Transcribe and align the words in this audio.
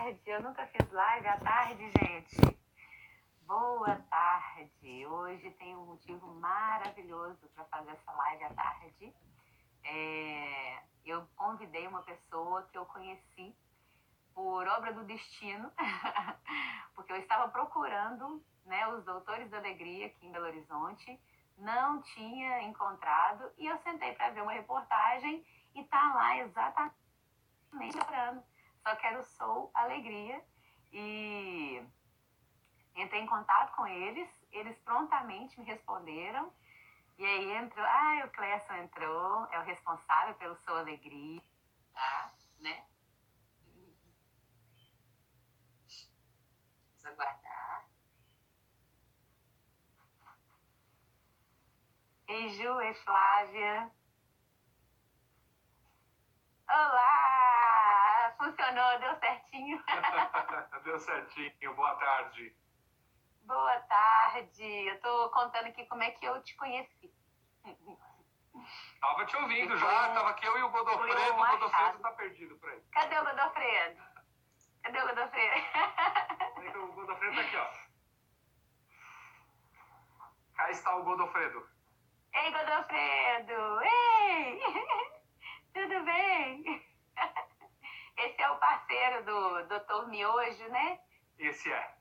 tarde. 0.00 0.20
Eu 0.24 0.42
nunca 0.42 0.66
fiz 0.68 0.90
live 0.90 1.26
à 1.26 1.36
tarde, 1.38 1.90
gente. 1.90 2.58
Boa 3.42 3.96
tarde. 4.08 5.06
Hoje 5.06 5.50
tem 5.52 5.76
um 5.76 5.84
motivo 5.84 6.26
maravilhoso 6.36 7.46
para 7.54 7.64
fazer 7.66 7.90
essa 7.90 8.12
live 8.12 8.44
à 8.44 8.54
tarde. 8.54 9.14
É, 9.84 10.82
eu 11.04 11.26
convidei 11.36 11.86
uma 11.86 12.02
pessoa 12.02 12.62
que 12.72 12.78
eu 12.78 12.86
conheci 12.86 13.54
por 14.34 14.66
obra 14.68 14.92
do 14.94 15.04
destino, 15.04 15.70
porque 16.94 17.12
eu 17.12 17.18
estava 17.18 17.48
procurando 17.48 18.42
né, 18.64 18.86
os 18.88 19.04
doutores 19.04 19.50
da 19.50 19.58
alegria 19.58 20.06
aqui 20.06 20.26
em 20.26 20.32
Belo 20.32 20.46
Horizonte, 20.46 21.20
não 21.58 22.00
tinha 22.00 22.62
encontrado 22.62 23.52
e 23.58 23.66
eu 23.66 23.76
sentei 23.78 24.14
para 24.14 24.30
ver 24.30 24.42
uma 24.42 24.52
reportagem 24.52 25.44
e 25.74 25.84
tá 25.84 26.14
lá 26.14 26.38
exatamente 26.38 26.94
chorando. 27.92 28.49
Só 28.90 28.96
quero 28.96 29.22
Sou 29.22 29.70
Alegria 29.72 30.44
e 30.90 31.80
entrei 32.96 33.20
em 33.22 33.26
contato 33.26 33.72
com 33.76 33.86
eles, 33.86 34.28
eles 34.50 34.76
prontamente 34.80 35.60
me 35.60 35.64
responderam 35.64 36.52
e 37.16 37.24
aí 37.24 37.52
entrou, 37.52 37.86
ah, 37.86 38.24
o 38.26 38.30
Clécio 38.30 38.74
entrou, 38.74 39.46
é 39.52 39.60
o 39.60 39.62
responsável 39.62 40.34
pelo 40.34 40.56
Sou 40.56 40.76
Alegria, 40.76 41.40
tá, 41.94 42.32
né? 42.58 42.84
Vamos 47.00 47.04
aguardar. 47.04 47.86
Ei, 52.26 52.48
Ju, 52.48 52.80
e 52.80 52.94
Flávia. 52.94 53.88
Olá! 56.68 57.49
Funcionou, 58.40 58.98
deu 59.00 59.14
certinho. 59.16 59.84
deu 60.82 60.98
certinho, 60.98 61.74
boa 61.74 61.94
tarde. 61.96 62.56
Boa 63.42 63.80
tarde. 63.80 64.64
Eu 64.64 64.98
tô 65.02 65.28
contando 65.28 65.66
aqui 65.66 65.84
como 65.84 66.02
é 66.02 66.10
que 66.12 66.24
eu 66.24 66.42
te 66.42 66.56
conheci. 66.56 67.12
Tava 68.98 69.26
te 69.26 69.36
ouvindo 69.36 69.76
já, 69.76 70.14
tava 70.14 70.30
aqui 70.30 70.46
eu 70.46 70.58
e 70.58 70.62
o 70.62 70.70
Godofredo, 70.70 71.34
o 71.34 71.46
Godofredo 71.50 71.98
tá 71.98 72.12
perdido 72.12 72.56
por 72.56 72.70
aí. 72.70 72.80
Cadê 72.92 73.18
o 73.18 73.24
Godofredo? 73.26 74.02
Cadê 74.84 75.02
o 75.02 75.06
Godofredo? 75.06 75.56
Então, 76.62 76.84
o 76.84 76.92
Godofredo 76.92 77.34
tá 77.34 77.42
aqui, 77.42 77.56
ó. 77.56 77.68
Cá 80.54 80.70
está 80.70 80.96
o 80.96 81.04
Godofredo. 81.04 81.68
Ei, 82.34 82.50
Godofredo! 82.52 83.82
Ei! 83.82 84.60
Tudo 85.74 86.04
bem? 86.04 86.90
Esse 88.24 88.42
é 88.42 88.50
o 88.50 88.58
parceiro 88.58 89.24
do 89.24 89.62
Dr. 89.66 90.08
Miojo, 90.08 90.68
né? 90.68 91.00
Esse 91.38 91.72
é. 91.72 91.94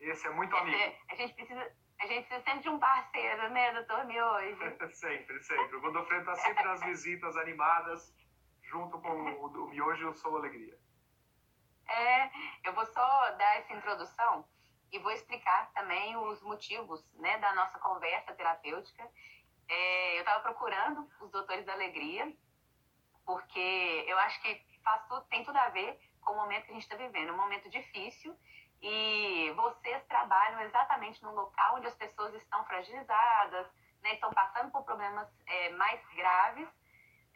Esse 0.00 0.26
é 0.26 0.30
muito 0.30 0.54
amigo. 0.56 0.76
É, 0.76 0.96
a 1.10 1.14
gente 1.16 1.34
precisa. 1.34 1.72
A 2.00 2.06
gente 2.06 2.26
precisa 2.26 2.44
sempre 2.44 2.62
de 2.62 2.68
um 2.68 2.78
parceiro, 2.78 3.48
né, 3.50 3.72
doutor 3.72 4.04
Miojo? 4.04 4.58
sempre, 4.92 5.42
sempre. 5.42 5.76
O 5.76 5.80
Godofredo 5.80 6.30
está 6.30 6.34
sempre 6.34 6.64
nas 6.64 6.82
visitas 6.82 7.36
animadas, 7.36 8.14
junto 8.62 9.00
com 9.00 9.08
o, 9.08 9.46
o 9.46 9.68
Miojo 9.68 10.02
e 10.02 10.10
o 10.10 10.14
Sou 10.14 10.36
Alegria. 10.36 10.76
É, 11.88 12.30
eu 12.64 12.72
vou 12.72 12.84
só 12.86 13.30
dar 13.32 13.58
essa 13.58 13.72
introdução 13.72 14.46
e 14.92 14.98
vou 14.98 15.12
explicar 15.12 15.72
também 15.72 16.16
os 16.16 16.42
motivos 16.42 17.04
né, 17.14 17.38
da 17.38 17.54
nossa 17.54 17.78
conversa 17.78 18.34
terapêutica. 18.34 19.08
É, 19.68 20.16
eu 20.16 20.20
estava 20.20 20.40
procurando 20.40 21.08
os 21.20 21.30
doutores 21.30 21.64
da 21.64 21.72
alegria 21.72 22.32
porque 23.24 24.04
eu 24.06 24.18
acho 24.18 24.40
que 24.42 24.73
faz 24.84 25.02
tudo, 25.08 25.22
tem 25.22 25.42
tudo 25.44 25.56
a 25.56 25.68
ver 25.70 25.98
com 26.20 26.32
o 26.32 26.36
momento 26.36 26.64
que 26.64 26.70
a 26.70 26.74
gente 26.74 26.82
está 26.82 26.96
vivendo, 26.96 27.32
um 27.32 27.36
momento 27.36 27.68
difícil 27.68 28.36
e 28.80 29.50
vocês 29.56 30.04
trabalham 30.04 30.60
exatamente 30.60 31.22
no 31.22 31.34
local 31.34 31.76
onde 31.76 31.86
as 31.86 31.94
pessoas 31.94 32.34
estão 32.34 32.64
fragilizadas, 32.64 33.66
né, 34.02 34.14
estão 34.14 34.30
passando 34.32 34.70
por 34.70 34.84
problemas 34.84 35.26
é, 35.46 35.70
mais 35.70 36.00
graves, 36.14 36.68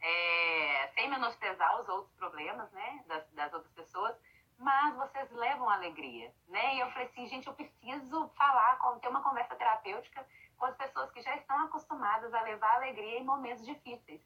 é, 0.00 0.90
sem 0.94 1.08
menosprezar 1.08 1.80
os 1.80 1.88
outros 1.88 2.14
problemas 2.14 2.70
né, 2.72 3.02
das, 3.06 3.30
das 3.32 3.52
outras 3.52 3.72
pessoas, 3.72 4.14
mas 4.58 4.94
vocês 4.96 5.30
levam 5.30 5.70
alegria, 5.70 6.32
né? 6.48 6.74
E 6.74 6.80
eu 6.80 6.90
falei 6.90 7.06
assim, 7.06 7.28
gente, 7.28 7.46
eu 7.46 7.54
preciso 7.54 8.28
falar, 8.36 8.78
ter 9.00 9.08
uma 9.08 9.22
conversa 9.22 9.54
terapêutica 9.54 10.26
com 10.56 10.66
as 10.66 10.76
pessoas 10.76 11.10
que 11.12 11.22
já 11.22 11.36
estão 11.36 11.56
acostumadas 11.64 12.34
a 12.34 12.42
levar 12.42 12.74
alegria 12.74 13.20
em 13.20 13.24
momentos 13.24 13.64
difíceis. 13.64 14.20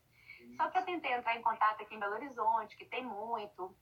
Só 0.56 0.68
que 0.70 0.78
eu 0.78 0.84
tentei 0.84 1.12
entrar 1.12 1.36
em 1.36 1.42
contato 1.42 1.82
aqui 1.82 1.94
em 1.94 1.98
Belo 1.98 2.14
Horizonte, 2.14 2.76
que 2.76 2.84
tem 2.84 3.04
muito, 3.04 3.74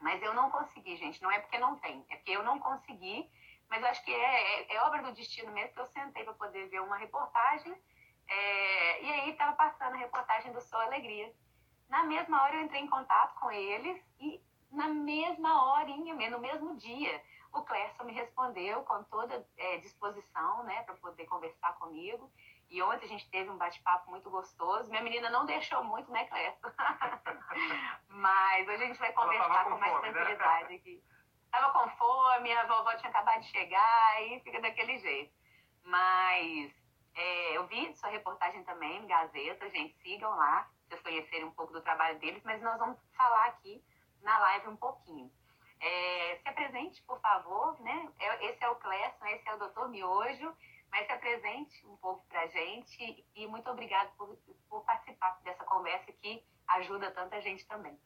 mas 0.00 0.22
eu 0.22 0.34
não 0.34 0.50
consegui, 0.50 0.96
gente. 0.96 1.22
Não 1.22 1.30
é 1.30 1.38
porque 1.38 1.58
não 1.58 1.76
tem, 1.78 2.04
é 2.10 2.16
porque 2.16 2.32
eu 2.32 2.42
não 2.42 2.58
consegui. 2.58 3.30
Mas 3.68 3.82
acho 3.84 4.04
que 4.04 4.12
é, 4.12 4.60
é, 4.60 4.74
é 4.74 4.82
obra 4.82 5.02
do 5.02 5.12
destino 5.12 5.50
mesmo 5.52 5.72
que 5.72 5.80
eu 5.80 5.86
sentei 5.86 6.24
para 6.24 6.34
poder 6.34 6.68
ver 6.68 6.82
uma 6.82 6.96
reportagem. 6.96 7.72
É, 8.28 9.02
e 9.02 9.12
aí 9.12 9.30
estava 9.30 9.52
passando 9.54 9.94
a 9.94 9.98
reportagem 9.98 10.52
do 10.52 10.60
Sou 10.60 10.78
Alegria. 10.80 11.32
Na 11.88 12.04
mesma 12.04 12.42
hora 12.42 12.56
eu 12.56 12.62
entrei 12.62 12.82
em 12.82 12.86
contato 12.88 13.38
com 13.40 13.50
eles 13.50 13.98
e 14.18 14.42
na 14.70 14.88
mesma 14.88 15.72
horinha, 15.72 16.30
no 16.30 16.38
mesmo 16.38 16.76
dia, 16.76 17.22
o 17.52 17.62
Clécio 17.62 18.04
me 18.04 18.12
respondeu 18.12 18.82
com 18.82 19.04
toda 19.04 19.46
é, 19.58 19.76
disposição, 19.78 20.64
né, 20.64 20.82
para 20.82 20.94
poder 20.96 21.26
conversar 21.26 21.74
comigo. 21.74 22.30
E 22.72 22.82
ontem 22.82 23.04
a 23.04 23.08
gente 23.08 23.28
teve 23.28 23.50
um 23.50 23.58
bate-papo 23.58 24.10
muito 24.10 24.30
gostoso. 24.30 24.88
Minha 24.88 25.02
menina 25.02 25.28
não 25.28 25.44
deixou 25.44 25.84
muito, 25.84 26.10
né, 26.10 26.24
Clécio? 26.24 26.72
Mas 28.08 28.66
hoje 28.66 28.82
a 28.82 28.86
gente 28.86 28.98
vai 28.98 29.12
conversar 29.12 29.64
com, 29.64 29.72
com, 29.72 29.78
mais 29.78 29.92
fome, 29.92 30.06
né? 30.06 30.12
tranquilidade 30.14 30.68
né? 30.70 30.74
aqui. 30.76 31.04
Tava 31.50 31.70
com 31.70 31.90
fome, 31.98 32.50
a 32.50 32.66
vovó 32.66 32.96
tinha 32.96 33.10
acabado 33.10 33.40
de 33.42 33.48
chegar 33.48 34.22
e 34.22 34.40
fica 34.40 34.58
daquele 34.62 34.98
jeito. 35.00 35.34
Mas 35.84 36.72
é, 37.14 37.58
eu 37.58 37.66
vi 37.66 37.94
sua 37.94 38.08
reportagem 38.08 38.64
também, 38.64 39.06
Gazeta, 39.06 39.68
gente, 39.68 39.94
sigam 39.98 40.30
lá, 40.30 40.66
vocês 40.88 41.02
conhecerem 41.02 41.44
um 41.44 41.52
pouco 41.52 41.74
do 41.74 41.82
trabalho 41.82 42.18
deles, 42.20 42.42
mas 42.42 42.62
nós 42.62 42.78
vamos 42.78 42.98
falar 43.14 43.48
aqui 43.48 43.84
na 44.22 44.38
live 44.38 44.68
um 44.68 44.76
pouquinho. 44.76 45.30
É, 45.78 46.38
se 46.42 46.48
apresente, 46.48 47.02
por 47.02 47.20
favor, 47.20 47.78
né? 47.82 48.08
É, 48.18 48.46
esse 48.46 48.64
é 48.64 48.68
o 48.70 48.76
Clécio, 48.76 49.26
esse 49.26 49.46
é 49.46 49.54
o 49.54 49.58
doutor 49.58 49.90
Miojo 49.90 50.56
mas 50.92 51.06
se 51.06 51.12
apresente 51.12 51.86
um 51.86 51.96
pouco 51.96 52.24
para 52.28 52.42
a 52.42 52.46
gente 52.46 53.26
e 53.34 53.46
muito 53.46 53.68
obrigado 53.70 54.14
por, 54.16 54.36
por 54.68 54.84
participar 54.84 55.40
dessa 55.42 55.64
conversa 55.64 56.12
que 56.12 56.44
ajuda 56.68 57.10
tanta 57.10 57.40
gente 57.40 57.66
também. 57.66 57.98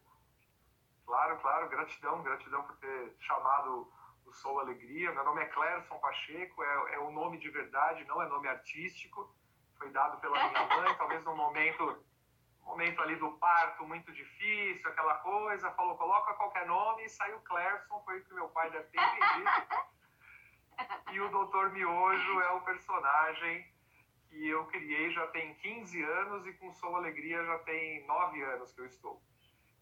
Claro, 1.04 1.36
claro, 1.41 1.69
gratidão, 1.69 2.22
gratidão 2.22 2.62
por 2.62 2.76
ter 2.76 3.16
chamado 3.20 3.92
o 4.24 4.32
Sou 4.32 4.60
Alegria. 4.60 5.12
Meu 5.12 5.24
nome 5.24 5.42
é 5.42 5.47
Clérson 5.47 5.98
Pacheco, 5.98 6.62
é, 6.62 6.94
é 6.94 6.98
o 7.00 7.10
nome 7.10 7.38
de 7.38 7.50
verdade, 7.50 8.04
não 8.04 8.22
é 8.22 8.28
nome 8.28 8.48
artístico. 8.48 9.34
Foi 9.78 9.91
dado 9.91 10.20
pela 10.20 10.48
minha 10.48 10.66
mãe, 10.76 10.94
talvez 10.97 11.24
num 11.24 11.36
momento, 11.36 12.04
momento 12.62 13.03
ali 13.03 13.16
do 13.16 13.32
parto 13.32 13.84
muito 13.84 14.12
difícil, 14.12 14.88
aquela 14.88 15.14
coisa, 15.18 15.72
falou, 15.72 15.97
coloca 15.97 16.34
qualquer 16.34 16.66
nome 16.66 17.04
e 17.04 17.08
saiu 17.08 17.41
Clérson, 17.41 18.00
foi 18.04 18.20
o 18.20 18.24
que 18.24 18.34
meu 18.34 18.48
pai 18.50 18.70
deve 18.70 18.88
ter 18.88 19.00
entendido. 19.00 19.50
E 21.12 21.20
o 21.20 21.31
Doutor 21.31 21.72
Miojo 21.72 22.41
é 22.41 22.53
o 22.53 22.60
personagem 22.60 23.66
que 24.28 24.48
eu 24.48 24.66
criei 24.66 25.10
já 25.10 25.26
tem 25.28 25.54
15 25.54 26.03
anos 26.03 26.47
e 26.47 26.53
com 26.54 26.72
Sou 26.72 26.97
Alegria 26.97 27.42
já 27.44 27.59
tem 27.60 28.06
9 28.06 28.42
anos 28.42 28.72
que 28.72 28.81
eu 28.81 28.86
estou. 28.86 29.22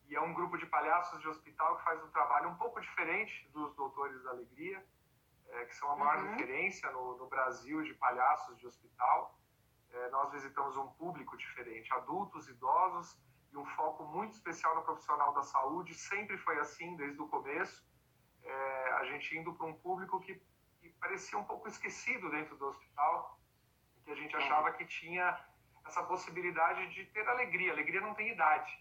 E 0.08 0.14
é 0.14 0.20
um 0.20 0.34
grupo 0.34 0.56
de 0.58 0.66
palhaços 0.66 1.20
de 1.20 1.28
hospital 1.28 1.76
que 1.78 1.84
faz 1.84 2.02
um 2.02 2.10
trabalho 2.10 2.50
um 2.50 2.56
pouco 2.56 2.80
diferente 2.80 3.48
dos 3.52 3.74
Doutores 3.74 4.22
da 4.22 4.30
Alegria, 4.30 4.84
é, 5.48 5.64
que 5.64 5.74
são 5.74 5.90
a 5.90 5.96
maior 5.96 6.18
uhum. 6.18 6.30
referência 6.32 6.90
no, 6.90 7.16
no, 7.16 7.26
Brasil 7.26 7.82
de 7.82 7.94
palhaços 7.94 8.58
de 8.58 8.66
hospital. 8.66 9.38
É, 9.90 10.10
nós 10.10 10.30
visitamos 10.32 10.76
um 10.76 10.88
público 10.88 11.36
diferente, 11.36 11.92
adultos, 11.94 12.48
idosos, 12.48 13.18
e 13.52 13.56
um 13.56 13.64
foco 13.76 14.04
muito 14.04 14.32
especial 14.32 14.74
no 14.74 14.82
profissional 14.82 15.32
da 15.32 15.42
saúde. 15.42 15.94
Sempre 15.94 16.36
foi 16.38 16.58
assim 16.58 16.96
desde 16.96 17.20
o 17.20 17.28
começo. 17.28 17.86
É, 18.42 18.92
a 18.92 19.04
gente 19.06 19.36
indo 19.36 19.54
para 19.54 19.66
um 19.66 19.74
público 19.74 20.20
que 20.20 20.40
parecia 21.04 21.38
um 21.38 21.44
pouco 21.44 21.68
esquecido 21.68 22.30
dentro 22.30 22.56
do 22.56 22.66
hospital, 22.66 23.38
que 24.04 24.10
a 24.10 24.14
gente 24.14 24.34
achava 24.34 24.72
que 24.72 24.86
tinha 24.86 25.38
essa 25.86 26.02
possibilidade 26.02 26.88
de 26.94 27.04
ter 27.06 27.28
alegria. 27.28 27.72
Alegria 27.72 28.00
não 28.00 28.14
tem 28.14 28.30
idade. 28.30 28.72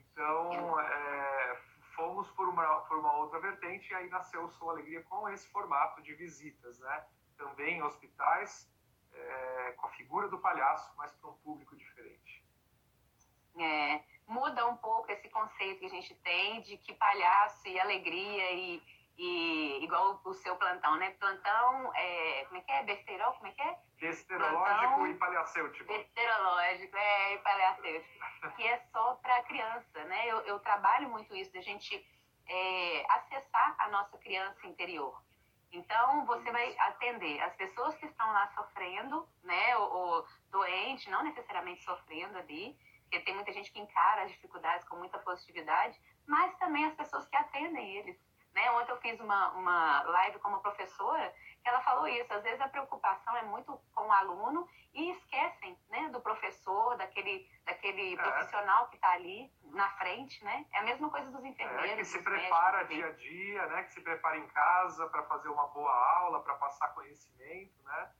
Então, 0.00 0.80
é, 0.80 1.60
fomos 1.94 2.28
por 2.32 2.48
uma, 2.48 2.80
por 2.80 2.98
uma 2.98 3.12
outra 3.18 3.38
vertente 3.38 3.92
e 3.92 3.94
aí 3.94 4.08
nasceu 4.08 4.42
o 4.42 4.50
Sou 4.50 4.70
Alegria 4.70 5.02
com 5.04 5.28
esse 5.28 5.48
formato 5.50 6.02
de 6.02 6.14
visitas, 6.14 6.80
né? 6.80 7.06
Também 7.36 7.78
em 7.78 7.82
hospitais, 7.82 8.68
é, 9.12 9.72
com 9.76 9.86
a 9.86 9.90
figura 9.90 10.28
do 10.28 10.38
palhaço, 10.38 10.92
mas 10.96 11.12
para 11.12 11.30
um 11.30 11.38
público 11.44 11.76
diferente. 11.76 12.44
É, 13.56 14.02
muda 14.26 14.66
um 14.66 14.76
pouco 14.76 15.12
esse 15.12 15.28
conceito 15.28 15.78
que 15.78 15.86
a 15.86 15.90
gente 15.90 16.14
tem 16.16 16.60
de 16.62 16.76
que 16.76 16.92
palhaço 16.94 17.68
e 17.68 17.78
alegria 17.78 18.52
e 18.52 18.82
e 19.18 19.84
igual 19.84 20.20
o 20.24 20.34
seu 20.34 20.56
plantão, 20.56 20.96
né? 20.96 21.10
Plantão, 21.20 21.92
é, 21.94 22.44
como 22.46 22.58
é 22.58 22.60
que 22.62 22.72
é? 22.72 22.82
Besterol, 22.84 23.32
como 23.34 23.46
é 23.46 23.52
que 23.52 23.62
é? 23.62 23.78
Besterológico 24.00 24.64
plantão, 24.64 25.06
e 25.06 25.14
paleacêutico. 25.14 25.92
Besterológico, 25.92 26.96
é, 26.96 27.34
e 27.34 27.38
paleacêutico. 27.38 28.56
que 28.56 28.66
é 28.66 28.78
só 28.92 29.14
para 29.16 29.42
criança, 29.44 30.04
né? 30.04 30.26
Eu, 30.26 30.40
eu 30.40 30.58
trabalho 30.60 31.08
muito 31.08 31.34
isso, 31.34 31.52
da 31.52 31.60
gente 31.60 32.04
é, 32.48 33.04
acessar 33.08 33.74
a 33.78 33.88
nossa 33.88 34.16
criança 34.18 34.66
interior. 34.66 35.22
Então, 35.72 36.26
você 36.26 36.50
vai 36.50 36.76
atender 36.78 37.40
as 37.40 37.54
pessoas 37.56 37.94
que 37.96 38.06
estão 38.06 38.30
lá 38.30 38.46
sofrendo, 38.54 39.26
né, 39.42 39.76
ou, 39.78 39.90
ou 39.90 40.26
doente, 40.50 41.08
não 41.08 41.24
necessariamente 41.24 41.82
sofrendo 41.82 42.36
ali, 42.36 42.76
porque 43.04 43.20
tem 43.20 43.34
muita 43.34 43.52
gente 43.52 43.70
que 43.72 43.78
encara 43.78 44.22
as 44.22 44.30
dificuldades 44.30 44.86
com 44.86 44.96
muita 44.96 45.18
positividade, 45.18 45.98
mas 46.26 46.54
também 46.58 46.84
as 46.86 46.94
pessoas 46.94 47.26
que 47.26 47.36
atendem 47.36 47.96
eles. 47.96 48.16
Né? 48.54 48.70
Ontem 48.72 48.92
eu 48.92 49.00
fiz 49.00 49.18
uma, 49.20 49.50
uma 49.52 50.02
live 50.02 50.38
com 50.38 50.48
uma 50.48 50.60
professora 50.60 51.34
que 51.62 51.68
ela 51.68 51.80
falou 51.82 52.06
isso. 52.08 52.32
Às 52.32 52.42
vezes 52.42 52.60
a 52.60 52.68
preocupação 52.68 53.36
é 53.36 53.42
muito 53.42 53.80
com 53.94 54.06
o 54.06 54.12
aluno 54.12 54.68
e 54.92 55.10
esquecem 55.12 55.78
né, 55.88 56.08
do 56.10 56.20
professor, 56.20 56.96
daquele, 56.96 57.48
daquele 57.64 58.14
é. 58.14 58.16
profissional 58.16 58.88
que 58.88 58.96
está 58.96 59.12
ali 59.12 59.50
na 59.70 59.88
frente. 59.96 60.44
Né? 60.44 60.66
É 60.72 60.78
a 60.78 60.82
mesma 60.82 61.08
coisa 61.10 61.30
dos 61.30 61.44
enfermeiros. 61.44 61.92
É, 61.92 61.96
que 61.96 62.04
se 62.04 62.22
prepara 62.22 62.84
médicos, 62.84 62.96
dia 62.96 63.06
a 63.06 63.12
dia, 63.12 63.66
né? 63.66 63.82
que 63.84 63.92
se 63.92 64.00
prepara 64.00 64.36
em 64.36 64.46
casa 64.48 65.06
para 65.08 65.22
fazer 65.24 65.48
uma 65.48 65.68
boa 65.68 65.92
aula, 66.18 66.42
para 66.42 66.54
passar 66.56 66.88
conhecimento. 66.88 67.72
Né? 67.84 68.10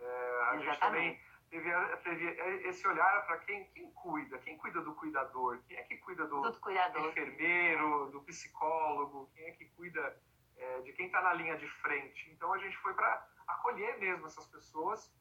É, 0.00 0.04
a 0.04 0.56
Exatamente. 0.56 0.64
gente 0.64 0.80
também 0.80 1.27
esse 1.50 2.86
olhar 2.86 3.26
para 3.26 3.38
quem, 3.38 3.64
quem 3.70 3.90
cuida, 3.92 4.38
quem 4.38 4.56
cuida 4.58 4.80
do 4.82 4.94
cuidador, 4.94 5.58
quem 5.66 5.76
é 5.76 5.82
que 5.82 5.96
cuida 5.96 6.26
do, 6.26 6.42
do 6.42 7.08
enfermeiro, 7.08 8.10
do 8.10 8.20
psicólogo, 8.22 9.30
quem 9.34 9.46
é 9.46 9.52
que 9.52 9.64
cuida 9.70 10.20
é, 10.56 10.80
de 10.80 10.92
quem 10.92 11.06
está 11.06 11.22
na 11.22 11.32
linha 11.32 11.56
de 11.56 11.68
frente. 11.80 12.30
Então 12.30 12.52
a 12.52 12.58
gente 12.58 12.76
foi 12.78 12.92
para 12.94 13.26
acolher 13.46 13.98
mesmo 13.98 14.26
essas 14.26 14.46
pessoas. 14.46 15.12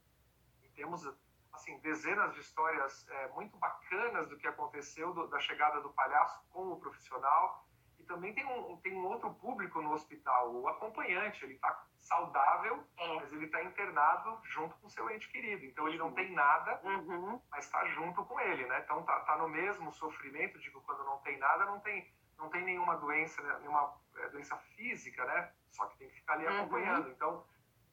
E 0.64 0.70
temos 0.70 1.08
assim 1.54 1.78
dezenas 1.80 2.34
de 2.34 2.42
histórias 2.42 3.08
é, 3.10 3.28
muito 3.30 3.58
bacanas 3.58 4.28
do 4.28 4.38
que 4.38 4.48
aconteceu 4.48 5.14
do, 5.14 5.28
da 5.28 5.40
chegada 5.40 5.82
do 5.82 5.90
palhaço 5.94 6.44
com 6.50 6.72
o 6.72 6.80
profissional. 6.80 7.66
Também 8.08 8.34
tem 8.34 8.46
um, 8.46 8.78
tem 8.78 8.94
um 8.94 9.06
outro 9.06 9.34
público 9.34 9.82
no 9.82 9.92
hospital, 9.92 10.54
o 10.54 10.68
acompanhante, 10.70 11.44
ele 11.44 11.56
está 11.56 11.87
saudável, 12.08 12.84
é. 12.98 13.16
mas 13.16 13.32
ele 13.32 13.46
está 13.46 13.62
internado 13.64 14.40
junto 14.46 14.76
com 14.78 14.90
seu 14.90 15.10
ente 15.10 15.30
querido. 15.30 15.66
Então 15.66 15.88
ele 15.88 15.98
não 15.98 16.14
tem 16.14 16.32
nada, 16.32 16.80
uhum. 16.84 17.42
mas 17.52 17.66
está 17.66 17.86
junto 17.88 18.24
com 18.26 18.40
ele, 18.40 18.66
né? 18.66 18.82
Então 18.84 19.04
tá, 19.04 19.20
tá, 19.22 19.38
no 19.38 19.50
mesmo 19.50 19.92
sofrimento, 19.92 20.60
digo, 20.60 20.82
quando 20.82 21.04
não 21.04 21.18
tem 21.20 21.38
nada, 21.38 21.66
não 21.66 21.80
tem, 21.80 22.12
não 22.38 22.50
tem 22.50 22.64
nenhuma 22.64 22.96
doença, 22.98 23.42
né? 23.42 23.58
nenhuma 23.60 23.94
é, 24.16 24.30
doença 24.30 24.58
física, 24.76 25.24
né? 25.26 25.52
Só 25.72 25.86
que 25.88 25.98
tem 25.98 26.10
que 26.10 26.16
ficar 26.16 26.34
ali 26.34 26.46
uhum. 26.46 26.60
acompanhando. 26.60 27.10
Então, 27.10 27.46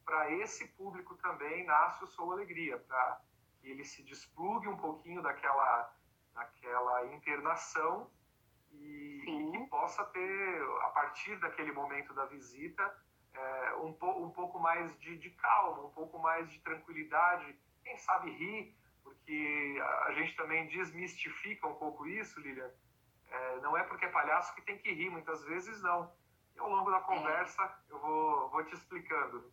para 0.05 0.31
esse 0.31 0.69
público 0.69 1.16
também 1.16 1.64
nasce 1.64 2.05
o 2.05 2.06
Sou 2.06 2.32
Alegria, 2.32 2.78
para 2.78 3.20
que 3.61 3.69
ele 3.69 3.84
se 3.84 4.02
desplugue 4.02 4.69
um 4.69 4.76
pouquinho 4.76 5.22
daquela, 5.22 5.93
daquela 6.34 7.06
internação 7.06 8.11
e, 8.70 9.22
e, 9.26 9.50
que 9.50 9.66
possa 9.66 10.05
ter, 10.05 10.62
a 10.82 10.88
partir 10.88 11.37
daquele 11.40 11.72
momento 11.72 12.12
da 12.12 12.26
visita, 12.26 12.84
é, 13.34 13.75
um, 13.76 13.92
po, 13.92 14.10
um 14.10 14.31
pouco 14.31 14.58
mais 14.58 14.98
de, 15.00 15.16
de, 15.19 15.31
calma, 15.31 15.84
um 15.84 15.90
pouco 15.90 16.19
mais 16.19 16.50
de 16.50 16.58
tranquilidade, 16.60 17.58
quem 17.82 17.96
sabe 17.98 18.31
rir, 18.31 18.76
porque 19.02 19.78
a, 19.81 20.04
a 20.06 20.12
gente 20.12 20.36
também 20.36 20.66
desmistifica 20.69 21.66
um 21.66 21.75
pouco 21.75 22.06
isso, 22.06 22.40
Lilian. 22.40 22.70
É, 23.28 23.56
não 23.60 23.76
é 23.76 23.82
porque 23.82 24.04
é 24.04 24.08
palhaço 24.08 24.54
que 24.54 24.62
tem 24.62 24.78
que 24.78 24.92
rir, 24.92 25.10
muitas 25.10 25.42
vezes 25.44 25.82
não. 25.82 26.12
E 26.54 26.60
ao 26.60 26.70
longo 26.70 26.90
da 26.90 26.98
é. 26.98 27.00
conversa 27.00 27.62
é. 27.62 27.92
eu 27.92 27.98
vou, 27.98 28.48
vou 28.50 28.64
te 28.64 28.75
explicando. 28.75 29.52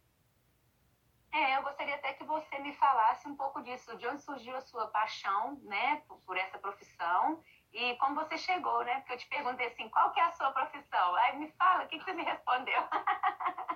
É, 1.33 1.57
eu 1.57 1.63
gostaria 1.63 1.95
até 1.95 2.13
que 2.13 2.25
você 2.25 2.59
me 2.59 2.73
falasse 2.73 3.27
um 3.27 3.35
pouco 3.37 3.61
disso, 3.63 3.97
de 3.97 4.05
onde 4.05 4.21
surgiu 4.21 4.55
a 4.55 4.61
sua 4.61 4.87
paixão, 4.87 5.57
né, 5.63 6.03
por, 6.05 6.19
por 6.21 6.35
essa 6.35 6.59
profissão 6.59 7.41
e 7.73 7.95
como 7.95 8.15
você 8.15 8.37
chegou, 8.37 8.83
né? 8.83 8.99
Porque 8.99 9.13
eu 9.13 9.17
te 9.17 9.27
perguntei 9.27 9.67
assim, 9.67 9.87
qual 9.89 10.11
que 10.11 10.19
é 10.19 10.23
a 10.23 10.31
sua 10.31 10.51
profissão? 10.51 11.15
Aí 11.15 11.37
me 11.37 11.49
fala, 11.53 11.85
o 11.85 11.87
que, 11.87 11.97
que 11.97 12.03
você 12.03 12.13
me 12.13 12.23
respondeu? 12.23 12.81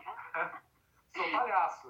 Sou 1.16 1.32
palhaço. 1.32 1.88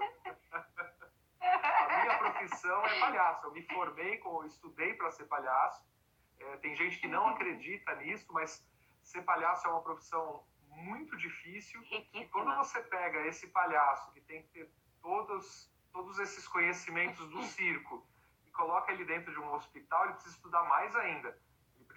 a 1.41 2.03
minha 2.03 2.17
profissão 2.19 2.85
é 2.85 2.99
palhaço. 2.99 3.47
Eu 3.47 3.51
me 3.51 3.63
formei, 3.63 4.17
com, 4.19 4.45
estudei 4.45 4.93
para 4.93 5.09
ser 5.11 5.25
palhaço. 5.25 5.83
É, 6.39 6.57
tem 6.57 6.75
gente 6.75 6.99
que 6.99 7.07
não 7.07 7.29
acredita 7.29 7.95
nisso, 7.95 8.31
mas 8.31 8.63
ser 9.01 9.23
palhaço 9.23 9.65
é 9.67 9.71
uma 9.71 9.81
profissão 9.81 10.45
muito 10.69 11.17
difícil. 11.17 11.81
E 12.13 12.25
quando 12.27 12.55
você 12.55 12.81
pega 12.83 13.25
esse 13.25 13.47
palhaço 13.47 14.13
que 14.13 14.21
tem 14.21 14.43
que 14.43 14.49
ter 14.49 14.71
todos, 15.01 15.71
todos 15.91 16.19
esses 16.19 16.47
conhecimentos 16.47 17.27
do 17.29 17.41
circo 17.43 18.05
e 18.45 18.51
coloca 18.51 18.91
ele 18.91 19.05
dentro 19.05 19.31
de 19.31 19.39
um 19.39 19.53
hospital, 19.53 20.03
ele 20.05 20.13
precisa 20.13 20.35
estudar 20.35 20.63
mais 20.63 20.95
ainda 20.95 21.35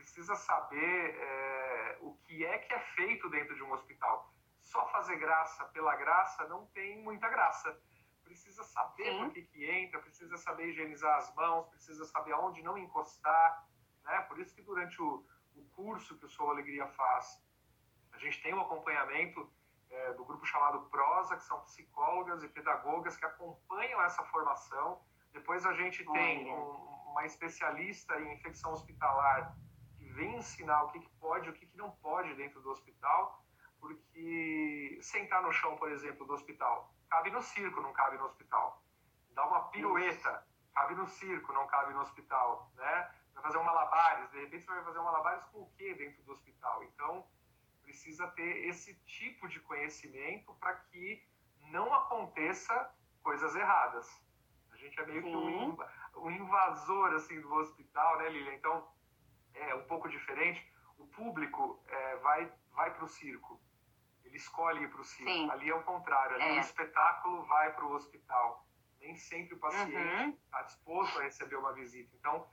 precisa 0.08 0.34
saber 0.36 1.14
é, 1.20 1.98
o 2.00 2.14
que 2.24 2.44
é 2.44 2.58
que 2.58 2.72
é 2.72 2.78
feito 2.96 3.28
dentro 3.28 3.54
de 3.54 3.62
um 3.62 3.72
hospital. 3.72 4.07
Só 4.70 4.86
fazer 4.88 5.16
graça 5.16 5.64
pela 5.66 5.96
graça 5.96 6.46
não 6.48 6.66
tem 6.66 7.02
muita 7.02 7.28
graça. 7.28 7.68
Precisa 8.22 8.62
saber 8.62 9.10
Sim. 9.10 9.18
por 9.18 9.32
que, 9.32 9.42
que 9.42 9.64
entra, 9.64 10.00
precisa 10.00 10.36
saber 10.36 10.68
higienizar 10.68 11.16
as 11.16 11.34
mãos, 11.34 11.66
precisa 11.68 12.04
saber 12.04 12.32
aonde 12.32 12.62
não 12.62 12.76
encostar. 12.76 13.66
Né? 14.04 14.20
Por 14.28 14.38
isso 14.38 14.54
que 14.54 14.62
durante 14.62 15.00
o, 15.00 15.24
o 15.54 15.64
curso 15.70 16.18
que 16.18 16.26
o 16.26 16.28
Sou 16.28 16.50
Alegria 16.50 16.86
faz, 16.88 17.42
a 18.12 18.18
gente 18.18 18.42
tem 18.42 18.52
um 18.52 18.60
acompanhamento 18.60 19.50
é, 19.90 20.12
do 20.12 20.24
grupo 20.24 20.44
chamado 20.44 20.82
Prosa, 20.90 21.36
que 21.36 21.44
são 21.44 21.62
psicólogas 21.62 22.42
e 22.42 22.48
pedagogas 22.48 23.16
que 23.16 23.24
acompanham 23.24 24.02
essa 24.02 24.22
formação. 24.24 25.02
Depois 25.32 25.64
a 25.64 25.72
gente 25.72 26.04
tem 26.12 26.52
um, 26.52 27.10
uma 27.10 27.24
especialista 27.24 28.20
em 28.20 28.34
infecção 28.34 28.72
hospitalar 28.72 29.56
vem 30.18 30.36
ensinar 30.36 30.82
o 30.82 30.88
que, 30.88 30.98
que 30.98 31.10
pode 31.20 31.46
e 31.46 31.50
o 31.50 31.54
que, 31.54 31.64
que 31.64 31.76
não 31.76 31.92
pode 31.92 32.34
dentro 32.34 32.60
do 32.60 32.70
hospital, 32.70 33.40
porque 33.80 34.98
sentar 35.02 35.42
no 35.42 35.52
chão, 35.52 35.76
por 35.76 35.90
exemplo, 35.90 36.26
do 36.26 36.34
hospital, 36.34 36.92
cabe 37.08 37.30
no 37.30 37.42
circo, 37.42 37.80
não 37.80 37.92
cabe 37.92 38.18
no 38.18 38.24
hospital. 38.24 38.82
Dar 39.30 39.46
uma 39.46 39.68
pirueta, 39.68 40.46
cabe 40.74 40.94
no 40.94 41.06
circo, 41.06 41.52
não 41.52 41.66
cabe 41.66 41.92
no 41.92 42.00
hospital, 42.00 42.70
né? 42.76 43.10
Vai 43.34 43.42
fazer 43.42 43.58
um 43.58 43.64
malabares, 43.64 44.30
de 44.30 44.40
repente 44.40 44.64
você 44.64 44.72
vai 44.72 44.84
fazer 44.84 44.98
um 44.98 45.04
malabares 45.04 45.44
com 45.46 45.62
o 45.62 45.70
quê 45.76 45.94
dentro 45.94 46.22
do 46.24 46.32
hospital? 46.32 46.82
Então, 46.84 47.24
precisa 47.82 48.26
ter 48.28 48.66
esse 48.66 48.94
tipo 49.06 49.48
de 49.48 49.60
conhecimento 49.60 50.52
para 50.54 50.74
que 50.74 51.24
não 51.70 51.92
aconteça 51.94 52.94
coisas 53.22 53.54
erradas. 53.54 54.06
A 54.70 54.76
gente 54.76 54.98
é 55.00 55.06
meio 55.06 55.22
Sim. 55.22 55.30
que 55.30 55.36
um, 55.36 56.24
um 56.24 56.30
invasor, 56.30 57.12
assim, 57.14 57.40
do 57.40 57.52
hospital, 57.54 58.18
né, 58.18 58.28
Lilia? 58.28 58.54
Então, 58.54 58.86
é 59.54 59.74
um 59.74 59.84
pouco 59.86 60.08
diferente. 60.08 60.64
O 60.98 61.06
público 61.06 61.82
é, 61.86 62.16
vai, 62.16 62.52
vai 62.72 62.94
para 62.94 63.04
o 63.04 63.08
circo, 63.08 63.60
ele 64.28 64.36
escolhe 64.36 64.84
ir 64.84 64.90
para 64.90 65.00
o 65.00 65.04
circo. 65.04 65.50
Ali 65.52 65.70
é 65.70 65.74
o 65.74 65.82
contrário, 65.82 66.36
ali 66.36 66.56
é. 66.56 66.58
o 66.58 66.60
espetáculo 66.60 67.44
vai 67.46 67.72
para 67.72 67.84
o 67.84 67.92
hospital. 67.92 68.66
Nem 69.00 69.16
sempre 69.16 69.54
o 69.54 69.58
paciente 69.58 69.94
está 69.96 70.58
uhum. 70.58 70.66
disposto 70.66 71.18
a 71.18 71.22
receber 71.22 71.56
uma 71.56 71.72
visita. 71.72 72.14
Então, 72.16 72.48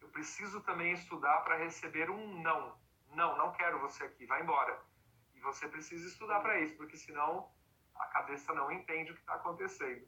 eu 0.00 0.08
preciso 0.08 0.60
também 0.62 0.92
estudar 0.92 1.40
para 1.40 1.56
receber 1.56 2.10
um 2.10 2.42
não. 2.42 2.78
Não, 3.08 3.36
não 3.36 3.52
quero 3.52 3.80
você 3.80 4.04
aqui, 4.04 4.26
vai 4.26 4.42
embora. 4.42 4.78
E 5.34 5.40
você 5.40 5.68
precisa 5.68 6.06
estudar 6.06 6.40
para 6.40 6.60
isso, 6.60 6.76
porque 6.76 6.96
senão 6.96 7.50
a 7.94 8.06
cabeça 8.06 8.52
não 8.52 8.70
entende 8.70 9.10
o 9.10 9.14
que 9.14 9.20
está 9.20 9.34
acontecendo. 9.34 10.06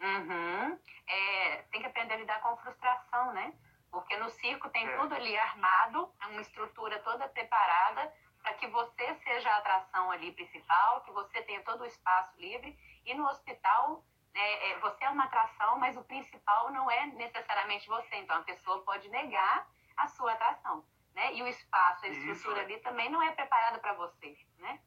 Uhum. 0.00 0.78
É, 1.06 1.62
tem 1.70 1.80
que 1.80 1.86
aprender 1.86 2.14
a 2.14 2.16
lidar 2.16 2.40
com 2.40 2.56
frustração, 2.56 3.32
né? 3.32 3.52
Porque 3.90 4.16
no 4.16 4.30
circo 4.30 4.70
tem 4.70 4.86
é. 4.86 4.96
tudo 4.96 5.14
ali 5.14 5.36
armado, 5.36 6.12
é 6.22 6.26
uma 6.26 6.40
estrutura 6.40 6.98
toda 7.00 7.28
preparada 7.28 8.12
para 8.48 8.54
que 8.54 8.66
você 8.68 9.14
seja 9.24 9.50
a 9.50 9.58
atração 9.58 10.10
ali 10.10 10.32
principal, 10.32 11.02
que 11.02 11.10
você 11.10 11.42
tenha 11.42 11.62
todo 11.64 11.82
o 11.82 11.86
espaço 11.86 12.34
livre. 12.40 12.74
E 13.04 13.12
no 13.14 13.26
hospital, 13.26 14.02
é, 14.32 14.70
é, 14.70 14.78
você 14.78 15.04
é 15.04 15.10
uma 15.10 15.24
atração, 15.24 15.78
mas 15.78 15.96
o 15.98 16.04
principal 16.04 16.70
não 16.70 16.90
é 16.90 17.06
necessariamente 17.08 17.86
você. 17.86 18.16
Então 18.16 18.38
a 18.38 18.42
pessoa 18.42 18.82
pode 18.84 19.06
negar 19.10 19.68
a 19.98 20.08
sua 20.08 20.32
atração. 20.32 20.82
Né? 21.14 21.34
E 21.34 21.42
o 21.42 21.46
espaço, 21.46 22.06
a 22.06 22.08
estrutura 22.08 22.32
Isso, 22.32 22.72
ali 22.72 22.80
também 22.80 23.10
não 23.10 23.22
é 23.22 23.32
preparada 23.32 23.78
para 23.80 23.92
você. 23.92 24.38
Né? 24.56 24.80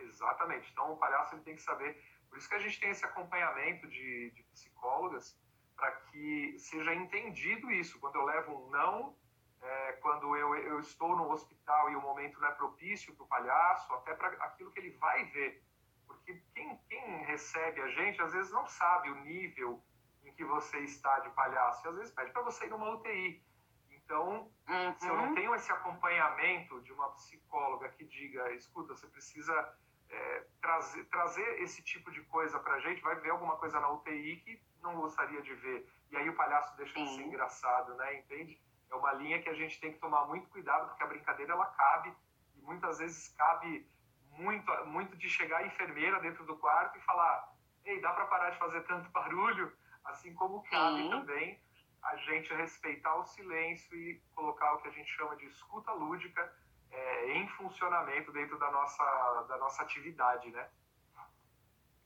Exatamente. 0.00 0.68
Então 0.72 0.92
o 0.92 0.96
palhaço 0.96 1.36
ele 1.36 1.42
tem 1.42 1.54
que 1.54 1.62
saber. 1.62 2.02
Por 2.28 2.36
isso 2.38 2.48
que 2.48 2.54
a 2.56 2.58
gente 2.58 2.80
tem 2.80 2.90
esse 2.90 3.04
acompanhamento 3.04 3.86
de, 3.86 4.32
de 4.32 4.42
psicólogas 4.54 5.38
para 5.76 5.92
que 5.92 6.58
seja 6.58 6.92
entendido 6.94 7.70
isso. 7.70 8.00
Quando 8.00 8.16
eu 8.16 8.24
levo 8.24 8.66
um 8.66 8.70
não, 8.70 9.16
é, 9.64 9.92
quando 9.94 10.36
eu, 10.36 10.54
eu 10.56 10.78
estou 10.78 11.16
no 11.16 11.30
hospital 11.30 11.90
e 11.90 11.96
o 11.96 12.00
momento 12.00 12.38
não 12.38 12.48
é 12.48 12.52
propício 12.52 13.14
para 13.14 13.24
o 13.24 13.28
palhaço, 13.28 13.92
até 13.94 14.14
para 14.14 14.28
aquilo 14.44 14.70
que 14.70 14.78
ele 14.78 14.90
vai 14.90 15.24
ver. 15.26 15.64
Porque 16.06 16.34
quem, 16.54 16.76
quem 16.88 17.24
recebe 17.24 17.80
a 17.80 17.88
gente, 17.88 18.20
às 18.20 18.32
vezes 18.32 18.52
não 18.52 18.66
sabe 18.66 19.10
o 19.10 19.16
nível 19.22 19.82
em 20.22 20.32
que 20.34 20.44
você 20.44 20.78
está 20.80 21.18
de 21.20 21.30
palhaço. 21.30 21.86
E 21.86 21.88
às 21.88 21.96
vezes 21.96 22.12
pede 22.12 22.30
para 22.32 22.42
você 22.42 22.66
ir 22.66 22.70
numa 22.70 22.90
UTI. 22.94 23.42
Então, 23.90 24.50
uhum. 24.68 24.98
se 24.98 25.08
eu 25.08 25.16
não 25.16 25.34
tenho 25.34 25.54
esse 25.54 25.72
acompanhamento 25.72 26.82
de 26.82 26.92
uma 26.92 27.08
psicóloga 27.12 27.88
que 27.88 28.04
diga, 28.04 28.52
escuta, 28.52 28.94
você 28.94 29.06
precisa 29.06 29.74
é, 30.10 30.46
trazer, 30.60 31.04
trazer 31.06 31.62
esse 31.62 31.82
tipo 31.82 32.10
de 32.10 32.20
coisa 32.24 32.58
para 32.58 32.74
a 32.74 32.80
gente, 32.80 33.00
vai 33.00 33.16
ver 33.16 33.30
alguma 33.30 33.56
coisa 33.56 33.80
na 33.80 33.90
UTI 33.90 34.36
que 34.44 34.62
não 34.82 34.94
gostaria 34.96 35.40
de 35.40 35.54
ver. 35.54 35.88
E 36.10 36.16
aí 36.18 36.28
o 36.28 36.36
palhaço 36.36 36.76
deixa 36.76 36.92
de 36.92 37.14
ser 37.14 37.22
engraçado, 37.22 37.94
né? 37.94 38.18
Entende? 38.18 38.60
É 38.94 38.96
uma 38.96 39.12
linha 39.14 39.42
que 39.42 39.48
a 39.48 39.54
gente 39.54 39.80
tem 39.80 39.92
que 39.92 39.98
tomar 39.98 40.24
muito 40.26 40.48
cuidado, 40.48 40.86
porque 40.88 41.02
a 41.02 41.08
brincadeira 41.08 41.52
ela 41.52 41.66
cabe 41.66 42.14
e 42.54 42.60
muitas 42.62 42.98
vezes 42.98 43.28
cabe 43.36 43.84
muito, 44.30 44.72
muito 44.86 45.16
de 45.16 45.28
chegar 45.28 45.58
a 45.58 45.66
enfermeira 45.66 46.20
dentro 46.20 46.46
do 46.46 46.56
quarto 46.56 46.96
e 46.96 47.00
falar: 47.00 47.52
ei, 47.84 48.00
dá 48.00 48.12
para 48.12 48.26
parar 48.26 48.50
de 48.50 48.58
fazer 48.58 48.82
tanto 48.82 49.10
barulho? 49.10 49.76
Assim 50.04 50.32
como 50.34 50.62
cabe 50.70 51.02
Sim. 51.02 51.10
também 51.10 51.60
a 52.04 52.16
gente 52.18 52.54
respeitar 52.54 53.16
o 53.16 53.24
silêncio 53.24 53.96
e 53.96 54.22
colocar 54.32 54.74
o 54.74 54.82
que 54.82 54.88
a 54.88 54.92
gente 54.92 55.10
chama 55.10 55.34
de 55.36 55.46
escuta 55.46 55.90
lúdica 55.92 56.54
é, 56.92 57.32
em 57.32 57.48
funcionamento 57.48 58.30
dentro 58.30 58.56
da 58.58 58.70
nossa, 58.70 59.42
da 59.48 59.56
nossa 59.56 59.82
atividade, 59.82 60.50
né? 60.50 60.70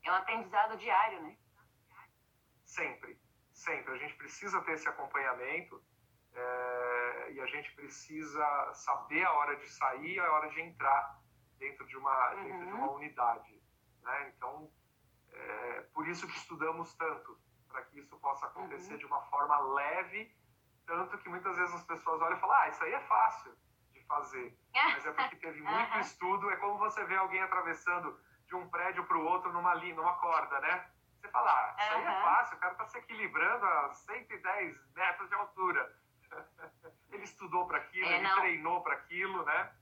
É 0.04 0.10
um 0.10 0.14
aprendizado 0.14 0.78
diário, 0.78 1.20
né? 1.22 1.36
Sempre, 2.64 3.20
sempre. 3.52 3.92
A 3.92 3.98
gente 3.98 4.14
precisa 4.14 4.62
ter 4.62 4.72
esse 4.72 4.88
acompanhamento 4.88 5.82
é, 6.38 7.32
e 7.32 7.40
a 7.40 7.46
gente 7.46 7.72
precisa 7.72 8.72
saber 8.74 9.24
a 9.24 9.32
hora 9.32 9.56
de 9.56 9.68
sair 9.68 10.14
e 10.14 10.20
a 10.20 10.32
hora 10.32 10.48
de 10.50 10.60
entrar 10.60 11.20
dentro 11.58 11.86
de 11.86 11.96
uma, 11.96 12.34
uhum. 12.34 12.44
dentro 12.44 12.66
de 12.66 12.72
uma 12.72 12.90
unidade. 12.92 13.60
Né? 14.02 14.32
Então, 14.36 14.70
é, 15.32 15.80
por 15.92 16.06
isso 16.06 16.26
que 16.26 16.36
estudamos 16.36 16.94
tanto, 16.94 17.38
para 17.68 17.82
que 17.82 17.98
isso 17.98 18.16
possa 18.18 18.46
acontecer 18.46 18.92
uhum. 18.92 18.98
de 18.98 19.06
uma 19.06 19.20
forma 19.22 19.58
leve, 19.74 20.34
tanto 20.86 21.18
que 21.18 21.28
muitas 21.28 21.56
vezes 21.56 21.74
as 21.74 21.84
pessoas 21.84 22.20
olham 22.22 22.36
e 22.36 22.40
falam, 22.40 22.56
ah, 22.56 22.68
isso 22.68 22.82
aí 22.84 22.92
é 22.92 23.00
fácil 23.00 23.54
de 23.92 24.00
fazer, 24.06 24.56
mas 24.72 25.04
é 25.04 25.12
porque 25.12 25.36
teve 25.36 25.60
muito 25.62 25.94
uhum. 25.94 26.00
estudo, 26.00 26.50
é 26.50 26.56
como 26.56 26.78
você 26.78 27.04
vê 27.04 27.16
alguém 27.16 27.42
atravessando 27.42 28.18
de 28.46 28.54
um 28.54 28.68
prédio 28.70 29.04
para 29.04 29.18
o 29.18 29.24
outro 29.24 29.52
numa 29.52 29.74
linha, 29.74 29.94
numa 29.94 30.14
corda, 30.14 30.58
né? 30.60 30.90
Você 31.20 31.28
fala, 31.28 31.50
ah, 31.50 31.76
isso 31.78 31.94
aí 31.94 32.04
é 32.04 32.22
fácil, 32.22 32.56
o 32.56 32.60
cara 32.60 32.72
está 32.72 32.86
se 32.86 32.98
equilibrando 32.98 33.66
a 33.66 33.92
110 33.92 34.94
metros 34.94 35.28
de 35.28 35.34
altura. 35.34 35.98
ele 37.12 37.24
estudou 37.24 37.66
para 37.66 37.78
aquilo, 37.78 38.06
é, 38.06 38.18
ele 38.18 38.28
treinou 38.28 38.80
para 38.82 38.94
aquilo, 38.94 39.44
né? 39.44 39.72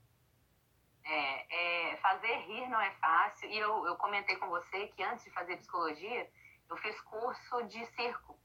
É, 1.03 1.91
é, 1.91 1.97
fazer 1.97 2.35
rir 2.39 2.67
não 2.69 2.81
é 2.81 2.91
fácil. 2.95 3.49
E 3.49 3.57
eu, 3.57 3.85
eu 3.85 3.95
comentei 3.95 4.35
com 4.35 4.49
você 4.49 4.87
que 4.87 5.03
antes 5.03 5.23
de 5.23 5.31
fazer 5.31 5.57
psicologia, 5.57 6.29
eu 6.69 6.77
fiz 6.77 6.99
curso 7.01 7.63
de 7.63 7.85
circo. 7.87 8.37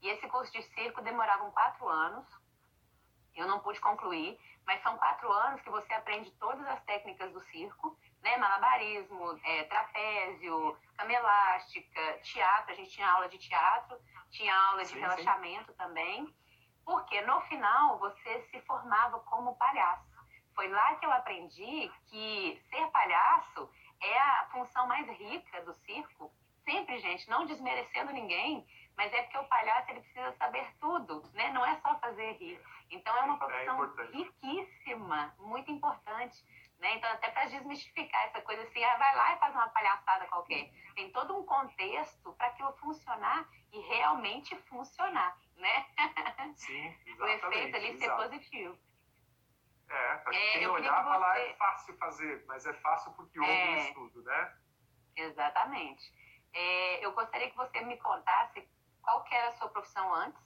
E 0.00 0.08
esse 0.08 0.28
curso 0.28 0.52
de 0.52 0.62
circo 0.62 1.02
demorava 1.02 1.50
quatro 1.50 1.88
anos. 1.88 2.26
Eu 3.34 3.48
não 3.48 3.58
pude 3.58 3.80
concluir, 3.80 4.38
mas 4.64 4.80
são 4.82 4.96
quatro 4.96 5.30
anos 5.32 5.60
que 5.62 5.70
você 5.70 5.92
aprende 5.92 6.30
todas 6.32 6.64
as 6.68 6.80
técnicas 6.84 7.32
do 7.32 7.40
circo, 7.40 7.98
né? 8.22 8.36
Malabarismo, 8.36 9.40
é, 9.42 9.64
trapézio, 9.64 10.78
cama 10.96 11.12
elástica, 11.12 12.18
teatro. 12.22 12.72
A 12.72 12.74
gente 12.76 12.90
tinha 12.90 13.08
aula 13.08 13.28
de 13.28 13.38
teatro, 13.38 13.98
tinha 14.30 14.54
aula 14.68 14.82
de 14.82 14.90
sim, 14.90 15.00
relaxamento 15.00 15.72
sim. 15.72 15.78
também. 15.78 16.34
Porque 16.84 17.20
no 17.22 17.40
final 17.42 17.98
você 17.98 18.42
se 18.50 18.60
formava 18.62 19.20
como 19.20 19.56
palhaço. 19.56 20.14
Foi 20.54 20.68
lá 20.68 20.94
que 20.96 21.06
eu 21.06 21.12
aprendi 21.12 21.90
que 22.06 22.62
ser 22.70 22.86
palhaço 22.90 23.68
é 24.00 24.18
a 24.18 24.48
função 24.52 24.86
mais 24.86 25.06
rica 25.08 25.62
do 25.62 25.74
circo. 25.74 26.32
Sempre, 26.64 26.98
gente, 26.98 27.28
não 27.28 27.44
desmerecendo 27.44 28.12
ninguém, 28.12 28.66
mas 28.96 29.12
é 29.12 29.22
porque 29.22 29.38
o 29.38 29.48
palhaço 29.48 29.90
ele 29.90 30.00
precisa 30.00 30.32
saber 30.32 30.66
tudo, 30.80 31.22
né? 31.34 31.50
Não 31.50 31.64
é 31.64 31.76
só 31.80 31.98
fazer 31.98 32.32
rir. 32.32 32.60
Então 32.90 33.16
é 33.16 33.22
uma 33.22 33.34
é 33.34 33.38
profissão 33.38 33.84
é 33.84 34.06
riquíssima, 34.16 35.34
muito 35.38 35.70
importante. 35.70 36.44
Né? 36.78 36.96
Então, 36.96 37.10
até 37.12 37.30
para 37.30 37.46
desmistificar 37.46 38.24
essa 38.24 38.42
coisa 38.42 38.62
assim, 38.62 38.82
ah, 38.84 38.96
vai 38.96 39.16
lá 39.16 39.34
e 39.34 39.38
faz 39.38 39.54
uma 39.54 39.68
palhaçada 39.68 40.26
qualquer. 40.26 40.70
Tem 40.94 41.10
todo 41.12 41.36
um 41.36 41.44
contexto 41.44 42.32
para 42.34 42.48
aquilo 42.48 42.72
funcionar 42.74 43.48
e 43.72 43.80
realmente 43.80 44.54
funcionar, 44.68 45.36
né? 45.56 45.86
Sim, 46.56 46.96
exatamente. 47.06 47.46
o 47.46 47.48
efeito 47.48 47.76
ali 47.76 47.98
ser 47.98 48.10
positivo. 48.10 48.78
É, 49.88 50.16
para 50.16 50.34
é, 50.34 50.52
quem 50.52 50.66
olhar 50.66 51.00
e 51.00 51.04
falar 51.04 51.34
você... 51.34 51.42
é 51.42 51.54
fácil 51.54 51.96
fazer, 51.98 52.44
mas 52.46 52.66
é 52.66 52.72
fácil 52.74 53.12
porque 53.12 53.38
houve 53.38 53.52
é, 53.52 53.70
um 53.70 53.76
estudo, 53.76 54.22
né? 54.22 54.56
Exatamente. 55.16 56.12
É, 56.52 57.04
eu 57.04 57.12
gostaria 57.12 57.50
que 57.50 57.56
você 57.56 57.80
me 57.82 57.96
contasse 57.98 58.66
qual 59.02 59.24
era 59.30 59.48
a 59.48 59.52
sua 59.52 59.68
profissão 59.68 60.14
antes 60.14 60.42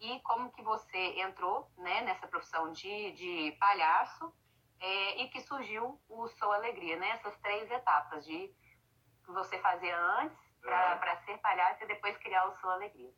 e 0.00 0.20
como 0.20 0.52
que 0.52 0.62
você 0.62 1.20
entrou 1.20 1.70
né, 1.76 2.02
nessa 2.02 2.28
profissão 2.28 2.72
de, 2.72 3.12
de 3.12 3.56
palhaço 3.58 4.32
é, 4.80 5.22
e 5.22 5.28
que 5.28 5.40
surgiu 5.40 6.00
o 6.08 6.28
Sou 6.28 6.52
Alegria, 6.52 6.96
né? 6.96 7.10
Essas 7.10 7.36
três 7.38 7.68
etapas 7.70 8.24
de 8.24 8.54
que 9.24 9.32
você 9.32 9.58
fazia 9.58 9.98
antes 10.20 10.38
para 10.60 11.12
é. 11.12 11.16
ser 11.24 11.38
palhaço 11.38 11.82
e 11.82 11.88
depois 11.88 12.16
criar 12.18 12.46
o 12.46 12.56
Sou 12.58 12.70
Alegria. 12.70 13.12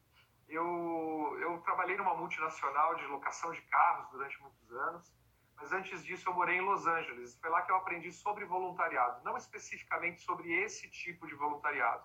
Eu, 0.51 1.39
eu 1.41 1.59
trabalhei 1.63 1.97
numa 1.97 2.15
multinacional 2.15 2.97
de 2.97 3.07
locação 3.07 3.53
de 3.53 3.63
carros 3.63 4.11
durante 4.11 4.41
muitos 4.43 4.73
anos 4.73 5.21
mas 5.61 5.73
antes 5.73 6.03
disso, 6.03 6.27
eu 6.27 6.33
morei 6.33 6.57
em 6.57 6.63
Los 6.63 6.87
Angeles. 6.87 7.39
Foi 7.39 7.51
lá 7.51 7.61
que 7.61 7.71
eu 7.71 7.77
aprendi 7.77 8.11
sobre 8.11 8.47
voluntariado. 8.47 9.23
Não 9.23 9.37
especificamente 9.37 10.23
sobre 10.23 10.51
esse 10.55 10.89
tipo 10.89 11.27
de 11.27 11.35
voluntariado, 11.35 12.03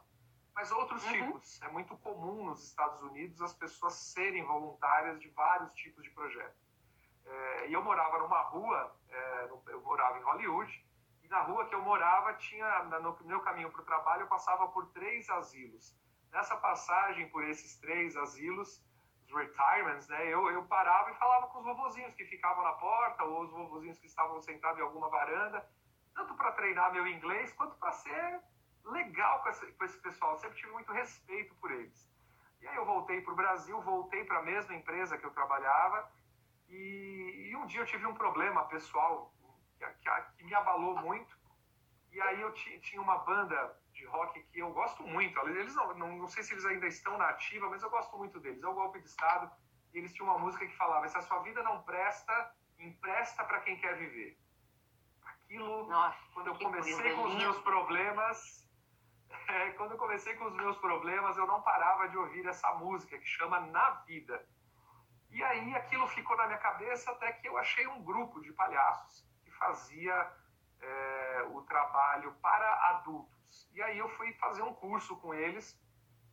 mas 0.54 0.72
outros 0.74 1.04
uhum. 1.06 1.12
tipos. 1.14 1.62
É 1.62 1.70
muito 1.70 1.98
comum 2.00 2.44
nos 2.44 2.62
Estados 2.66 3.02
Unidos 3.02 3.42
as 3.42 3.54
pessoas 3.54 3.94
serem 3.94 4.44
voluntárias 4.44 5.22
de 5.22 5.30
vários 5.30 5.74
tipos 5.74 6.04
de 6.04 6.10
projetos. 6.10 6.62
É, 7.26 7.70
e 7.70 7.74
eu 7.74 7.82
morava 7.82 8.20
numa 8.20 8.42
rua, 8.42 8.94
é, 9.10 9.50
eu 9.68 9.82
morava 9.82 10.20
em 10.20 10.24
Hollywood, 10.24 10.86
e 11.24 11.28
na 11.30 11.42
rua 11.42 11.66
que 11.66 11.74
eu 11.74 11.82
morava, 11.82 12.34
tinha 12.34 12.84
no 12.84 13.18
meu 13.24 13.40
caminho 13.40 13.72
para 13.72 13.82
o 13.82 13.86
trabalho, 13.86 14.24
eu 14.24 14.28
passava 14.28 14.68
por 14.68 14.88
três 14.88 15.30
asilos. 15.30 15.96
Nessa 16.36 16.58
passagem 16.58 17.30
por 17.30 17.46
esses 17.46 17.78
três 17.80 18.18
asilos, 18.18 18.84
retirements, 19.34 20.06
né, 20.10 20.28
eu, 20.28 20.52
eu 20.52 20.66
parava 20.66 21.10
e 21.10 21.16
falava 21.16 21.48
com 21.48 21.60
os 21.60 21.64
vovozinhos 21.64 22.14
que 22.14 22.26
ficavam 22.26 22.62
na 22.62 22.74
porta 22.74 23.24
ou 23.24 23.44
os 23.44 23.52
vovozinhos 23.52 23.98
que 24.00 24.06
estavam 24.06 24.42
sentados 24.42 24.78
em 24.78 24.84
alguma 24.84 25.08
varanda, 25.08 25.66
tanto 26.14 26.36
para 26.36 26.52
treinar 26.52 26.92
meu 26.92 27.08
inglês 27.08 27.54
quanto 27.54 27.78
para 27.78 27.94
ser 27.94 28.42
legal 28.84 29.44
com 29.44 29.50
esse, 29.50 29.66
com 29.72 29.86
esse 29.86 29.98
pessoal. 30.00 30.34
Eu 30.34 30.40
sempre 30.40 30.58
tive 30.58 30.74
muito 30.74 30.92
respeito 30.92 31.56
por 31.56 31.72
eles. 31.72 32.06
E 32.60 32.68
aí 32.68 32.76
eu 32.76 32.86
voltei 32.86 33.22
para 33.22 33.32
o 33.32 33.36
Brasil, 33.38 33.82
voltei 33.82 34.26
para 34.26 34.40
a 34.40 34.44
mesma 34.44 34.76
empresa 34.76 35.18
que 35.18 35.26
eu 35.26 35.32
trabalhava 35.32 36.12
e, 36.68 37.48
e, 37.50 37.56
um 37.56 37.66
dia 37.66 37.80
eu 37.80 37.86
tive 37.86 38.06
um 38.06 38.14
problema 38.14 38.66
pessoal 38.66 39.34
que, 39.80 39.86
que, 39.86 40.10
que 40.38 40.44
me 40.44 40.54
abalou 40.54 40.98
muito. 40.98 41.34
E 42.16 42.22
aí 42.22 42.40
eu 42.40 42.54
tinha 42.54 43.02
uma 43.02 43.18
banda 43.18 43.78
de 43.92 44.06
rock 44.06 44.42
que 44.44 44.60
eu 44.60 44.72
gosto 44.72 45.04
muito. 45.04 45.38
Eles 45.50 45.76
não, 45.76 45.94
não, 45.96 46.16
não 46.16 46.28
sei 46.30 46.44
se 46.44 46.54
eles 46.54 46.66
ainda 46.66 46.88
estão 46.88 47.18
na 47.18 47.28
ativa, 47.28 47.70
mas 47.70 47.84
eu 47.84 47.90
gosto 47.90 48.18
muito 48.18 48.40
deles. 48.40 48.64
É 48.64 48.68
o 48.68 48.74
Golpe 48.74 49.02
de 49.02 49.08
Estado. 49.08 49.52
E 49.94 49.98
eles 49.98 50.14
tinham 50.14 50.30
uma 50.30 50.40
música 50.40 50.66
que 50.66 50.74
falava: 50.78 51.10
se 51.10 51.18
a 51.18 51.22
sua 51.22 51.40
vida 51.40 51.62
não 51.62 51.84
presta, 51.84 52.56
empresta 52.80 53.44
para 53.44 53.60
quem 53.60 53.78
quer 53.78 53.98
viver. 53.98 54.40
Aquilo, 55.26 55.88
Nossa, 55.88 56.18
quando 56.34 56.48
eu 56.48 56.56
comecei 56.58 57.14
com 57.16 57.24
os 57.24 57.36
meus 57.36 57.58
problemas, 57.60 58.66
é, 59.50 59.72
quando 59.72 59.92
eu 59.92 59.98
comecei 59.98 60.36
com 60.36 60.46
os 60.46 60.54
meus 60.54 60.78
problemas, 60.78 61.36
eu 61.36 61.46
não 61.46 61.62
parava 61.64 62.08
de 62.08 62.18
ouvir 62.18 62.46
essa 62.46 62.76
música 62.76 63.18
que 63.18 63.28
chama 63.28 63.60
Na 63.60 63.90
Vida. 64.08 64.48
E 65.32 65.44
aí 65.44 65.76
aquilo 65.76 66.08
ficou 66.08 66.38
na 66.38 66.46
minha 66.48 66.60
cabeça 66.60 67.12
até 67.12 67.34
que 67.34 67.50
eu 67.50 67.58
achei 67.58 67.86
um 67.88 68.02
grupo 68.02 68.40
de 68.40 68.54
palhaços 68.54 69.28
que 69.44 69.52
fazia 69.52 70.45
é, 70.86 71.48
o 71.52 71.62
trabalho 71.64 72.34
para 72.42 72.90
adultos 72.92 73.36
e 73.74 73.82
aí 73.82 73.98
eu 73.98 74.10
fui 74.10 74.34
fazer 74.34 74.62
um 74.64 74.74
curso 74.74 75.16
com 75.18 75.34
eles. 75.34 75.80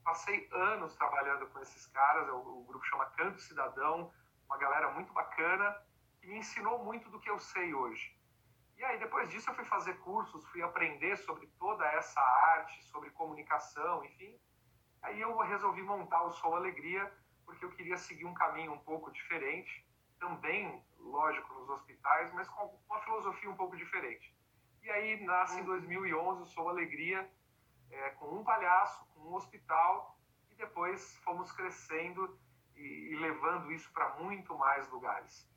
Passei 0.05 0.49
anos 0.53 0.95
trabalhando 0.97 1.47
com 1.49 1.61
esses 1.61 1.87
caras. 1.89 2.29
O, 2.29 2.61
o 2.61 2.65
grupo 2.65 2.85
chama 2.87 3.07
Canto 3.07 3.41
Cidadão, 3.41 4.13
uma 4.47 4.57
galera 4.59 4.91
muito 4.93 5.13
bacana 5.13 5.77
que 6.21 6.27
me 6.27 6.39
ensinou 6.39 6.85
muito 6.85 7.09
do 7.11 7.21
que 7.21 7.31
eu 7.31 7.39
sei 7.39 7.75
hoje. 7.75 8.17
E 8.77 8.85
aí 8.85 8.99
depois 8.99 9.29
disso 9.29 9.51
eu 9.51 9.55
fui 9.55 9.65
fazer 9.65 9.95
cursos, 9.99 10.45
fui 10.47 10.63
aprender 10.63 11.17
sobre 11.19 11.47
toda 11.59 11.85
essa 11.93 12.21
arte, 12.21 12.83
sobre 12.85 13.11
comunicação, 13.11 14.05
enfim. 14.05 14.41
Aí 15.03 15.21
eu 15.21 15.37
resolvi 15.39 15.83
montar 15.83 16.23
o 16.23 16.33
Sou 16.33 16.57
Alegria 16.57 17.13
porque 17.45 17.65
eu 17.65 17.71
queria 17.73 17.97
seguir 17.97 18.25
um 18.25 18.35
caminho 18.35 18.73
um 18.73 18.79
pouco 18.79 19.11
diferente, 19.11 19.87
também, 20.19 20.83
lógico, 20.99 21.53
nos 21.55 21.69
hospitais, 21.69 22.33
mas 22.33 22.49
com 22.49 22.81
uma 22.89 23.01
filosofia 23.01 23.51
um 23.51 23.57
pouco 23.57 23.77
diferente. 23.77 24.33
E 24.83 24.91
aí 24.91 25.25
nasce 25.25 25.61
em 25.61 25.65
2011 25.65 26.43
o 26.43 26.47
Sou 26.47 26.69
Alegria, 26.69 27.31
é, 27.91 28.11
com 28.11 28.27
um 28.35 28.43
palhaço, 28.43 29.05
com 29.15 29.21
um 29.21 29.35
hospital, 29.35 30.19
e 30.51 30.55
depois 30.57 31.17
fomos 31.19 31.53
crescendo 31.53 32.37
e, 32.75 33.13
e 33.13 33.17
levando 33.17 33.71
isso 33.71 33.93
para 33.93 34.09
muito 34.17 34.59
mais 34.59 34.89
lugares. 34.91 35.49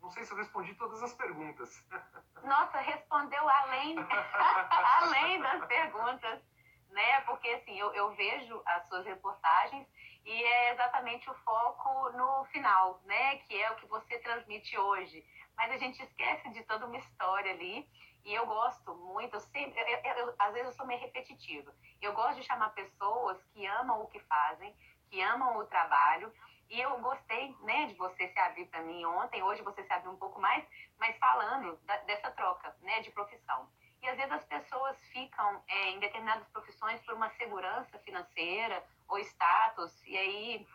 Não 0.00 0.10
sei 0.10 0.24
se 0.24 0.32
eu 0.32 0.36
respondi 0.36 0.74
todas 0.74 1.00
as 1.00 1.14
perguntas. 1.14 1.70
Nossa, 2.42 2.78
respondeu 2.78 3.48
além, 3.48 3.96
além 5.00 5.40
das 5.40 5.64
perguntas, 5.66 6.42
né? 6.90 7.20
Porque 7.20 7.48
assim, 7.50 7.78
eu, 7.78 7.92
eu 7.94 8.12
vejo 8.16 8.60
as 8.66 8.88
suas 8.88 9.06
reportagens 9.06 9.86
e 10.24 10.42
é 10.42 10.72
exatamente 10.72 11.30
o 11.30 11.34
foco 11.34 12.10
no 12.16 12.44
final, 12.46 13.00
né? 13.04 13.36
Que 13.38 13.62
é 13.62 13.70
o 13.70 13.76
que 13.76 13.86
você 13.86 14.18
transmite 14.18 14.76
hoje. 14.76 15.24
Mas 15.56 15.70
a 15.70 15.76
gente 15.76 16.02
esquece 16.02 16.50
de 16.50 16.64
toda 16.64 16.86
uma 16.86 16.96
história 16.96 17.52
ali 17.52 17.88
e 18.24 18.32
eu 18.34 18.46
gosto 18.46 18.94
muito, 18.94 19.34
eu 19.34 19.40
sempre, 19.40 19.80
eu, 19.80 20.16
eu, 20.16 20.34
às 20.38 20.52
vezes 20.52 20.68
eu 20.68 20.72
sou 20.72 20.86
meio 20.86 21.00
repetitiva. 21.00 21.74
Eu 22.00 22.12
gosto 22.12 22.36
de 22.36 22.44
chamar 22.44 22.70
pessoas 22.70 23.42
que 23.52 23.66
amam 23.66 24.02
o 24.02 24.06
que 24.08 24.20
fazem, 24.20 24.74
que 25.10 25.20
amam 25.20 25.58
o 25.58 25.66
trabalho 25.66 26.32
E 26.68 26.80
eu 26.80 26.98
gostei, 27.00 27.54
né, 27.60 27.86
de 27.86 27.94
você 27.94 28.28
se 28.28 28.38
abrir 28.38 28.64
para 28.66 28.80
mim 28.82 29.04
ontem, 29.04 29.42
hoje 29.42 29.62
você 29.62 29.82
se 29.84 29.92
abriu 29.92 30.10
um 30.12 30.16
pouco 30.16 30.40
mais, 30.40 30.64
mas 30.98 31.16
falando 31.18 31.76
da, 31.84 31.98
dessa 31.98 32.30
troca, 32.30 32.74
né, 32.80 33.00
de 33.00 33.10
profissão. 33.10 33.68
E 34.02 34.08
às 34.08 34.16
vezes 34.16 34.32
as 34.32 34.44
pessoas 34.46 34.96
ficam 35.12 35.62
é, 35.68 35.90
em 35.90 36.00
determinadas 36.00 36.48
profissões 36.48 36.98
por 37.02 37.14
uma 37.14 37.28
segurança 37.30 37.98
financeira 37.98 38.82
ou 39.06 39.18
status, 39.18 40.02
e 40.06 40.16
aí 40.16 40.66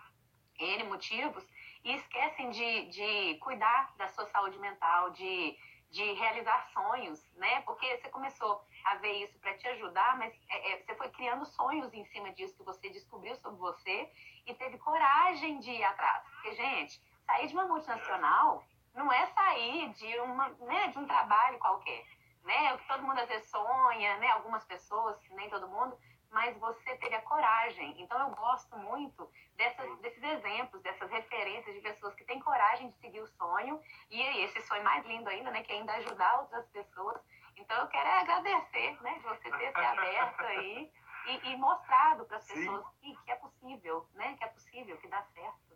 N 0.60 0.84
motivos, 0.84 1.44
e 1.84 1.94
esquecem 1.96 2.52
de, 2.52 2.86
de 2.90 3.36
cuidar 3.40 3.96
da 3.98 4.08
sua 4.10 4.26
saúde 4.28 4.60
mental, 4.60 5.10
de, 5.12 5.58
de 5.90 6.14
realizar 6.14 6.70
sonhos, 6.74 7.24
né? 7.36 7.62
Porque 7.62 7.98
você 7.98 8.10
começou 8.10 8.64
a 8.86 8.96
ver 8.96 9.24
isso 9.24 9.40
para 9.40 9.58
te 9.58 9.68
ajudar, 9.70 10.18
mas 10.18 10.34
é, 10.50 10.72
é, 10.72 10.78
você 10.84 10.96
foi 10.96 11.10
criando 11.10 11.46
sonhos 11.46 11.94
em 11.94 12.06
cima 12.06 12.32
disso 12.34 12.56
que 12.56 12.64
você 12.64 12.90
descobriu 12.90 13.36
sobre 13.38 13.58
você 13.60 14.12
e 14.46 14.54
teve 14.54 14.78
coragem 14.78 15.60
de 15.60 15.72
ir 15.72 15.84
atrás. 15.84 16.24
Porque, 16.30 16.54
gente, 16.56 17.02
sair 17.26 17.48
de 17.48 17.54
uma 17.54 17.68
multinacional 17.68 18.64
não 18.94 19.12
é 19.12 19.26
sair 19.28 19.90
de, 19.94 20.20
uma, 20.20 20.50
né, 20.50 20.88
de 20.88 20.98
um 20.98 21.06
trabalho 21.06 21.60
qualquer 21.60 22.06
né? 22.48 22.74
O 22.74 22.78
que 22.78 22.88
todo 22.88 23.04
mundo 23.04 23.20
às 23.20 23.28
vezes 23.28 23.50
sonha, 23.50 24.18
né? 24.18 24.28
Algumas 24.30 24.64
pessoas, 24.64 25.20
nem 25.32 25.50
todo 25.50 25.68
mundo, 25.68 25.96
mas 26.32 26.58
você 26.58 26.96
teve 26.98 27.16
a 27.16 27.22
coragem. 27.22 28.02
Então 28.02 28.20
eu 28.20 28.36
gosto 28.36 28.78
muito 28.78 29.30
dessas, 29.56 29.98
desses 30.00 30.24
exemplos, 30.24 30.82
dessas 30.82 31.10
referências 31.10 31.76
de 31.76 31.82
pessoas 31.82 32.14
que 32.16 32.26
têm 32.26 32.40
coragem 32.40 32.90
de 32.90 32.98
seguir 32.98 33.22
o 33.22 33.28
sonho 33.28 33.82
e 34.10 34.22
esse 34.44 34.62
sonho 34.62 34.84
mais 34.84 35.06
lindo 35.06 35.30
ainda, 35.30 35.52
né? 35.52 35.64
Que 35.64 35.74
é 35.74 35.76
ainda 35.76 35.94
ajudar 35.94 36.42
outras 36.42 36.68
pessoas. 36.70 37.22
Então 37.56 37.78
eu 37.78 37.88
quero 37.88 38.10
agradecer, 38.10 39.02
né? 39.02 39.14
De 39.16 39.24
você 39.24 39.52
ter 39.52 39.72
se 39.72 39.80
aberto 39.80 40.42
aí 40.42 40.92
e, 41.28 41.50
e 41.50 41.58
mostrado 41.58 42.26
para 42.26 42.38
as 42.38 42.48
pessoas 42.48 42.86
que, 43.00 43.16
que 43.24 43.32
é 43.32 43.36
possível, 43.36 44.08
né? 44.14 44.36
Que 44.38 44.44
é 44.44 44.48
possível, 44.48 44.98
que 44.98 45.08
dá 45.08 45.24
certo. 45.34 45.68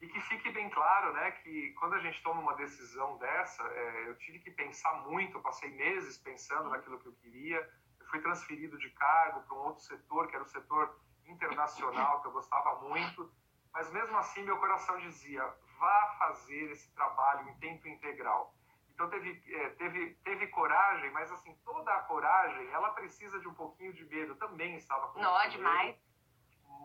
E 0.00 0.06
que 0.08 0.20
fique 0.20 0.50
bem 0.50 0.68
claro, 0.68 1.12
né, 1.14 1.30
que 1.42 1.72
quando 1.78 1.94
a 1.94 1.98
gente 2.00 2.22
toma 2.22 2.42
uma 2.42 2.54
decisão 2.54 3.16
dessa, 3.16 3.62
é, 3.62 4.08
eu 4.08 4.18
tive 4.18 4.40
que 4.40 4.50
pensar 4.50 4.92
muito, 5.06 5.40
passei 5.40 5.70
meses 5.70 6.18
pensando 6.18 6.68
naquilo 6.68 7.00
que 7.00 7.06
eu 7.06 7.14
queria. 7.14 7.66
Fui 8.10 8.20
transferido 8.20 8.78
de 8.78 8.90
cargo 8.90 9.42
para 9.42 9.56
um 9.56 9.66
outro 9.66 9.82
setor, 9.82 10.28
que 10.28 10.34
era 10.34 10.44
o 10.44 10.48
setor 10.48 10.98
internacional, 11.26 12.20
que 12.20 12.28
eu 12.28 12.32
gostava 12.32 12.80
muito. 12.80 13.30
Mas 13.72 13.90
mesmo 13.90 14.16
assim, 14.18 14.42
meu 14.42 14.58
coração 14.58 14.98
dizia: 14.98 15.42
vá 15.78 16.16
fazer 16.18 16.70
esse 16.70 16.92
trabalho 16.94 17.48
em 17.48 17.54
tempo 17.58 17.88
integral. 17.88 18.54
Então 18.94 19.10
teve, 19.10 19.42
é, 19.54 19.68
teve, 19.70 20.14
teve 20.24 20.46
coragem, 20.48 21.10
mas 21.10 21.30
assim, 21.30 21.54
toda 21.64 21.92
a 21.92 22.02
coragem, 22.02 22.66
ela 22.70 22.90
precisa 22.90 23.38
de 23.40 23.46
um 23.46 23.52
pouquinho 23.54 23.92
de 23.92 24.04
medo. 24.06 24.34
Também 24.36 24.74
estava 24.76 25.08
com 25.08 25.20
Não, 25.20 25.48
demais 25.50 25.96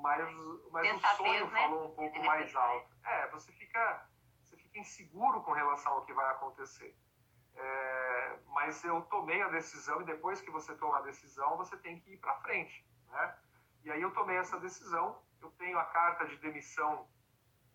mas, 0.02 0.36
mas 0.72 1.04
o 1.04 1.18
sonho 1.18 1.48
né? 1.52 1.62
falou 1.62 1.92
um 1.92 1.96
pouco 1.96 2.24
mais 2.24 2.54
alto. 2.56 2.90
É, 3.06 3.28
você 3.30 3.52
fica, 3.52 4.08
você 4.44 4.58
fica 4.58 4.80
inseguro 4.80 5.42
com 5.42 5.52
relação 5.52 5.94
ao 5.94 6.06
que 6.06 6.14
vai 6.14 6.30
acontecer. 6.32 6.96
É, 7.56 8.40
mas 8.48 8.84
eu 8.84 9.02
tomei 9.04 9.42
a 9.42 9.50
decisão 9.50 10.02
e 10.02 10.06
depois 10.06 10.42
que 10.42 10.52
você 10.52 10.76
toma 10.76 10.98
a 10.98 11.02
decisão, 11.02 11.58
você 11.58 11.78
tem 11.78 12.00
que 12.00 12.14
ir 12.14 12.18
para 12.18 12.40
frente, 12.42 12.86
né? 13.10 13.38
E 13.84 13.92
aí 13.92 14.02
eu 14.02 14.12
tomei 14.12 14.38
essa 14.38 14.60
decisão, 14.60 15.22
eu 15.42 15.50
tenho 15.52 15.78
a 15.78 15.86
carta 15.86 16.26
de 16.26 16.38
demissão 16.38 17.08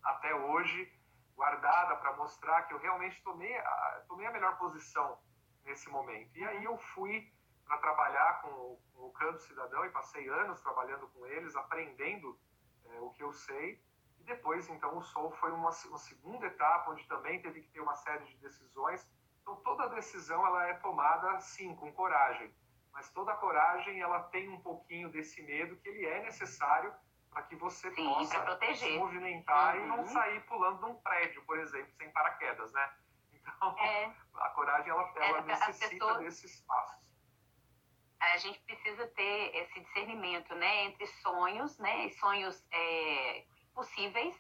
até 0.03 0.35
hoje 0.35 0.93
guardada 1.35 1.97
para 1.97 2.17
mostrar 2.17 2.63
que 2.63 2.73
eu 2.73 2.79
realmente 2.79 3.23
tomei 3.23 3.57
a, 3.57 4.05
tomei 4.09 4.27
a 4.27 4.33
melhor 4.33 4.57
posição 4.57 5.19
nesse 5.65 5.89
momento. 5.91 6.37
E 6.37 6.45
aí 6.45 6.65
eu 6.65 6.79
fui 6.79 7.31
para 7.67 7.79
trabalhar 7.79 8.41
com, 8.41 8.81
com, 8.95 9.07
o 9.07 9.13
Canto 9.13 9.41
Cidadão 9.41 9.85
e 9.85 9.91
passei 9.91 10.29
anos 10.29 10.61
trabalhando 10.63 11.09
com 11.09 11.27
eles, 11.27 11.55
aprendendo 11.57 12.39
é, 12.87 13.01
o 13.01 13.11
que 13.11 13.23
eu 13.23 13.33
sei. 13.33 13.83
E 14.21 14.25
depois, 14.25 14.69
então, 14.69 14.97
o 14.97 15.03
Sol 15.03 15.31
foi 15.33 15.51
uma, 15.51 15.71
uma, 15.71 15.99
segunda 15.99 16.47
etapa, 16.47 16.91
onde 16.91 17.07
também 17.07 17.43
teve 17.43 17.61
que 17.61 17.69
ter 17.69 17.81
uma 17.81 17.97
série 17.97 18.25
de 18.25 18.37
decisões. 18.39 19.07
Então, 19.47 19.57
toda 19.63 19.89
decisão 19.91 20.45
ela 20.45 20.67
é 20.67 20.75
tomada, 20.75 21.39
sim, 21.39 21.73
com 21.77 21.93
coragem. 21.93 22.53
Mas 22.93 23.09
toda 23.11 23.33
coragem, 23.37 24.01
ela 24.01 24.25
tem 24.25 24.49
um 24.49 24.61
pouquinho 24.61 25.09
desse 25.09 25.41
medo 25.43 25.77
que 25.77 25.89
ele 25.89 26.05
é 26.05 26.21
necessário 26.25 26.93
para 27.31 27.43
que 27.43 27.55
você 27.55 27.89
sim, 27.93 28.05
possa 28.05 28.75
se 28.75 28.99
movimentar 28.99 29.77
uhum. 29.77 29.85
e 29.85 29.87
não 29.87 29.99
uhum. 29.99 30.07
sair 30.07 30.41
pulando 30.47 30.79
de 30.79 30.85
um 30.87 30.95
prédio, 30.97 31.45
por 31.45 31.59
exemplo, 31.59 31.93
sem 31.97 32.11
paraquedas, 32.11 32.73
né? 32.73 32.95
Então, 33.35 33.79
é. 33.79 34.13
a 34.35 34.49
coragem, 34.49 34.91
ela, 34.91 35.13
ela 35.15 35.39
é, 35.39 35.43
necessita 35.43 35.91
pessoa... 35.91 36.19
desses 36.19 36.61
passos 36.63 37.07
a 38.19 38.39
gente 38.39 38.59
precisa 38.61 39.07
ter 39.09 39.55
esse 39.55 39.81
discernimento, 39.81 40.55
né, 40.55 40.85
entre 40.85 41.07
sonhos, 41.07 41.79
né, 41.79 42.07
e 42.07 42.11
sonhos 42.15 42.65
é, 42.73 43.45
possíveis, 43.75 44.35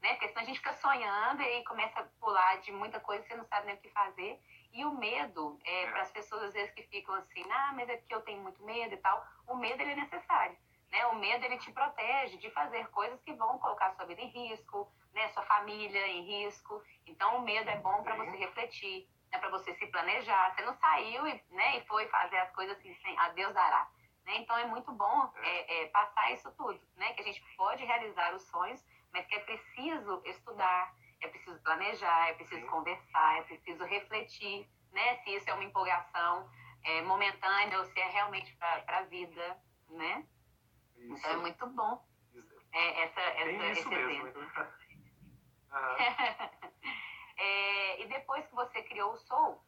né, 0.00 0.10
porque 0.14 0.28
senão 0.28 0.42
a 0.42 0.44
gente 0.44 0.58
fica 0.58 0.72
sonhando 0.74 1.42
e 1.42 1.64
começa 1.64 2.00
a 2.00 2.04
pular 2.20 2.60
de 2.60 2.72
muita 2.72 2.98
coisa, 3.00 3.24
você 3.24 3.34
não 3.34 3.44
sabe 3.44 3.66
nem 3.66 3.74
o 3.74 3.78
que 3.78 3.90
fazer, 3.90 4.40
e 4.72 4.84
o 4.84 4.92
medo, 4.92 5.58
é, 5.64 5.82
é. 5.82 5.90
para 5.90 6.02
as 6.02 6.10
pessoas 6.10 6.42
às 6.44 6.54
vezes 6.54 6.72
que 6.72 6.82
ficam 6.84 7.14
assim, 7.16 7.44
ah, 7.50 7.72
mas 7.74 7.88
é 7.88 7.96
porque 7.96 8.14
eu 8.14 8.22
tenho 8.22 8.42
muito 8.42 8.62
medo 8.64 8.94
e 8.94 8.98
tal, 8.98 9.26
o 9.46 9.56
medo 9.56 9.80
ele 9.82 9.92
é 9.92 9.96
necessário, 9.96 10.56
né, 10.90 11.06
o 11.06 11.16
medo 11.16 11.44
ele 11.44 11.58
te 11.58 11.70
protege 11.72 12.36
de 12.38 12.50
fazer 12.50 12.88
coisas 12.88 13.20
que 13.22 13.32
vão 13.34 13.58
colocar 13.58 13.94
sua 13.94 14.06
vida 14.06 14.20
em 14.20 14.28
risco, 14.28 14.90
né, 15.12 15.28
sua 15.28 15.42
família 15.44 16.06
em 16.06 16.22
risco, 16.22 16.82
então 17.06 17.36
o 17.38 17.42
medo 17.42 17.68
é 17.68 17.76
bom 17.76 18.02
para 18.02 18.16
você 18.16 18.36
refletir, 18.36 19.08
né, 19.30 19.38
para 19.38 19.50
você 19.50 19.74
se 19.74 19.86
planejar. 19.86 20.54
Você 20.54 20.62
não 20.62 20.74
saiu 20.74 21.26
e, 21.26 21.44
né, 21.50 21.78
e 21.78 21.86
foi 21.86 22.06
fazer 22.08 22.38
as 22.38 22.50
coisas 22.52 22.76
assim, 22.76 22.94
sem 22.96 23.18
a 23.18 23.28
Deus 23.30 23.54
dará. 23.54 23.88
Né? 24.24 24.36
Então 24.38 24.56
é 24.56 24.64
muito 24.66 24.92
bom 24.92 25.32
é, 25.36 25.82
é, 25.82 25.86
passar 25.88 26.32
isso 26.32 26.50
tudo, 26.52 26.80
né? 26.96 27.12
que 27.12 27.20
a 27.20 27.24
gente 27.24 27.42
pode 27.56 27.84
realizar 27.84 28.34
os 28.34 28.42
sonhos, 28.42 28.84
mas 29.12 29.26
que 29.26 29.34
é 29.34 29.40
preciso 29.40 30.22
estudar, 30.24 30.94
é 31.20 31.28
preciso 31.28 31.58
planejar, 31.62 32.28
é 32.28 32.34
preciso 32.34 32.60
Sim. 32.60 32.66
conversar, 32.68 33.38
é 33.38 33.42
preciso 33.42 33.84
refletir 33.84 34.68
né, 34.92 35.16
se 35.18 35.36
isso 35.36 35.48
é 35.48 35.54
uma 35.54 35.64
empolgação 35.64 36.50
é, 36.84 37.02
momentânea 37.02 37.78
ou 37.78 37.84
se 37.84 38.00
é 38.00 38.08
realmente 38.08 38.56
para 38.56 38.98
a 38.98 39.02
vida. 39.02 39.62
Né? 39.88 40.26
Isso. 40.96 41.12
Então 41.18 41.30
é 41.32 41.36
muito 41.36 41.66
bom 41.68 42.04
é, 42.72 43.02
essa, 43.02 43.20
essa, 43.20 43.64
esse 43.66 43.88
mesmo. 43.88 44.26
Uhum. 44.26 44.50
É, 47.42 48.02
e 48.02 48.06
depois 48.08 48.46
que 48.46 48.54
você 48.54 48.82
criou 48.82 49.14
o 49.14 49.16
Soul, 49.16 49.58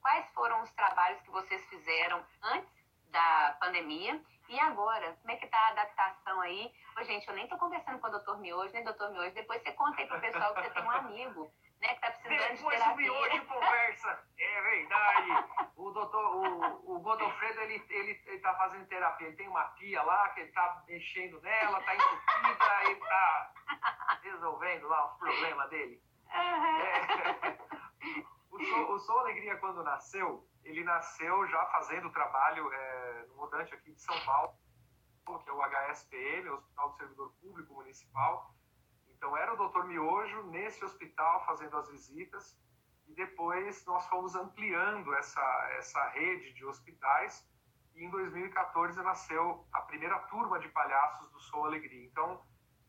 quais 0.00 0.24
foram 0.34 0.62
os 0.62 0.70
trabalhos 0.74 1.20
que 1.22 1.30
vocês 1.30 1.64
fizeram 1.68 2.24
antes 2.44 2.72
da 3.10 3.56
pandemia 3.58 4.22
e 4.48 4.58
agora? 4.60 5.16
Como 5.20 5.30
é 5.30 5.36
que 5.36 5.46
tá 5.46 5.58
a 5.58 5.68
adaptação 5.68 6.40
aí? 6.40 6.72
Ô, 6.98 7.04
gente, 7.04 7.28
eu 7.28 7.34
nem 7.34 7.46
tô 7.48 7.56
conversando 7.58 7.98
com 7.98 8.06
o 8.06 8.10
doutor 8.10 8.38
Miojo, 8.38 8.72
nem 8.72 8.84
doutor 8.84 9.10
Miojo. 9.10 9.34
Depois 9.34 9.62
você 9.62 9.72
conta 9.72 10.00
aí 10.00 10.06
pro 10.06 10.20
pessoal 10.20 10.54
que 10.54 10.62
você 10.62 10.70
tem 10.70 10.82
um 10.82 10.90
amigo, 10.90 11.52
né, 11.80 11.94
que 11.94 12.00
tá 12.00 12.10
precisando 12.10 12.38
Depois 12.38 12.58
de 12.58 12.82
terapia. 12.82 13.06
Depois 13.06 13.26
o 13.26 13.34
Miojo 13.34 13.46
conversa. 13.46 14.24
É 14.38 14.62
verdade. 14.62 15.44
O 15.76 15.90
doutor, 15.90 16.36
o, 16.36 16.96
o 16.96 17.00
Godofredo, 17.00 17.60
ele, 17.60 17.84
ele, 17.90 18.22
ele 18.26 18.40
tá 18.40 18.54
fazendo 18.54 18.86
terapia. 18.86 19.28
Ele 19.28 19.36
tem 19.36 19.48
uma 19.48 19.64
pia 19.64 20.02
lá 20.02 20.28
que 20.30 20.40
ele 20.40 20.52
tá 20.52 20.82
mexendo 20.88 21.40
nela, 21.40 21.80
tá 21.82 21.94
entupida, 21.94 22.84
ele 22.84 23.00
tá 23.00 23.52
resolvendo 24.22 24.88
lá 24.88 25.12
os 25.12 25.18
problemas 25.18 25.70
dele. 25.70 26.02
É. 26.30 27.57
o, 28.58 28.98
Sou, 28.98 29.16
o 29.16 29.18
Alegria, 29.20 29.56
quando 29.58 29.82
nasceu, 29.82 30.46
ele 30.64 30.82
nasceu 30.84 31.46
já 31.46 31.64
fazendo 31.66 32.10
trabalho 32.10 32.72
é, 32.72 33.26
no 33.28 33.36
mudante 33.36 33.74
aqui 33.74 33.92
de 33.92 34.00
São 34.00 34.18
Paulo, 34.24 34.52
que 35.44 35.50
é 35.50 35.52
o 35.52 35.62
HSPM, 35.62 36.48
o 36.48 36.54
Hospital 36.54 36.88
do 36.88 36.96
Servidor 36.96 37.32
Público 37.40 37.74
Municipal. 37.74 38.54
Então, 39.10 39.36
era 39.36 39.52
o 39.52 39.56
doutor 39.56 39.86
Miojo 39.86 40.44
nesse 40.44 40.84
hospital 40.84 41.44
fazendo 41.44 41.76
as 41.76 41.88
visitas 41.90 42.58
e 43.06 43.14
depois 43.14 43.84
nós 43.86 44.06
fomos 44.06 44.34
ampliando 44.34 45.14
essa, 45.14 45.68
essa 45.78 46.08
rede 46.10 46.52
de 46.52 46.64
hospitais 46.64 47.46
e 47.94 48.04
em 48.04 48.10
2014 48.10 49.02
nasceu 49.02 49.66
a 49.72 49.80
primeira 49.82 50.18
turma 50.20 50.58
de 50.60 50.68
palhaços 50.68 51.30
do 51.30 51.40
Sou 51.40 51.64
Alegria. 51.64 52.04
Então, 52.04 52.40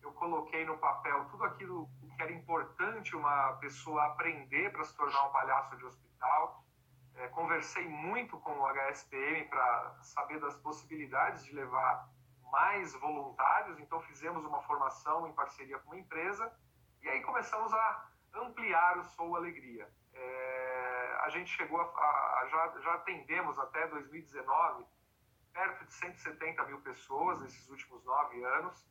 eu 0.02 0.12
coloquei 0.12 0.64
no 0.64 0.78
papel 0.78 1.26
tudo 1.30 1.44
aquilo 1.44 1.88
que 2.20 2.24
era 2.24 2.32
importante 2.32 3.16
uma 3.16 3.54
pessoa 3.54 4.04
aprender 4.08 4.70
para 4.70 4.84
se 4.84 4.94
tornar 4.94 5.24
um 5.24 5.32
palhaço 5.32 5.74
de 5.78 5.86
hospital. 5.86 6.62
É, 7.14 7.28
conversei 7.28 7.88
muito 7.88 8.38
com 8.40 8.52
o 8.58 8.66
HSPM 8.66 9.48
para 9.48 9.96
saber 10.02 10.38
das 10.38 10.54
possibilidades 10.56 11.46
de 11.46 11.54
levar 11.54 12.10
mais 12.52 12.92
voluntários, 12.92 13.78
então 13.78 14.02
fizemos 14.02 14.44
uma 14.44 14.60
formação 14.64 15.26
em 15.28 15.32
parceria 15.32 15.78
com 15.78 15.92
uma 15.92 15.98
empresa 15.98 16.52
e 17.00 17.08
aí 17.08 17.22
começamos 17.22 17.72
a 17.72 18.10
ampliar 18.34 18.98
o 18.98 19.04
Sou 19.04 19.36
Alegria. 19.36 19.88
É, 20.12 21.18
a 21.22 21.30
gente 21.30 21.50
chegou 21.56 21.80
a, 21.80 21.84
a, 21.84 22.48
já, 22.50 22.80
já 22.80 22.94
atendemos 22.96 23.58
até 23.58 23.86
2019 23.86 24.84
perto 25.54 25.86
de 25.86 25.92
170 25.94 26.64
mil 26.66 26.80
pessoas 26.82 27.40
nesses 27.40 27.66
últimos 27.70 28.04
nove 28.04 28.44
anos 28.44 28.86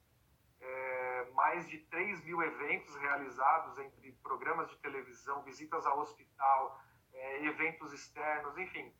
é, 0.61 1.27
mais 1.33 1.67
de 1.67 1.77
3 1.77 2.23
mil 2.23 2.41
eventos 2.41 2.95
realizados 2.97 3.77
entre 3.79 4.11
programas 4.23 4.69
de 4.69 4.77
televisão, 4.77 5.41
visitas 5.43 5.85
ao 5.85 5.99
hospital, 5.99 6.81
é, 7.13 7.45
eventos 7.45 7.93
externos, 7.93 8.57
enfim, 8.57 8.93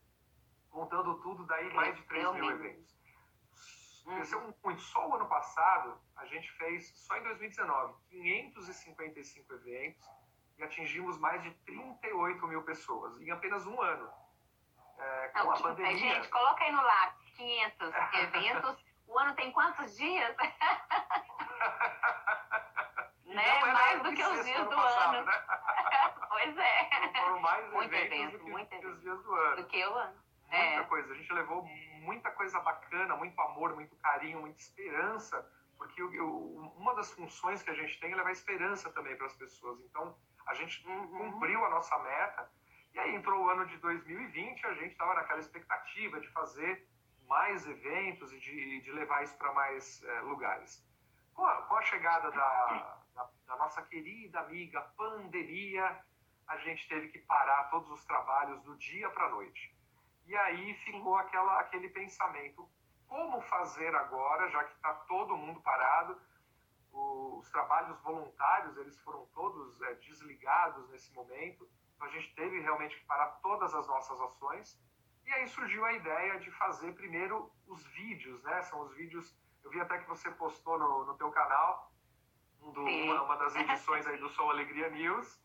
contando 0.70 1.20
tudo, 1.20 1.44
daí 1.46 1.72
mais 1.74 1.96
de 1.96 2.02
3 2.04 2.32
mil 2.32 2.50
eventos. 2.50 2.98
Uhum. 4.06 4.14
Cresceu 4.16 4.54
muito. 4.64 4.80
Só 4.82 5.08
o 5.08 5.14
ano 5.14 5.26
passado, 5.26 6.00
a 6.16 6.26
gente 6.26 6.50
fez, 6.52 6.88
só 6.96 7.16
em 7.16 7.22
2019, 7.22 7.94
555 8.10 9.52
eventos 9.54 10.08
e 10.58 10.62
atingimos 10.62 11.18
mais 11.18 11.42
de 11.42 11.50
38 11.64 12.46
mil 12.46 12.62
pessoas 12.62 13.20
em 13.20 13.30
apenas 13.30 13.66
um 13.66 13.80
ano. 13.80 14.10
É, 14.98 15.28
com 15.28 15.38
Não, 15.38 15.52
a 15.52 15.60
pandemia... 15.60 15.96
Gente, 15.96 16.28
coloca 16.28 16.62
aí 16.62 16.72
no 16.72 16.82
lápis, 16.82 17.30
500 17.30 17.92
eventos. 18.14 18.84
o 19.06 19.18
ano 19.18 19.34
tem 19.34 19.50
quantos 19.52 19.96
dias? 19.96 20.36
né? 23.40 23.72
Mais 23.72 24.02
do 24.02 24.12
que 24.14 24.22
os 24.22 24.44
dias 24.44 24.68
do 24.68 24.76
passado, 24.76 25.16
ano. 25.16 25.26
Né? 25.26 25.32
pois 26.28 26.58
é. 26.58 26.90
Foram 27.20 27.40
mais 27.40 27.72
muito 27.72 27.94
eventos 27.94 28.34
evento, 28.34 28.38
do 28.38 28.80
que 28.80 28.86
os 28.86 29.00
dias 29.00 29.22
do 29.22 29.34
ano. 29.34 29.56
Do 29.56 29.66
que 29.66 29.84
o 29.84 29.94
ano. 29.94 30.14
Muita 30.50 30.56
é. 30.56 30.84
coisa. 30.84 31.12
A 31.12 31.16
gente 31.16 31.32
levou 31.32 31.64
muita 32.00 32.30
coisa 32.32 32.60
bacana, 32.60 33.16
muito 33.16 33.40
amor, 33.40 33.74
muito 33.74 33.94
carinho, 33.96 34.40
muita 34.40 34.60
esperança, 34.60 35.48
porque 35.78 36.02
uma 36.02 36.94
das 36.94 37.12
funções 37.12 37.62
que 37.62 37.70
a 37.70 37.74
gente 37.74 37.98
tem 38.00 38.12
é 38.12 38.16
levar 38.16 38.32
esperança 38.32 38.90
também 38.90 39.16
para 39.16 39.26
as 39.26 39.34
pessoas. 39.34 39.80
Então, 39.80 40.16
a 40.46 40.54
gente 40.54 40.86
uhum. 40.86 41.32
cumpriu 41.32 41.64
a 41.64 41.70
nossa 41.70 41.96
meta. 42.00 42.50
E 42.92 42.98
aí 42.98 43.14
entrou 43.14 43.44
o 43.44 43.48
ano 43.48 43.66
de 43.66 43.76
2020, 43.78 44.66
a 44.66 44.74
gente 44.74 44.92
estava 44.92 45.14
naquela 45.14 45.38
expectativa 45.38 46.20
de 46.20 46.28
fazer 46.32 46.88
mais 47.28 47.64
eventos 47.66 48.32
e 48.32 48.38
de, 48.40 48.80
de 48.80 48.90
levar 48.90 49.22
isso 49.22 49.36
para 49.38 49.52
mais 49.52 50.02
é, 50.02 50.20
lugares. 50.22 50.84
Com 51.32 51.46
a, 51.46 51.62
com 51.62 51.76
a 51.76 51.82
chegada 51.82 52.30
da, 52.32 52.99
da, 53.14 53.28
da, 53.46 53.56
nossa 53.56 53.82
querida 53.82 54.40
amiga 54.40 54.80
pandemia, 54.96 56.04
a 56.46 56.56
gente 56.58 56.88
teve 56.88 57.08
que 57.08 57.18
parar 57.20 57.70
todos 57.70 57.90
os 57.90 58.04
trabalhos 58.04 58.62
do 58.62 58.76
dia 58.76 59.08
para 59.10 59.26
a 59.26 59.30
noite. 59.30 59.74
E 60.26 60.36
aí 60.36 60.74
ficou 60.84 61.16
aquela, 61.16 61.60
aquele 61.60 61.88
pensamento: 61.88 62.68
como 63.06 63.40
fazer 63.42 63.94
agora, 63.94 64.50
já 64.50 64.64
que 64.64 64.74
está 64.74 64.94
todo 64.94 65.36
mundo 65.36 65.60
parado? 65.60 66.20
os 66.92 67.50
trabalhos 67.50 67.98
voluntários 68.00 68.76
eles 68.76 68.98
foram 69.00 69.26
todos 69.26 69.80
é, 69.82 69.94
desligados 69.94 70.88
nesse 70.90 71.12
momento. 71.12 71.68
Então 71.94 72.06
a 72.06 72.10
gente 72.10 72.34
teve 72.34 72.60
realmente 72.60 72.96
que 72.98 73.04
parar 73.06 73.26
todas 73.42 73.74
as 73.74 73.86
nossas 73.86 74.20
ações. 74.20 74.78
E 75.24 75.32
aí 75.32 75.46
surgiu 75.48 75.84
a 75.84 75.92
ideia 75.92 76.38
de 76.40 76.50
fazer 76.52 76.92
primeiro 76.94 77.50
os 77.66 77.84
vídeos, 77.88 78.42
né? 78.42 78.62
São 78.62 78.80
os 78.80 78.94
vídeos. 78.94 79.36
Eu 79.62 79.70
vi 79.70 79.80
até 79.80 79.98
que 79.98 80.08
você 80.08 80.30
postou 80.32 80.78
no, 80.78 81.04
no 81.04 81.16
teu 81.16 81.30
canal 81.30 81.89
do, 82.60 82.82
uma, 82.82 83.22
uma, 83.22 83.36
das 83.36 83.54
edições 83.56 84.06
aí 84.06 84.18
do 84.18 84.28
Som 84.30 84.50
Alegria 84.50 84.90
News. 84.90 85.40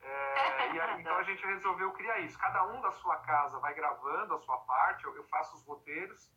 É, 0.00 0.74
e 0.74 0.80
aí, 0.80 1.00
então 1.00 1.16
a 1.16 1.22
gente 1.22 1.44
resolveu 1.46 1.92
criar 1.92 2.18
isso. 2.20 2.38
Cada 2.38 2.64
um 2.66 2.80
da 2.80 2.90
sua 2.90 3.16
casa 3.18 3.58
vai 3.60 3.72
gravando 3.74 4.34
a 4.34 4.38
sua 4.38 4.58
parte. 4.58 5.04
Eu, 5.04 5.14
eu 5.16 5.24
faço 5.24 5.54
os 5.56 5.64
roteiros 5.64 6.32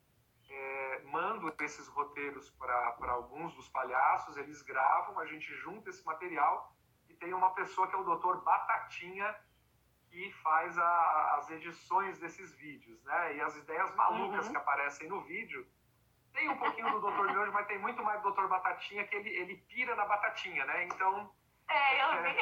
é, 0.50 1.02
mando 1.06 1.54
esses 1.60 1.88
roteiros 1.88 2.50
para 2.52 3.12
alguns 3.12 3.54
dos 3.56 3.68
palhaços, 3.70 4.38
eles 4.38 4.62
gravam, 4.62 5.20
a 5.20 5.26
gente 5.26 5.54
junta 5.56 5.90
esse 5.90 6.06
material 6.06 6.76
e 7.10 7.14
tem 7.14 7.34
uma 7.34 7.52
pessoa 7.52 7.88
que 7.88 7.96
é 7.96 7.98
o 7.98 8.04
doutor 8.04 8.44
Batatinha 8.44 9.36
que 10.10 10.32
faz 10.44 10.78
a, 10.78 11.36
as 11.38 11.50
edições 11.50 12.20
desses 12.20 12.54
vídeos, 12.56 13.04
né? 13.04 13.36
E 13.36 13.42
as 13.42 13.56
ideias 13.58 13.94
malucas 13.96 14.46
uhum. 14.46 14.52
que 14.52 14.58
aparecem 14.58 15.10
no 15.10 15.22
vídeo. 15.22 15.68
Tem 16.36 16.50
um 16.50 16.58
pouquinho 16.58 16.92
do 16.92 17.00
Dr. 17.00 17.32
Miojo, 17.32 17.52
mas 17.54 17.66
tem 17.66 17.80
muito 17.80 18.04
mais 18.04 18.22
do 18.22 18.32
Dr. 18.32 18.48
Batatinha, 18.48 19.08
que 19.08 19.16
ele, 19.16 19.30
ele 19.30 19.56
pira 19.70 19.96
na 19.96 20.06
batatinha, 20.06 20.66
né? 20.66 20.84
Então... 20.84 21.34
É, 21.68 22.04
eu 22.04 22.24
vi. 22.24 22.40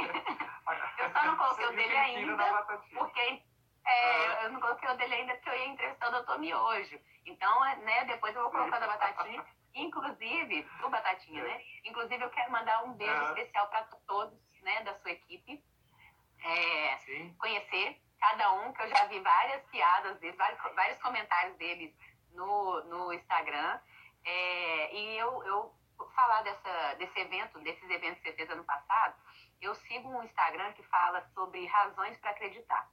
eu 0.98 1.12
só 1.12 1.24
não 1.24 1.38
coloquei 1.38 1.66
o 1.66 1.72
dele 1.72 1.96
ainda, 1.96 2.68
porque 2.98 3.44
é, 3.86 4.46
eu 4.46 4.52
não 4.52 4.60
coloquei 4.60 4.90
o 4.90 4.98
dele 4.98 5.14
ainda 5.14 5.36
porque 5.36 5.50
eu 5.50 5.56
ia 5.56 5.68
entrevistar 5.68 6.10
o 6.10 6.24
Dr. 6.24 6.40
Miojo. 6.40 7.00
Então, 7.26 7.66
é, 7.66 7.76
né, 7.78 8.06
depois 8.06 8.36
eu 8.36 8.42
vou 8.42 8.52
colocar 8.52 8.80
da 8.80 8.88
Batatinha. 8.88 9.46
Inclusive, 9.76 10.68
o 10.84 10.90
Batatinha, 10.90 11.44
né? 11.44 11.64
Inclusive, 11.86 12.24
eu 12.24 12.30
quero 12.32 12.52
mandar 12.52 12.84
um 12.84 12.94
beijo 12.94 13.24
especial 13.26 13.68
para 13.70 13.84
todos, 14.08 14.38
né, 14.62 14.82
da 14.84 14.96
sua 15.00 15.12
equipe. 15.12 15.64
É, 16.44 16.98
conhecer 17.38 18.02
cada 18.20 18.54
um, 18.54 18.74
que 18.74 18.82
eu 18.82 18.90
já 18.90 19.06
vi 19.06 19.20
várias 19.20 19.64
piadas 19.68 20.20
deles, 20.20 20.36
vários, 20.36 20.60
vários 20.76 21.02
comentários 21.02 21.56
deles 21.58 21.94
no, 22.34 22.84
no 22.86 23.14
Instagram. 23.14 23.80
É, 24.26 24.96
e 24.96 25.18
eu, 25.18 25.44
eu 25.44 25.74
falar 26.16 26.42
dessa, 26.44 26.94
desse 26.96 27.20
evento, 27.20 27.60
desses 27.60 27.90
eventos 27.90 28.22
que 28.22 28.30
você 28.30 28.36
fez 28.36 28.50
ano 28.50 28.64
passado, 28.64 29.16
eu 29.62 29.74
sigo 29.76 30.10
um 30.10 30.24
Instagram 30.24 30.74
que 30.74 30.84
fala 30.84 31.22
sobre 31.34 31.66
razões 31.66 32.18
para 32.20 32.32
acreditar. 32.32 32.90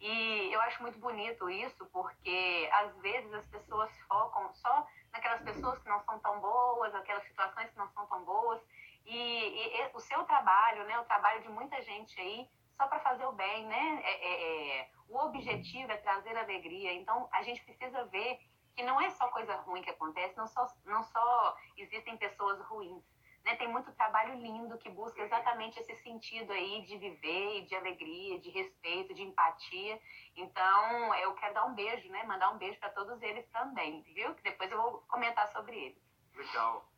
E 0.00 0.52
eu 0.52 0.60
acho 0.62 0.82
muito 0.82 0.98
bonito 0.98 1.48
isso, 1.48 1.86
porque 1.86 2.68
às 2.72 2.96
vezes 2.98 3.32
as 3.34 3.46
pessoas 3.46 3.90
focam 4.08 4.52
só 4.54 4.86
naquelas 5.12 5.40
pessoas 5.42 5.78
que 5.78 5.88
não 5.88 6.00
são 6.00 6.18
tão 6.18 6.40
boas, 6.40 6.94
aquelas 6.94 7.24
situações 7.24 7.70
que 7.70 7.78
não 7.78 7.88
são 7.92 8.06
tão 8.06 8.24
boas. 8.24 8.60
E, 9.06 9.16
e, 9.16 9.80
e 9.80 9.90
o 9.94 10.00
seu 10.00 10.24
trabalho, 10.24 10.84
né, 10.84 10.98
o 10.98 11.04
trabalho 11.04 11.42
de 11.42 11.48
muita 11.48 11.80
gente 11.82 12.20
aí, 12.20 12.48
só 12.76 12.86
para 12.88 12.98
fazer 13.00 13.24
o 13.26 13.32
bem, 13.32 13.66
né? 13.66 14.02
É, 14.02 14.12
é, 14.12 14.80
é, 14.80 14.90
o 15.08 15.18
objetivo 15.18 15.92
é 15.92 15.96
trazer 15.98 16.36
alegria. 16.36 16.92
Então 16.94 17.28
a 17.32 17.42
gente 17.42 17.62
precisa 17.62 18.04
ver 18.06 18.40
que 18.74 18.82
não 18.82 19.00
é 19.00 19.10
só 19.10 19.28
coisa 19.28 19.54
ruim 19.56 19.82
que 19.82 19.90
acontece, 19.90 20.36
não 20.36 20.46
só, 20.46 20.66
não 20.84 21.02
só 21.02 21.56
existem 21.76 22.16
pessoas 22.16 22.60
ruins 22.66 23.04
né, 23.44 23.56
tem 23.56 23.68
muito 23.68 23.92
trabalho 23.92 24.34
lindo 24.34 24.78
que 24.78 24.88
busca 24.88 25.20
exatamente 25.20 25.78
esse 25.80 25.96
sentido 25.96 26.52
aí 26.52 26.82
de 26.82 26.96
viver, 26.96 27.64
de 27.66 27.74
alegria, 27.74 28.38
de 28.38 28.50
respeito, 28.50 29.14
de 29.14 29.22
empatia. 29.22 30.00
Então, 30.36 31.14
eu 31.16 31.34
quero 31.34 31.54
dar 31.54 31.64
um 31.66 31.74
beijo, 31.74 32.08
né? 32.08 32.22
Mandar 32.24 32.50
um 32.50 32.58
beijo 32.58 32.78
para 32.78 32.90
todos 32.90 33.20
eles 33.20 33.46
também, 33.50 34.02
viu? 34.02 34.34
Que 34.34 34.42
depois 34.42 34.70
eu 34.70 34.80
vou 34.80 35.00
comentar 35.08 35.48
sobre 35.48 35.76
eles. 35.76 36.02
Legal. 36.34 36.88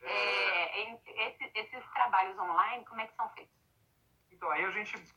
É... 0.00 0.80
É, 0.80 1.28
esse, 1.28 1.50
esses 1.54 1.90
trabalhos 1.92 2.36
online, 2.36 2.84
como 2.84 3.00
é 3.00 3.06
que 3.06 3.14
são 3.14 3.28
feitos? 3.30 3.54
Então, 4.30 4.50
aí 4.50 4.64
a 4.64 4.70
gente. 4.72 5.14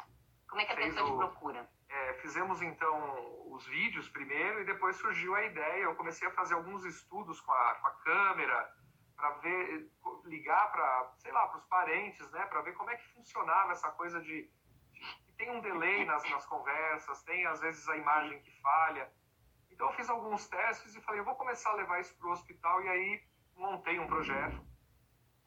Como 0.47 0.61
é 0.61 0.65
que 0.65 0.71
a 0.71 0.75
pessoa 0.75 1.03
o... 1.03 1.11
te 1.11 1.17
procura? 1.17 1.69
É, 1.95 2.13
fizemos 2.15 2.61
então 2.61 3.53
os 3.53 3.65
vídeos 3.67 4.09
primeiro 4.09 4.59
e 4.59 4.65
depois 4.65 4.97
surgiu 4.97 5.33
a 5.33 5.43
ideia. 5.45 5.83
Eu 5.83 5.95
comecei 5.95 6.27
a 6.27 6.31
fazer 6.31 6.53
alguns 6.53 6.83
estudos 6.83 7.39
com 7.39 7.53
a, 7.53 7.75
com 7.75 7.87
a 7.87 7.91
câmera 7.91 8.75
para 9.15 9.29
ver, 9.35 9.89
ligar 10.25 10.71
para, 10.73 11.13
sei 11.19 11.31
lá, 11.31 11.47
para 11.47 11.57
os 11.57 11.65
parentes, 11.67 12.29
né, 12.31 12.45
para 12.47 12.61
ver 12.63 12.73
como 12.73 12.89
é 12.89 12.97
que 12.97 13.13
funcionava 13.13 13.71
essa 13.71 13.89
coisa 13.91 14.19
de, 14.19 14.51
de 14.91 15.35
tem 15.37 15.49
um 15.49 15.61
delay 15.61 16.03
nas, 16.03 16.29
nas 16.29 16.45
conversas, 16.45 17.23
tem 17.23 17.45
às 17.45 17.61
vezes 17.61 17.87
a 17.87 17.95
imagem 17.95 18.41
que 18.41 18.51
falha. 18.61 19.09
Então 19.71 19.87
eu 19.87 19.93
fiz 19.93 20.09
alguns 20.09 20.47
testes 20.47 20.95
e 20.95 21.01
falei, 21.01 21.21
eu 21.21 21.25
vou 21.25 21.35
começar 21.35 21.69
a 21.69 21.75
levar 21.75 22.01
isso 22.01 22.13
para 22.17 22.27
o 22.27 22.31
hospital 22.31 22.81
e 22.83 22.89
aí 22.89 23.23
montei 23.55 23.99
um 23.99 24.07
projeto 24.07 24.61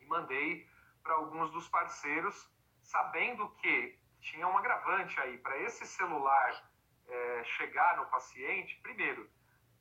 e 0.00 0.06
mandei 0.06 0.66
para 1.02 1.12
alguns 1.12 1.50
dos 1.50 1.68
parceiros, 1.68 2.50
sabendo 2.82 3.50
que 3.56 3.97
tinha 4.20 4.46
um 4.46 4.56
agravante 4.56 5.18
aí 5.20 5.38
para 5.38 5.56
esse 5.58 5.86
celular 5.86 6.70
é, 7.08 7.44
chegar 7.44 7.96
no 7.96 8.06
paciente. 8.06 8.78
Primeiro, 8.82 9.28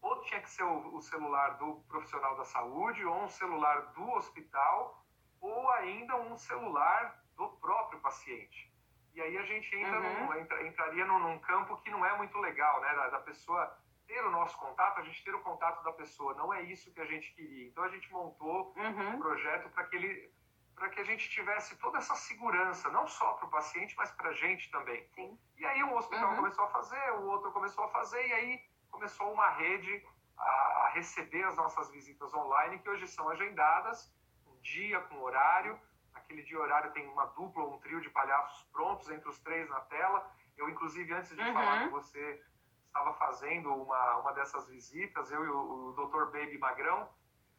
ou 0.01 0.21
tinha 0.21 0.41
que 0.41 0.49
ser 0.49 0.63
o, 0.63 0.95
o, 0.95 1.01
celular 1.01 1.57
do 1.57 1.75
profissional 1.87 2.35
da 2.37 2.45
saúde, 2.45 3.03
ou 3.03 3.23
um 3.23 3.27
celular 3.27 3.93
do 3.93 4.09
hospital, 4.11 5.03
ou 5.41 5.69
ainda 5.71 6.15
um 6.15 6.37
celular 6.37 7.23
do 7.35 7.49
próprio 7.57 7.99
paciente. 7.99 8.71
E 9.13 9.21
aí 9.21 9.37
a 9.37 9.43
gente 9.43 9.75
entra 9.75 9.99
uhum. 9.99 10.25
num, 10.27 10.33
entra, 10.35 10.67
entraria 10.67 11.05
num, 11.05 11.19
num, 11.19 11.39
campo 11.39 11.77
que 11.77 11.89
não 11.89 12.05
é 12.05 12.15
muito 12.17 12.37
legal, 12.37 12.79
né? 12.81 12.93
Da, 12.93 13.09
da, 13.09 13.19
pessoa 13.19 13.77
ter 14.05 14.23
o 14.23 14.31
nosso 14.31 14.57
contato, 14.57 14.99
a 14.99 15.03
gente 15.03 15.23
ter 15.23 15.33
o 15.33 15.41
contato 15.41 15.83
da 15.83 15.91
pessoa. 15.91 16.35
Não 16.35 16.53
é 16.53 16.61
isso 16.61 16.93
que 16.93 17.01
a 17.01 17.05
gente 17.05 17.33
queria. 17.33 17.67
Então 17.67 17.83
a 17.83 17.89
gente 17.89 18.11
montou 18.11 18.73
uhum. 18.77 19.15
um 19.15 19.19
projeto 19.19 19.69
para 19.71 19.85
que 19.85 19.95
ele 19.95 20.31
para 20.77 20.89
que 20.89 21.01
a 21.01 21.03
gente 21.03 21.27
tivesse 21.29 21.75
toda 21.77 21.97
essa 21.97 22.13
segurança, 22.15 22.89
não 22.91 23.07
só 23.07 23.33
para 23.33 23.47
o 23.47 23.49
paciente, 23.49 23.95
mas 23.97 24.11
para 24.11 24.29
a 24.29 24.33
gente 24.33 24.69
também. 24.69 25.03
Sim. 25.15 25.37
E 25.57 25.65
aí 25.65 25.83
um 25.83 25.95
hospital 25.95 26.29
uhum. 26.29 26.35
começou 26.35 26.65
a 26.65 26.69
fazer, 26.69 27.11
o 27.13 27.25
outro 27.25 27.51
começou 27.51 27.83
a 27.83 27.87
fazer, 27.89 28.25
e 28.27 28.33
aí 28.33 28.61
começou 28.91 29.33
uma 29.33 29.49
rede 29.49 30.05
a, 30.37 30.91
receber 30.93 31.43
as 31.43 31.57
nossas 31.57 31.89
visitas 31.89 32.31
online, 32.33 32.77
que 32.79 32.89
hoje 32.89 33.07
são 33.07 33.27
agendadas, 33.29 34.13
um 34.45 34.55
dia 34.61 34.99
com 35.01 35.19
horário. 35.19 35.79
Naquele 36.13 36.43
dia 36.43 36.59
horário 36.59 36.91
tem 36.91 37.07
uma 37.07 37.25
dupla 37.25 37.63
ou 37.63 37.73
um 37.73 37.79
trio 37.79 37.99
de 37.99 38.09
palhaços 38.11 38.63
prontos 38.71 39.09
entre 39.09 39.27
os 39.27 39.39
três 39.39 39.67
na 39.69 39.79
tela. 39.81 40.31
Eu, 40.55 40.69
inclusive, 40.69 41.11
antes 41.11 41.35
de 41.35 41.41
uhum. 41.41 41.53
falar 41.53 41.85
com 41.85 41.89
você, 41.89 42.43
estava 42.85 43.13
fazendo 43.15 43.73
uma, 43.73 44.17
uma 44.17 44.33
dessas 44.33 44.67
visitas, 44.69 45.31
eu 45.31 45.43
e 45.43 45.49
o, 45.49 45.87
o 45.87 45.93
Dr. 45.93 46.25
Baby 46.25 46.59
Magrão. 46.59 47.09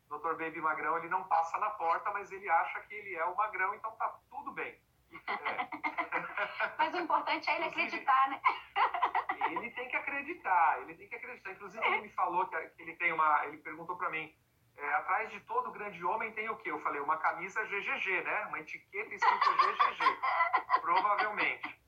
Dr. 0.09 0.35
Baby 0.37 0.61
Magrão, 0.61 0.97
ele 0.99 1.09
não 1.09 1.25
passa 1.25 1.59
na 1.59 1.71
porta, 1.71 2.11
mas 2.13 2.31
ele 2.33 2.49
acha 2.49 2.81
que 2.81 2.95
ele 2.95 3.15
é 3.15 3.25
o 3.25 3.37
Magrão, 3.37 3.75
então 3.75 3.91
tá 3.93 4.19
tudo 4.31 4.53
bem. 4.53 4.81
É. 5.13 5.69
mas 6.79 6.95
o 6.95 6.99
importante 6.99 7.49
é 7.49 7.57
ele 7.57 7.65
acreditar, 7.65 8.29
né? 8.31 8.41
ele 9.53 9.71
tem 9.71 9.89
que 9.89 9.97
acreditar, 9.97 10.81
ele 10.83 10.95
tem 10.95 11.09
que 11.09 11.15
acreditar. 11.15 11.53
Inclusive, 11.53 11.85
ele 11.87 12.03
me 12.03 12.09
falou 12.11 12.47
que 12.47 12.57
ele 12.79 12.95
tem 12.97 13.13
uma. 13.13 13.47
Ele 13.47 13.59
perguntou 13.59 13.97
para 13.97 14.11
mim: 14.11 14.35
é, 14.77 14.95
atrás 14.95 15.31
de 15.31 15.41
todo 15.41 15.73
grande 15.73 16.05
homem 16.05 16.33
tem 16.33 16.49
o 16.49 16.57
quê? 16.57 16.71
Eu 16.71 16.81
falei: 16.81 17.01
uma 17.01 17.17
camisa 17.19 17.65
GGG, 17.65 18.23
né? 18.23 18.47
Uma 18.47 18.61
etiqueta 18.61 19.15
escrita 19.15 19.51
GGG. 19.51 20.81
Provavelmente. 20.81 21.81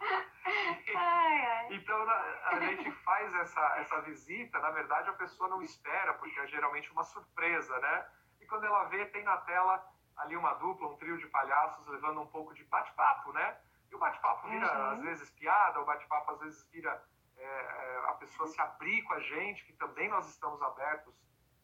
ai, 0.00 1.46
ai. 1.46 1.68
Então 1.70 2.06
a 2.46 2.60
gente 2.60 2.90
faz 2.90 3.34
essa, 3.34 3.60
essa 3.78 4.00
visita, 4.02 4.58
na 4.60 4.70
verdade 4.70 5.08
a 5.10 5.14
pessoa 5.14 5.48
não 5.48 5.62
espera, 5.62 6.14
porque 6.14 6.38
é 6.40 6.46
geralmente 6.46 6.90
uma 6.92 7.02
surpresa, 7.02 7.78
né? 7.80 8.06
E 8.40 8.46
quando 8.46 8.64
ela 8.64 8.84
vê, 8.84 9.06
tem 9.06 9.22
na 9.24 9.36
tela 9.38 9.84
ali 10.16 10.36
uma 10.36 10.54
dupla, 10.54 10.88
um 10.88 10.96
trio 10.96 11.18
de 11.18 11.26
palhaços 11.26 11.86
levando 11.88 12.20
um 12.20 12.26
pouco 12.26 12.54
de 12.54 12.64
bate-papo, 12.64 13.32
né? 13.32 13.58
E 13.90 13.94
o 13.94 13.98
bate-papo 13.98 14.48
vira, 14.48 14.66
uhum. 14.66 14.90
às 14.92 15.00
vezes, 15.02 15.30
piada, 15.30 15.80
o 15.80 15.84
bate-papo, 15.84 16.32
às 16.32 16.40
vezes, 16.40 16.64
vira 16.70 17.02
é, 17.36 17.44
é, 17.44 17.98
a 18.08 18.14
pessoa 18.14 18.48
se 18.48 18.60
abrir 18.60 19.02
com 19.02 19.14
a 19.14 19.20
gente, 19.20 19.64
que 19.64 19.72
também 19.74 20.08
nós 20.08 20.28
estamos 20.28 20.60
abertos 20.62 21.14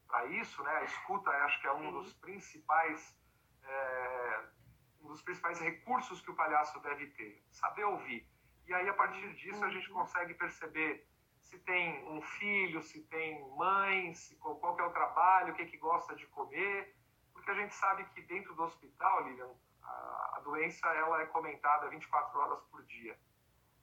para 0.07 0.27
isso, 0.27 0.63
né? 0.63 0.77
A 0.77 0.85
escuta, 0.85 1.31
acho 1.31 1.61
que 1.61 1.67
é 1.67 1.73
um 1.73 1.91
dos 1.93 2.13
principais 2.15 3.17
é, 3.65 4.45
um 5.03 5.09
dos 5.09 5.23
principais 5.23 5.61
recursos 5.61 6.21
que 6.21 6.31
o 6.31 6.35
palhaço 6.35 6.79
deve 6.81 7.07
ter, 7.09 7.45
saber 7.51 7.85
ouvir. 7.85 8.27
E 8.67 8.75
aí, 8.75 8.89
a 8.89 8.95
partir 8.95 9.33
disso, 9.35 9.65
a 9.65 9.71
gente 9.71 9.89
uhum. 9.91 10.01
consegue 10.01 10.35
perceber 10.35 11.07
se 11.43 11.59
tem 11.59 12.09
um 12.09 12.23
filho, 12.23 12.83
se 12.83 13.03
tem 13.05 13.47
mãe, 13.57 14.15
se, 14.15 14.37
qual 14.37 14.79
é 14.79 14.85
o 14.85 14.91
trabalho, 14.91 15.53
o 15.53 15.57
que, 15.57 15.63
é 15.63 15.67
que 15.67 15.77
gosta 15.77 16.15
de 16.15 16.27
comer, 16.29 16.97
porque 17.33 17.51
a 17.51 17.55
gente 17.55 17.75
sabe 17.75 18.05
que 18.07 18.23
dentro 18.23 18.55
do 18.55 18.63
hospital, 18.63 19.25
Lilian, 19.25 19.51
a, 19.83 20.35
a 20.37 20.41
doença 20.41 20.89
ela 20.89 21.21
é 21.21 21.27
comentada 21.27 21.89
24 21.89 22.39
horas 22.39 22.63
por 22.71 22.83
dia, 22.85 23.19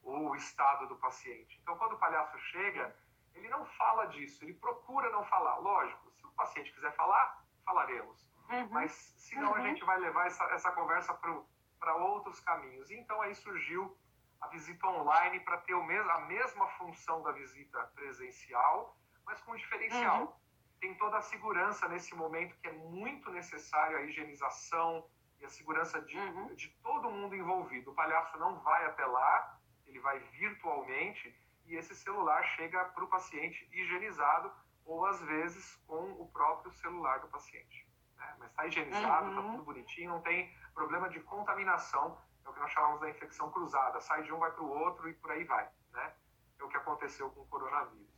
o 0.02 0.36
estado 0.36 0.88
do 0.88 0.96
paciente. 0.96 1.60
Então, 1.62 1.78
quando 1.78 1.94
o 1.94 2.00
palhaço 2.00 2.38
chega, 2.40 2.96
ele 3.36 3.50
não 3.50 3.66
fala 3.66 4.06
disso, 4.06 4.44
ele 4.44 4.54
procura 4.54 5.10
não 5.12 5.24
falar. 5.26 5.58
Lógico, 5.58 6.12
se 6.12 6.26
o 6.26 6.32
paciente 6.32 6.74
quiser 6.74 6.96
falar, 6.96 7.44
falaremos. 7.66 8.26
Uhum. 8.50 8.68
Mas 8.72 8.92
senão 9.18 9.50
uhum. 9.50 9.56
a 9.56 9.62
gente 9.62 9.84
vai 9.84 10.00
levar 10.00 10.26
essa, 10.28 10.44
essa 10.46 10.72
conversa 10.72 11.14
para 11.14 11.96
outros 11.96 12.40
caminhos. 12.40 12.90
E 12.90 12.96
então 12.96 13.22
aí 13.22 13.36
surgiu 13.36 13.96
a 14.42 14.48
visita 14.48 14.88
online 14.88 15.40
para 15.42 15.58
ter 15.58 15.74
a 15.74 16.20
mesma 16.22 16.68
função 16.78 17.22
da 17.22 17.32
visita 17.32 17.80
presencial, 17.96 18.98
mas 19.26 19.42
com 19.42 19.52
um 19.52 19.56
diferencial. 19.56 20.22
Uhum. 20.22 20.34
Tem 20.80 20.96
toda 20.96 21.18
a 21.18 21.22
segurança 21.22 21.88
nesse 21.90 22.16
momento 22.16 22.56
que 22.58 22.68
é 22.68 22.72
muito 22.72 23.30
necessário 23.32 23.98
a 23.98 24.02
higienização 24.02 25.10
e 25.40 25.46
a 25.46 25.50
segurança 25.50 26.02
de, 26.02 26.18
uhum. 26.18 26.56
de 26.56 26.70
todo 26.82 27.12
mundo 27.12 27.36
envolvido. 27.36 27.92
O 27.92 27.96
palhaço 27.96 28.38
não 28.38 28.60
vai 28.60 28.86
até 28.86 29.06
lá, 29.06 29.60
ele 29.86 30.00
vai 30.00 30.20
virtualmente 30.20 31.36
e 31.66 31.76
esse 31.76 31.94
celular 31.96 32.44
chega 32.56 32.86
para 32.86 33.04
o 33.04 33.08
paciente 33.08 33.68
higienizado 33.74 34.52
ou 34.86 35.06
às 35.06 35.22
vezes 35.22 35.76
com 35.86 36.12
o 36.14 36.28
próprio 36.32 36.72
celular 36.72 37.20
do 37.20 37.28
paciente 37.28 37.90
né? 38.20 38.36
mas 38.38 38.50
está 38.50 38.68
higienizado, 38.68 39.30
está 39.30 39.42
uhum. 39.42 39.52
tudo 39.52 39.64
bonitinho, 39.64 40.12
não 40.12 40.22
tem 40.22 40.54
problema 40.74 41.10
de 41.10 41.20
contaminação, 41.22 42.18
é 42.50 42.52
o 42.52 42.54
que 42.54 42.60
nós 42.60 42.72
chamamos 42.72 43.00
da 43.00 43.10
infecção 43.10 43.52
cruzada, 43.52 44.02
sai 44.02 44.24
de 44.24 44.34
um, 44.34 44.40
vai 44.40 44.52
para 44.52 44.64
o 44.64 44.70
outro 44.70 45.08
e 45.08 45.14
por 45.14 45.32
aí 45.32 45.44
vai, 45.44 45.70
né? 45.92 46.14
É 46.60 46.64
o 46.64 46.68
que 46.68 46.78
aconteceu 46.78 47.30
com 47.30 47.42
o 47.42 47.48
coronavírus. 47.48 48.10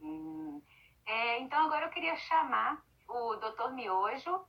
Hum. 0.00 0.62
É, 1.06 1.38
então 1.38 1.66
agora 1.66 1.86
eu 1.86 1.90
queria 1.90 2.16
chamar 2.16 2.82
o 3.08 3.36
doutor 3.36 3.72
Miojo, 3.72 4.46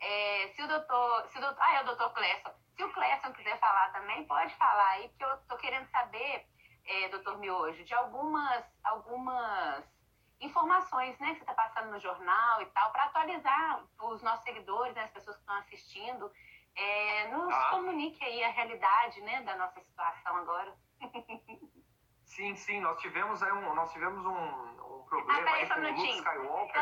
é, 0.00 0.48
se 0.48 0.62
o 0.62 0.68
doutor, 0.68 1.28
se 1.28 1.38
o 1.38 1.40
doutor, 1.40 1.62
ah, 1.62 1.74
é 1.74 1.82
o 1.82 1.86
doutor 1.86 2.12
Clesson, 2.12 2.52
se 2.76 2.84
o 2.84 2.92
Clesson 2.92 3.32
quiser 3.32 3.58
falar 3.58 3.92
também, 3.92 4.26
pode 4.26 4.54
falar 4.56 4.88
aí, 4.90 5.08
porque 5.08 5.24
eu 5.24 5.34
estou 5.34 5.58
querendo 5.58 5.86
saber, 5.88 6.46
é, 6.84 7.08
doutor 7.08 7.38
Miojo, 7.38 7.84
de 7.84 7.94
algumas, 7.94 8.64
algumas 8.82 9.84
informações 10.40 11.18
né, 11.18 11.28
que 11.32 11.36
você 11.36 11.50
está 11.50 11.54
passando 11.54 11.90
no 11.90 12.00
jornal 12.00 12.62
e 12.62 12.66
tal, 12.66 12.92
para 12.92 13.04
atualizar 13.04 13.84
os 14.02 14.22
nossos 14.22 14.44
seguidores, 14.44 14.94
né, 14.94 15.04
as 15.04 15.10
pessoas 15.10 15.36
que 15.36 15.42
estão 15.42 15.56
assistindo. 15.56 16.30
É, 16.76 17.28
nos 17.28 17.54
ah. 17.54 17.68
comunique 17.70 18.22
aí 18.24 18.42
a 18.44 18.50
realidade 18.50 19.20
né, 19.20 19.42
da 19.42 19.56
nossa 19.56 19.80
situação 19.80 20.36
agora. 20.36 20.74
Sim, 22.24 22.56
sim, 22.56 22.80
nós 22.80 22.98
tivemos 23.00 23.42
aí 23.42 23.52
um, 23.52 23.74
nós 23.74 23.92
tivemos 23.92 24.24
um, 24.26 24.32
um 24.32 25.04
problema 25.04 25.50
ah, 25.50 25.54
aí 25.54 25.68
com 25.68 25.80
o 25.80 25.88
Luke 25.88 26.10
Skywalker. 26.10 26.74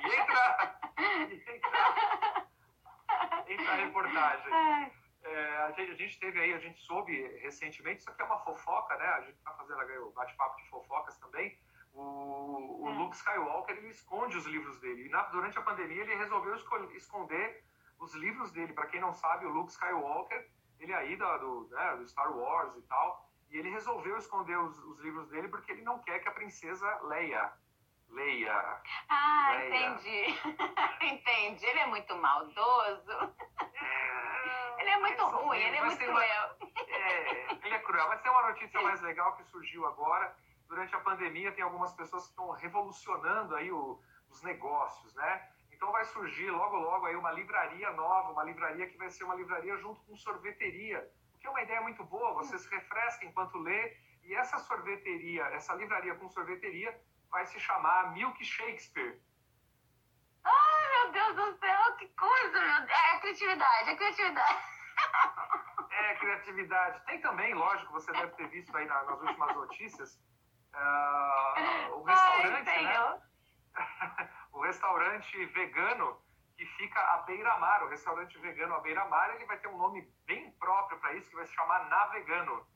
e 0.00 0.14
entra 0.14 0.80
Entra 3.46 3.72
a 3.72 3.76
reportagem. 3.76 4.99
É, 5.22 5.56
a, 5.58 5.70
gente, 5.72 5.92
a, 5.92 5.94
gente, 5.94 6.18
teve 6.18 6.40
aí, 6.40 6.54
a 6.54 6.58
gente 6.58 6.80
soube 6.80 7.14
recentemente, 7.38 8.00
isso 8.00 8.10
aqui 8.10 8.22
é 8.22 8.24
uma 8.24 8.38
fofoca, 8.40 8.96
né? 8.96 9.06
A 9.06 9.20
gente 9.20 9.36
está 9.36 9.52
fazendo 9.52 10.06
o 10.06 10.12
bate-papo 10.12 10.56
de 10.56 10.68
fofocas 10.68 11.18
também. 11.18 11.58
O, 11.92 12.84
o 12.84 12.88
é. 12.88 12.92
Luke 12.92 13.16
Skywalker, 13.16 13.76
ele 13.76 13.88
esconde 13.88 14.36
os 14.36 14.46
livros 14.46 14.78
dele. 14.80 15.06
E 15.06 15.08
na, 15.08 15.22
durante 15.24 15.58
a 15.58 15.62
pandemia, 15.62 16.02
ele 16.02 16.14
resolveu 16.14 16.54
esconder 16.94 17.64
os 17.98 18.14
livros 18.14 18.50
dele. 18.52 18.72
Para 18.72 18.86
quem 18.86 19.00
não 19.00 19.12
sabe, 19.12 19.44
o 19.44 19.50
Luke 19.50 19.72
Skywalker, 19.72 20.48
ele 20.78 20.92
é 20.92 20.96
aí 20.96 21.16
do, 21.16 21.38
do, 21.38 21.68
né, 21.70 21.96
do 21.96 22.08
Star 22.08 22.34
Wars 22.34 22.74
e 22.76 22.82
tal. 22.82 23.28
E 23.50 23.58
ele 23.58 23.68
resolveu 23.68 24.16
esconder 24.16 24.56
os, 24.56 24.78
os 24.84 25.00
livros 25.00 25.28
dele 25.28 25.48
porque 25.48 25.72
ele 25.72 25.82
não 25.82 25.98
quer 25.98 26.20
que 26.20 26.28
a 26.28 26.32
princesa 26.32 26.88
Leia 27.02 27.52
Leia. 28.12 28.82
Ah, 29.08 29.52
Leia. 29.52 29.90
entendi. 29.90 30.38
entendi. 31.14 31.66
Ele 31.66 31.78
é 31.78 31.86
muito 31.86 32.16
maldoso. 32.16 33.12
É, 33.74 34.19
ele 34.80 34.90
é 34.90 34.98
muito 34.98 35.24
ruim, 35.26 35.58
ele 35.58 35.76
é 35.76 35.84
muito 35.84 35.98
cruel. 35.98 36.56
Uma, 36.60 36.70
é, 36.78 37.52
ele 37.64 37.74
é 37.74 37.78
cruel. 37.80 38.08
Mas 38.08 38.22
tem 38.22 38.30
uma 38.30 38.48
notícia 38.48 38.80
mais 38.80 39.00
legal 39.02 39.36
que 39.36 39.44
surgiu 39.44 39.86
agora. 39.86 40.34
Durante 40.66 40.94
a 40.94 41.00
pandemia, 41.00 41.52
tem 41.52 41.64
algumas 41.64 41.92
pessoas 41.94 42.24
que 42.24 42.30
estão 42.30 42.50
revolucionando 42.50 43.56
aí 43.56 43.70
o, 43.72 44.00
os 44.30 44.42
negócios, 44.42 45.14
né? 45.14 45.48
Então 45.72 45.90
vai 45.92 46.04
surgir 46.04 46.50
logo, 46.50 46.76
logo 46.76 47.06
aí 47.06 47.16
uma 47.16 47.32
livraria 47.32 47.90
nova, 47.92 48.32
uma 48.32 48.44
livraria 48.44 48.86
que 48.86 48.96
vai 48.96 49.10
ser 49.10 49.24
uma 49.24 49.34
livraria 49.34 49.76
junto 49.78 50.00
com 50.02 50.16
sorveteria. 50.16 51.10
O 51.34 51.38
que 51.38 51.46
é 51.46 51.50
uma 51.50 51.62
ideia 51.62 51.80
muito 51.80 52.04
boa, 52.04 52.34
você 52.34 52.58
se 52.58 52.68
refresca 52.70 53.24
enquanto 53.24 53.58
lê. 53.58 53.96
E 54.22 54.34
essa 54.34 54.58
sorveteria, 54.58 55.42
essa 55.46 55.74
livraria 55.74 56.14
com 56.14 56.28
sorveteria, 56.28 56.98
vai 57.30 57.46
se 57.46 57.58
chamar 57.58 58.12
Milk 58.12 58.44
Shakespeare. 58.44 59.20
Ai, 60.44 60.88
meu 60.92 61.12
Deus 61.12 61.36
do 61.36 61.58
céu, 61.58 61.96
que 61.96 62.08
coisa, 62.08 62.60
meu 62.60 62.80
Deus. 62.86 62.90
É 62.90 63.16
a 63.16 63.20
criatividade, 63.20 63.88
é 63.88 63.92
a 63.92 63.96
criatividade. 63.96 64.69
É, 65.92 66.14
criatividade. 66.14 67.04
Tem 67.04 67.20
também, 67.20 67.52
lógico, 67.52 67.92
você 67.92 68.10
deve 68.12 68.32
ter 68.32 68.48
visto 68.48 68.74
aí 68.76 68.86
nas 68.86 69.06
últimas 69.20 69.54
notícias, 69.54 70.14
uh, 70.74 71.94
o 71.94 72.02
restaurante, 72.04 72.68
Ai, 72.68 72.84
né? 72.84 73.22
o 74.52 74.60
restaurante 74.62 75.46
vegano 75.46 76.22
que 76.56 76.66
fica 76.76 77.00
à 77.00 77.18
beira-mar. 77.22 77.82
O 77.84 77.88
restaurante 77.88 78.38
vegano 78.38 78.74
à 78.74 78.80
beira-mar, 78.80 79.34
ele 79.34 79.46
vai 79.46 79.58
ter 79.58 79.68
um 79.68 79.78
nome 79.78 80.02
bem 80.26 80.50
próprio 80.52 80.98
para 81.00 81.14
isso, 81.14 81.28
que 81.30 81.36
vai 81.36 81.46
se 81.46 81.54
chamar 81.54 81.88
Navegano. 81.88 82.66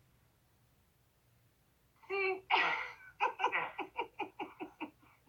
Sim. 2.07 2.47
É. 2.51 2.95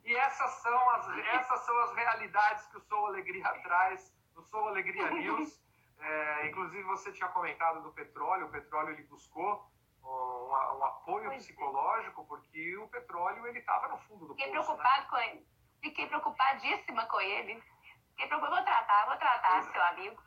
E 0.06 0.15
essas 0.15 0.52
são 0.62 0.89
as, 0.91 1.18
essas 1.18 1.60
são 1.65 1.80
as 1.80 1.94
realidades 1.96 2.68
que 2.68 2.78
o 2.78 2.82
Sou 2.82 3.08
Alegria 3.08 3.52
traz 3.63 4.15
no 4.36 4.44
Sou 4.44 4.68
Alegria 4.68 5.10
News. 5.10 5.64
É, 6.06 6.48
inclusive, 6.48 6.84
você 6.84 7.12
tinha 7.12 7.28
comentado 7.30 7.82
do 7.82 7.91
petróleo. 7.91 8.46
O 8.46 8.52
petróleo 8.52 8.91
ele 8.91 9.04
buscou 9.04 9.68
um, 10.04 10.08
um 10.08 10.86
apoio 10.86 11.26
pois 11.26 11.34
é. 11.34 11.38
psicológico, 11.38 12.22
é. 12.22 12.26
porque 12.26 12.78
o 12.78 12.88
petróleo 12.89 13.48
ele 13.48 13.60
estava 13.60 13.88
no 13.88 13.98
fundo 14.00 14.28
do 14.28 14.36
Fiquei 14.36 14.54
poço. 14.54 14.72
Fiquei 14.72 14.84
preocupado 14.84 15.02
né? 15.02 15.08
com 15.10 15.18
ele. 15.18 15.48
Fiquei 15.82 16.08
preocupadíssima 16.08 17.06
com 17.08 17.22
ele. 17.22 17.63
Fiquei 18.12 18.28
preocupada. 18.28 18.56
Vou 18.56 18.65
tratar, 18.65 19.06
vou 19.08 19.18
tratar, 19.18 19.52
pois 19.52 19.68
é. 19.68 19.72
seu 19.72 19.82
é. 19.82 19.89
amigo. 19.89 20.24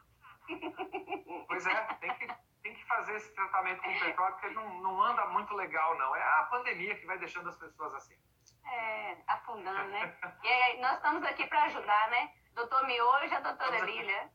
Pois 1.46 1.66
é, 1.66 1.84
tem 2.00 2.14
que, 2.14 2.26
tem 2.62 2.74
que 2.74 2.84
fazer 2.86 3.14
esse 3.16 3.34
tratamento 3.34 3.82
com 3.82 3.90
o 3.90 4.00
petróleo, 4.00 4.32
porque 4.32 4.46
ele 4.46 4.54
não, 4.54 4.80
não 4.80 5.02
anda 5.02 5.26
muito 5.26 5.54
legal, 5.54 5.96
não. 5.96 6.16
É 6.16 6.22
a 6.22 6.42
pandemia 6.44 6.94
que 6.96 7.06
vai 7.06 7.18
deixando 7.18 7.48
as 7.48 7.56
pessoas 7.56 7.94
assim. 7.94 8.16
É, 8.64 9.16
afundando, 9.28 9.88
né? 9.90 10.16
E 10.42 10.48
aí, 10.48 10.80
nós 10.80 10.94
estamos 10.96 11.22
aqui 11.22 11.46
para 11.46 11.64
ajudar, 11.64 12.10
né? 12.10 12.34
Doutor 12.54 12.86
Miojo 12.86 13.26
e 13.26 13.34
a 13.34 13.40
doutora 13.40 13.78
Lília. 13.80 14.30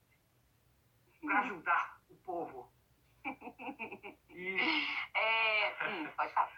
Para 1.26 1.40
ajudar 1.40 2.02
o 2.10 2.16
povo. 2.18 2.72
E... 4.36 4.58
É, 5.14 5.88
hum, 5.88 6.10
pode 6.18 6.34
falar. 6.34 6.52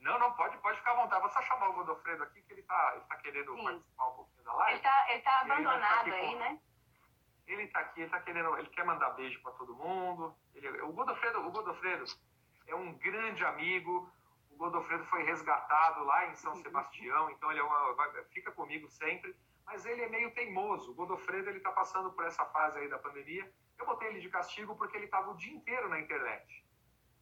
Não, 0.00 0.18
não, 0.18 0.34
pode, 0.34 0.58
pode 0.58 0.76
ficar 0.76 0.92
à 0.92 0.96
vontade. 0.96 1.22
Vou 1.22 1.30
só 1.30 1.40
chamar 1.40 1.70
o 1.70 1.72
Godofredo 1.72 2.24
aqui, 2.24 2.42
que 2.42 2.52
ele 2.52 2.60
está 2.60 2.92
ele 2.94 3.04
tá 3.06 3.16
querendo 3.16 3.56
Sim. 3.56 3.64
participar 3.64 4.08
um 4.08 4.14
pouquinho 4.16 4.44
da 4.44 4.52
live. 4.52 4.70
Ele 4.72 4.78
está 4.78 5.10
ele 5.10 5.22
tá 5.22 5.40
abandonado 5.40 6.12
aí, 6.12 6.32
com... 6.32 6.38
né? 6.38 6.60
Ele 7.46 7.62
está 7.62 7.80
aqui, 7.80 8.00
ele 8.00 8.06
está 8.08 8.20
querendo, 8.20 8.58
ele 8.58 8.68
quer 8.68 8.84
mandar 8.84 9.12
beijo 9.12 9.40
para 9.40 9.52
todo 9.52 9.74
mundo. 9.74 10.36
Ele, 10.54 10.68
o 10.82 10.92
Godofredo, 10.92 11.40
o 11.40 11.50
Godofredo 11.50 12.04
é 12.66 12.74
um 12.74 12.92
grande 12.98 13.42
amigo, 13.46 14.12
Godofredo 14.58 15.04
foi 15.04 15.22
resgatado 15.22 16.04
lá 16.04 16.26
em 16.26 16.34
São 16.34 16.54
Sebastião, 16.56 17.30
então 17.30 17.50
ele 17.50 17.60
é 17.60 17.62
uma, 17.62 17.96
fica 18.32 18.50
comigo 18.50 18.88
sempre, 18.88 19.34
mas 19.68 19.84
ele 19.84 20.02
é 20.02 20.08
meio 20.08 20.30
teimoso. 20.32 20.90
O 20.90 20.94
Godofredo 20.94 21.50
ele 21.50 21.58
está 21.58 21.70
passando 21.70 22.10
por 22.12 22.24
essa 22.24 22.44
fase 22.46 22.78
aí 22.78 22.88
da 22.88 22.98
pandemia. 22.98 23.50
Eu 23.78 23.84
botei 23.84 24.08
ele 24.08 24.20
de 24.20 24.30
castigo 24.30 24.74
porque 24.74 24.96
ele 24.96 25.04
estava 25.04 25.30
o 25.30 25.36
dia 25.36 25.52
inteiro 25.52 25.88
na 25.90 26.00
internet. 26.00 26.64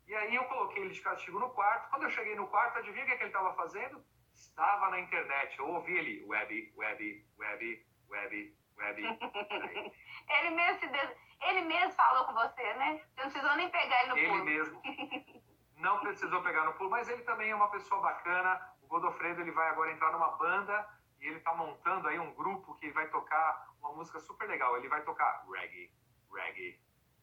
E 0.06 0.14
aí 0.14 0.34
eu 0.34 0.44
coloquei 0.44 0.84
ele 0.84 0.94
de 0.94 1.00
castigo 1.00 1.40
no 1.40 1.50
quarto. 1.50 1.90
Quando 1.90 2.04
eu 2.04 2.10
cheguei 2.10 2.36
no 2.36 2.46
quarto, 2.46 2.78
adivinha 2.78 3.04
o 3.04 3.06
que, 3.08 3.14
é 3.14 3.16
que 3.16 3.22
ele 3.24 3.30
estava 3.30 3.52
fazendo? 3.54 4.02
Estava 4.32 4.90
na 4.90 5.00
internet. 5.00 5.58
Eu 5.58 5.68
ouvi 5.68 5.92
ele, 5.96 6.24
web, 6.26 6.72
web, 6.76 7.26
web, 7.36 7.86
web, 8.08 8.56
web. 8.78 9.02
ele, 10.30 10.50
mesmo 10.50 10.80
se 10.80 10.86
des... 10.86 11.16
ele 11.42 11.62
mesmo 11.62 11.92
falou 11.94 12.26
com 12.26 12.34
você, 12.34 12.74
né? 12.74 13.02
Você 13.08 13.22
não 13.24 13.30
precisou 13.30 13.56
nem 13.56 13.70
pegar 13.70 14.02
ele 14.02 14.08
no 14.08 14.14
pulo. 14.14 14.48
Ele 14.48 14.56
mesmo. 14.56 14.82
Não 15.76 16.00
precisou 16.00 16.42
pegar 16.42 16.64
no 16.64 16.72
pulo, 16.72 16.88
mas 16.88 17.06
ele 17.06 17.22
também 17.24 17.50
é 17.50 17.54
uma 17.54 17.70
pessoa 17.70 18.00
bacana. 18.00 18.58
O 18.80 18.86
Godofredo 18.86 19.42
ele 19.42 19.50
vai 19.50 19.68
agora 19.68 19.92
entrar 19.92 20.10
numa 20.10 20.30
banda 20.30 20.88
ele 21.28 21.38
está 21.38 21.54
montando 21.54 22.08
aí 22.08 22.18
um 22.18 22.34
grupo 22.34 22.74
que 22.76 22.90
vai 22.90 23.08
tocar 23.08 23.68
uma 23.80 23.92
música 23.92 24.20
super 24.20 24.48
legal. 24.48 24.76
Ele 24.76 24.88
vai 24.88 25.02
tocar 25.02 25.44
reggae, 25.50 25.90
reggae, 26.32 26.80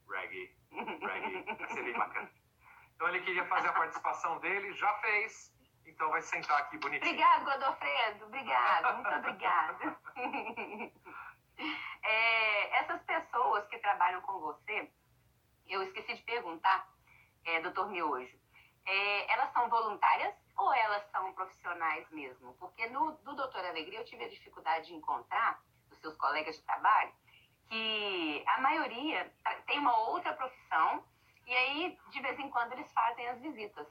reggae, 0.09 0.55
reggae. 0.71 1.55
Vai 1.57 1.69
ser 1.69 1.83
bem 1.83 1.97
bacana. 1.97 2.31
Então 2.95 3.07
ele 3.07 3.21
queria 3.21 3.45
fazer 3.45 3.69
a 3.69 3.73
participação 3.73 4.39
dele, 4.39 4.73
já 4.73 4.93
fez. 4.95 5.53
Então 5.85 6.09
vai 6.09 6.21
sentar 6.21 6.59
aqui 6.59 6.77
bonitinho. 6.77 7.11
Obrigado, 7.11 7.45
Godofredo. 7.45 8.25
Obrigado, 8.25 8.95
muito 8.95 9.15
obrigada. 9.15 9.97
É, 12.03 12.79
essas 12.79 13.01
pessoas 13.03 13.65
que 13.67 13.77
trabalham 13.77 14.21
com 14.21 14.39
você, 14.39 14.91
eu 15.67 15.83
esqueci 15.83 16.15
de 16.15 16.23
perguntar, 16.23 16.89
é, 17.45 17.61
doutor 17.61 17.89
Miojo, 17.89 18.37
é, 18.85 19.31
elas 19.31 19.53
são 19.53 19.69
voluntárias 19.69 20.33
ou 20.57 20.73
elas 20.73 21.03
são 21.11 21.33
profissionais 21.33 22.09
mesmo? 22.11 22.53
Porque 22.55 22.87
no 22.89 23.11
do 23.23 23.35
Doutor 23.35 23.65
Alegria 23.65 23.99
eu 23.99 24.05
tive 24.05 24.25
a 24.25 24.29
dificuldade 24.29 24.87
de 24.87 24.95
encontrar, 24.95 25.61
dos 25.89 25.99
seus 25.99 26.15
colegas 26.17 26.55
de 26.55 26.63
trabalho, 26.63 27.11
que 27.69 28.43
a 28.47 28.61
maioria 28.61 29.33
tem 29.65 29.79
uma 29.79 29.97
outra 30.09 30.33
profissão 30.33 31.03
e 31.45 31.53
aí, 31.53 31.99
de 32.09 32.21
vez 32.21 32.39
em 32.39 32.49
quando, 32.49 32.73
eles 32.73 32.91
fazem 32.93 33.27
as 33.27 33.39
visitas. 33.41 33.87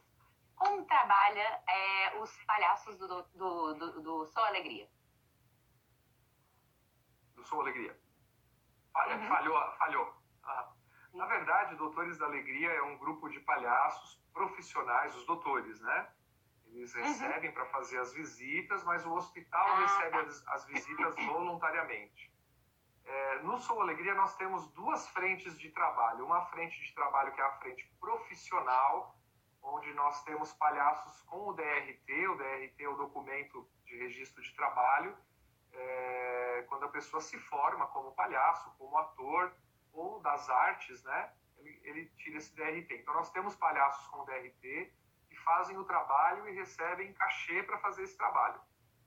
Como 0.56 0.84
trabalha 0.86 1.62
é, 1.68 2.18
os 2.18 2.36
palhaços 2.44 2.96
do, 2.96 3.08
do, 3.08 3.74
do, 3.74 4.02
do 4.02 4.26
Sou 4.26 4.44
Alegria? 4.44 4.88
Do 7.34 7.44
Sou 7.44 7.60
Alegria. 7.60 7.98
Uhum. 8.96 9.28
Falhou, 9.28 9.72
falhou. 9.76 10.14
Ah. 10.44 10.72
Na 11.14 11.26
verdade, 11.26 11.76
Doutores 11.76 12.18
da 12.18 12.26
Alegria 12.26 12.70
é 12.70 12.82
um 12.82 12.96
grupo 12.98 13.28
de 13.28 13.40
palhaços 13.40 14.22
profissionais, 14.32 15.14
os 15.14 15.26
doutores, 15.26 15.80
né? 15.80 16.12
Eles 16.74 16.94
uhum. 16.94 17.02
recebem 17.02 17.48
uhum. 17.50 17.54
para 17.54 17.66
fazer 17.66 17.98
as 17.98 18.12
visitas, 18.12 18.82
mas 18.84 19.04
o 19.04 19.12
hospital 19.12 19.66
ah, 19.66 19.80
recebe 19.80 20.10
tá. 20.10 20.22
as, 20.22 20.48
as 20.48 20.64
visitas 20.66 21.14
voluntariamente. 21.26 22.32
É, 23.04 23.42
no 23.42 23.58
Sou 23.58 23.80
Alegria, 23.80 24.14
nós 24.14 24.36
temos 24.36 24.68
duas 24.68 25.08
frentes 25.08 25.58
de 25.58 25.70
trabalho. 25.70 26.24
Uma 26.24 26.46
frente 26.46 26.80
de 26.82 26.94
trabalho 26.94 27.32
que 27.32 27.40
é 27.40 27.44
a 27.44 27.58
frente 27.58 27.84
profissional, 28.00 29.18
onde 29.62 29.92
nós 29.94 30.22
temos 30.24 30.52
palhaços 30.54 31.22
com 31.22 31.48
o 31.48 31.52
DRT. 31.52 32.28
O 32.28 32.36
DRT 32.36 32.84
é 32.84 32.88
o 32.88 32.96
documento 32.96 33.68
de 33.84 33.96
registro 33.98 34.42
de 34.42 34.54
trabalho. 34.54 35.16
É, 35.72 36.64
quando 36.68 36.84
a 36.84 36.88
pessoa 36.88 37.20
se 37.20 37.38
forma 37.38 37.86
como 37.88 38.12
palhaço, 38.12 38.70
como 38.78 38.96
ator 38.98 39.54
ou 39.92 40.20
das 40.20 40.48
artes, 40.48 41.02
né? 41.04 41.32
Ele, 41.58 41.80
ele 41.84 42.06
tira 42.16 42.38
esse 42.38 42.54
DRT. 42.54 42.94
Então, 42.94 43.14
nós 43.14 43.30
temos 43.30 43.54
palhaços 43.56 44.06
com 44.08 44.24
DRT 44.24 44.92
fazem 45.42 45.76
o 45.76 45.84
trabalho 45.84 46.48
e 46.48 46.52
recebem 46.52 47.12
cachê 47.14 47.62
para 47.62 47.78
fazer 47.78 48.02
esse 48.02 48.16
trabalho. 48.16 48.60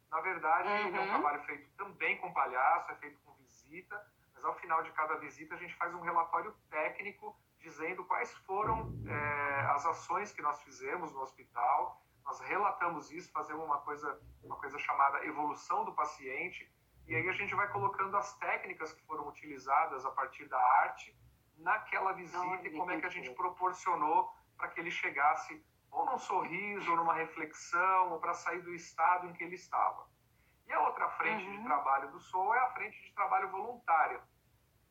Na 0.10 0.22
verdade, 0.22 0.70
uhum. 0.70 0.96
é 0.96 1.02
um 1.02 1.08
trabalho 1.08 1.42
feito 1.44 1.70
também 1.76 2.18
com 2.18 2.32
palhaço, 2.32 2.92
é 2.92 2.96
feito 2.96 3.20
com 3.26 3.34
visita, 3.34 4.02
mas 4.34 4.46
ao 4.46 4.56
final 4.56 4.84
de 4.84 4.92
cada 4.92 5.16
visita 5.16 5.56
a 5.56 5.58
gente 5.58 5.76
faz 5.76 5.94
um 5.94 6.02
relatório 6.02 6.54
técnico 6.70 7.38
dizendo 7.60 8.06
quais 8.06 8.32
foram 8.46 8.94
é, 9.08 9.60
as 9.72 9.86
ações 9.86 10.32
que 10.32 10.42
nós 10.42 10.62
fizemos 10.62 11.12
no 11.12 11.22
hospital. 11.22 12.02
Nós 12.24 12.40
relatamos 12.42 13.12
isso, 13.12 13.32
fazemos 13.32 13.64
uma 13.64 13.80
coisa, 13.80 14.20
uma 14.44 14.56
coisa 14.56 14.78
chamada 14.80 15.26
evolução 15.26 15.84
do 15.86 15.94
paciente, 15.94 16.72
e 17.08 17.16
aí 17.16 17.30
a 17.30 17.34
gente 17.34 17.54
vai 17.54 17.68
colocando 17.72 18.18
as 18.18 18.36
técnicas 18.38 18.94
que 18.94 19.04
foram 19.06 19.28
utilizadas 19.28 20.06
a 20.06 20.12
partir 20.12 20.48
da 20.48 20.60
arte 20.82 21.16
naquela 21.58 22.14
visita 22.14 22.68
e 22.68 22.72
como 22.72 22.92
é 22.92 23.00
que 23.00 23.06
a 23.06 23.10
gente 23.10 23.30
proporcionou 23.32 24.34
para 24.58 24.70
que 24.70 24.80
ele 24.80 24.92
chegasse 24.92 25.64
ou 25.96 26.06
num 26.06 26.20
sorriso, 26.20 26.92
ou 26.92 26.98
numa 26.98 27.14
reflexão, 27.14 28.12
ou 28.12 28.20
para 28.20 28.34
sair 28.34 28.62
do 28.62 28.74
estado 28.74 29.28
em 29.28 29.34
que 29.34 29.44
ele 29.46 29.56
estava. 29.56 30.06
E 30.68 30.74
a 30.74 30.82
outra 30.82 31.10
frente 31.12 31.46
uhum. 31.46 31.58
de 31.58 31.64
trabalho 31.64 32.12
do 32.12 32.20
SOU 32.20 32.54
é 32.54 32.60
a 32.60 32.72
frente 32.72 33.02
de 33.02 33.14
trabalho 33.14 33.50
voluntária, 33.50 34.22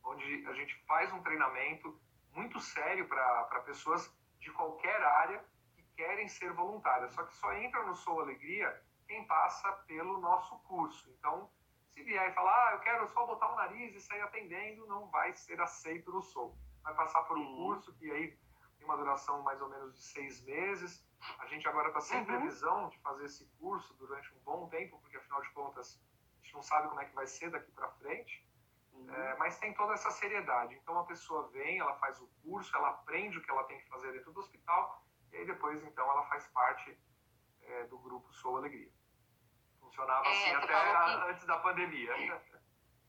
onde 0.03 0.47
a 0.47 0.55
gente 0.55 0.75
faz 0.87 1.13
um 1.13 1.23
treinamento 1.23 2.01
muito 2.33 2.59
sério 2.59 3.07
para 3.07 3.61
pessoas 3.67 4.11
de 4.39 4.51
qualquer 4.53 5.03
área 5.03 5.45
que 5.75 5.83
querem 5.95 6.27
ser 6.27 6.53
voluntárias. 6.55 7.13
Só 7.13 7.23
que 7.23 7.35
só 7.37 7.53
entra 7.53 7.83
no 7.83 7.95
Sou 7.95 8.21
Alegria 8.21 8.83
quem 9.07 9.27
passa 9.27 9.71
pelo 9.87 10.19
nosso 10.21 10.59
curso. 10.61 11.11
Então, 11.19 11.51
se 11.93 12.03
vier 12.03 12.31
e 12.31 12.35
falar, 12.35 12.69
ah, 12.69 12.73
eu 12.73 12.81
quero 12.81 13.07
só 13.13 13.27
botar 13.27 13.53
o 13.53 13.57
nariz 13.57 13.95
e 13.95 14.01
sair 14.01 14.23
atendendo, 14.23 14.87
não 14.87 15.11
vai 15.11 15.35
ser 15.35 15.61
aceito 15.61 16.11
no 16.11 16.23
Sou. 16.23 16.57
Vai 16.83 16.95
passar 16.95 17.23
por 17.25 17.37
um 17.37 17.57
curso 17.57 17.95
que 17.95 18.11
aí 18.11 18.39
tem 18.85 18.91
uma 18.91 18.97
duração 18.97 19.43
mais 19.43 19.61
ou 19.61 19.69
menos 19.69 19.95
de 19.95 20.03
seis 20.03 20.43
meses 20.43 21.05
a 21.39 21.47
gente 21.47 21.67
agora 21.69 21.89
está 21.89 22.01
sem 22.01 22.19
uhum. 22.19 22.27
previsão 22.27 22.89
de 22.91 22.99
fazer 22.99 23.25
esse 23.25 23.47
curso 23.59 23.95
durante 23.95 24.33
um 24.35 24.39
bom 24.41 24.69
tempo, 24.69 24.99
porque 25.01 25.17
afinal 25.17 25.41
de 25.41 25.51
contas 25.51 26.01
a 26.41 26.45
gente 26.45 26.55
não 26.55 26.63
sabe 26.63 26.89
como 26.89 27.01
é 27.01 27.05
que 27.07 27.15
vai 27.15 27.27
ser 27.27 27.51
daqui 27.51 27.71
para 27.73 27.89
frente. 27.93 28.47
Uhum. 28.93 29.13
É, 29.13 29.37
mas 29.37 29.59
tem 29.59 29.73
toda 29.75 29.95
essa 29.95 30.11
seriedade. 30.11 30.75
Então 30.75 30.99
a 30.99 31.05
pessoa 31.05 31.49
vem, 31.49 31.79
ela 31.79 31.95
faz 31.97 32.21
o 32.21 32.29
curso, 32.43 32.75
ela 32.77 32.91
aprende 32.91 33.39
o 33.39 33.43
que 33.43 33.51
ela 33.51 33.65
tem 33.65 33.81
que 33.81 33.89
fazer 33.89 34.13
dentro 34.13 34.33
do 34.33 34.41
hospital, 34.41 35.03
e 35.33 35.37
aí 35.37 35.47
depois 35.47 35.83
então 35.83 36.09
ela 36.11 36.25
faz 36.27 36.47
parte 36.49 36.97
é, 37.63 37.85
do 37.85 37.99
grupo 37.99 38.33
Sou 38.35 38.57
Alegria. 38.57 38.93
Funcionava 39.81 40.27
é, 40.27 40.31
assim 40.31 40.51
até 40.55 40.75
a, 40.75 41.25
antes 41.27 41.47
da 41.47 41.59
pandemia. 41.59 42.15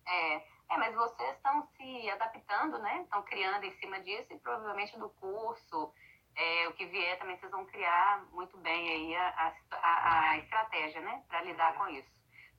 É, 0.08 0.48
é, 0.70 0.78
mas 0.78 0.96
vocês 0.96 1.36
estão 1.36 1.68
se 1.78 2.10
adaptando, 2.10 2.80
né? 2.80 3.02
Estão 3.04 3.22
criando 3.24 3.64
em 3.64 3.72
cima 3.80 4.00
disso 4.02 4.34
e 4.34 4.40
provavelmente 4.40 4.98
do 4.98 5.10
curso 5.10 5.94
é, 6.36 6.68
o 6.68 6.74
que 6.74 6.86
vier 6.88 7.18
também 7.18 7.38
vocês 7.38 7.52
vão 7.52 7.66
criar 7.66 8.24
muito 8.32 8.58
bem 8.58 8.90
aí 8.90 9.16
a, 9.16 9.54
a, 9.72 10.30
a 10.32 10.38
estratégia, 10.38 11.02
né, 11.02 11.24
para 11.28 11.42
lidar 11.42 11.76
com 11.76 11.88
isso. 11.88 12.10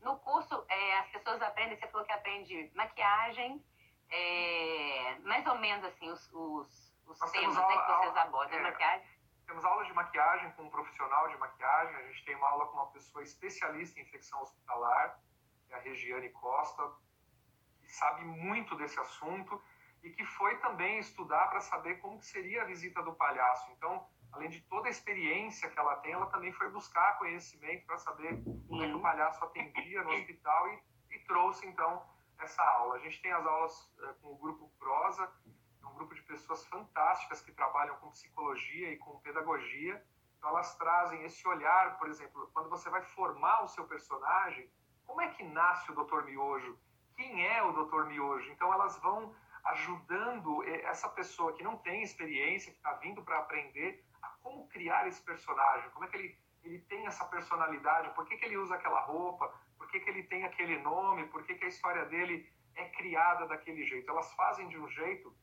No 0.01 0.19
curso, 0.21 0.65
é, 0.69 0.99
as 0.99 1.09
pessoas 1.09 1.43
aprendem, 1.43 1.79
você 1.79 1.87
falou 1.89 2.07
que 2.07 2.13
aprende 2.13 2.71
maquiagem, 2.75 3.65
é, 4.11 5.19
mais 5.25 5.47
ou 5.47 5.59
menos 5.59 5.85
assim, 5.85 6.11
os, 6.11 6.33
os, 6.33 6.95
os 7.07 7.31
temas 7.33 7.57
aula, 7.57 7.69
né, 7.69 7.83
que 7.83 7.93
vocês 7.93 8.17
abordam, 8.17 8.59
é, 8.59 8.63
maquiagem. 8.63 9.07
Temos 9.47 9.65
aulas 9.65 9.87
de 9.87 9.93
maquiagem 9.93 10.51
com 10.53 10.65
um 10.65 10.71
profissional 10.71 11.29
de 11.29 11.37
maquiagem, 11.37 11.97
a 11.97 12.03
gente 12.09 12.25
tem 12.25 12.35
uma 12.35 12.49
aula 12.49 12.67
com 12.67 12.79
uma 12.79 12.91
pessoa 12.91 13.23
especialista 13.23 14.01
em 14.01 14.03
infecção 14.03 14.41
hospitalar, 14.41 15.21
que 15.67 15.75
é 15.75 15.77
a 15.77 15.81
Regiane 15.81 16.31
Costa, 16.31 16.83
que 17.87 17.93
sabe 17.95 18.25
muito 18.25 18.75
desse 18.77 18.99
assunto, 19.01 19.63
e 20.03 20.11
que 20.11 20.25
foi 20.25 20.57
também 20.59 20.99
estudar 20.99 21.49
para 21.49 21.61
saber 21.61 21.97
como 21.97 22.23
seria 22.23 22.63
a 22.63 22.65
visita 22.65 23.03
do 23.03 23.13
palhaço. 23.15 23.71
Então, 23.73 24.07
além 24.33 24.49
de 24.49 24.61
toda 24.63 24.87
a 24.87 24.91
experiência 24.91 25.69
que 25.69 25.79
ela 25.79 25.97
tem, 25.97 26.13
ela 26.13 26.27
também 26.27 26.53
foi 26.53 26.71
buscar 26.71 27.19
conhecimento 27.19 27.85
para 27.87 27.99
saber 27.99 28.41
como 28.69 28.85
é 28.85 28.89
que 28.89 28.95
o 28.95 29.01
palhaço 29.01 29.45
atendia 29.45 30.03
no 30.05 30.11
hospital 30.11 30.69
e, 30.69 30.83
e, 31.11 31.19
trouxe, 31.21 31.67
então, 31.67 32.07
essa 32.39 32.63
aula. 32.63 32.97
A 32.97 32.99
gente 33.01 33.21
tem 33.21 33.33
as 33.33 33.45
aulas 33.45 33.93
é, 34.03 34.13
com 34.23 34.33
o 34.33 34.37
grupo 34.37 34.71
Prosa, 34.79 35.29
um 35.85 35.95
grupo 35.95 36.15
de 36.15 36.23
pessoas 36.23 36.65
fantásticas 36.67 37.41
que 37.41 37.53
trabalham 37.53 37.97
com 37.97 38.11
psicologia 38.11 38.93
e 38.93 38.99
com 38.99 39.19
pedagogia. 39.21 40.05
Então, 40.39 40.51
elas 40.51 40.77
trazem 40.77 41.25
esse 41.25 41.47
olhar, 41.49 41.99
por 41.99 42.09
exemplo, 42.09 42.49
quando 42.53 42.69
você 42.69 42.89
vai 42.91 43.03
formar 43.03 43.65
o 43.65 43.69
seu 43.69 43.85
personagem, 43.89 44.71
como 45.05 45.21
é 45.21 45.29
que 45.31 45.43
nasce 45.43 45.91
o 45.91 45.95
Dr. 45.95 46.25
Miojo? 46.25 46.79
Quem 47.17 47.47
é 47.47 47.63
o 47.63 47.73
Dr. 47.73 48.05
Miojo? 48.05 48.51
Então, 48.53 48.73
elas 48.73 48.99
vão 49.01 49.35
ajudando 49.65 50.63
essa 50.65 51.09
pessoa 51.09 51.53
que 51.55 51.63
não 51.63 51.77
tem 51.79 52.03
experiência, 52.03 52.71
que 52.71 52.79
está 52.79 52.93
vindo 52.95 53.23
para 53.23 53.39
aprender, 53.39 54.05
a 54.23 54.29
como 54.43 54.69
criar 54.69 55.09
esse 55.09 55.23
personagem, 55.23 55.91
como 55.91 56.05
é 56.05 56.09
que 56.09 56.17
ele, 56.17 56.39
ele 56.63 56.79
tem 56.81 57.07
essa 57.07 57.25
personalidade, 57.25 58.15
por 58.15 58.27
que, 58.27 58.37
que 58.37 58.45
ele 58.45 58.59
usa 58.59 58.77
aquela 58.77 59.01
roupa, 59.01 59.53
por 59.77 59.89
que, 59.89 59.99
que 59.99 60.09
ele 60.09 60.23
tem 60.25 60.45
aquele 60.45 60.79
nome, 60.79 61.27
por 61.27 61.43
que, 61.45 61.55
que 61.55 61.65
a 61.65 61.69
história 61.69 62.05
dele 62.05 62.49
é 62.77 62.89
criada 62.91 63.47
daquele 63.47 63.85
jeito. 63.85 64.11
Elas 64.11 64.33
fazem 64.35 64.69
de 64.69 64.79
um 64.79 64.89
jeito 64.89 65.35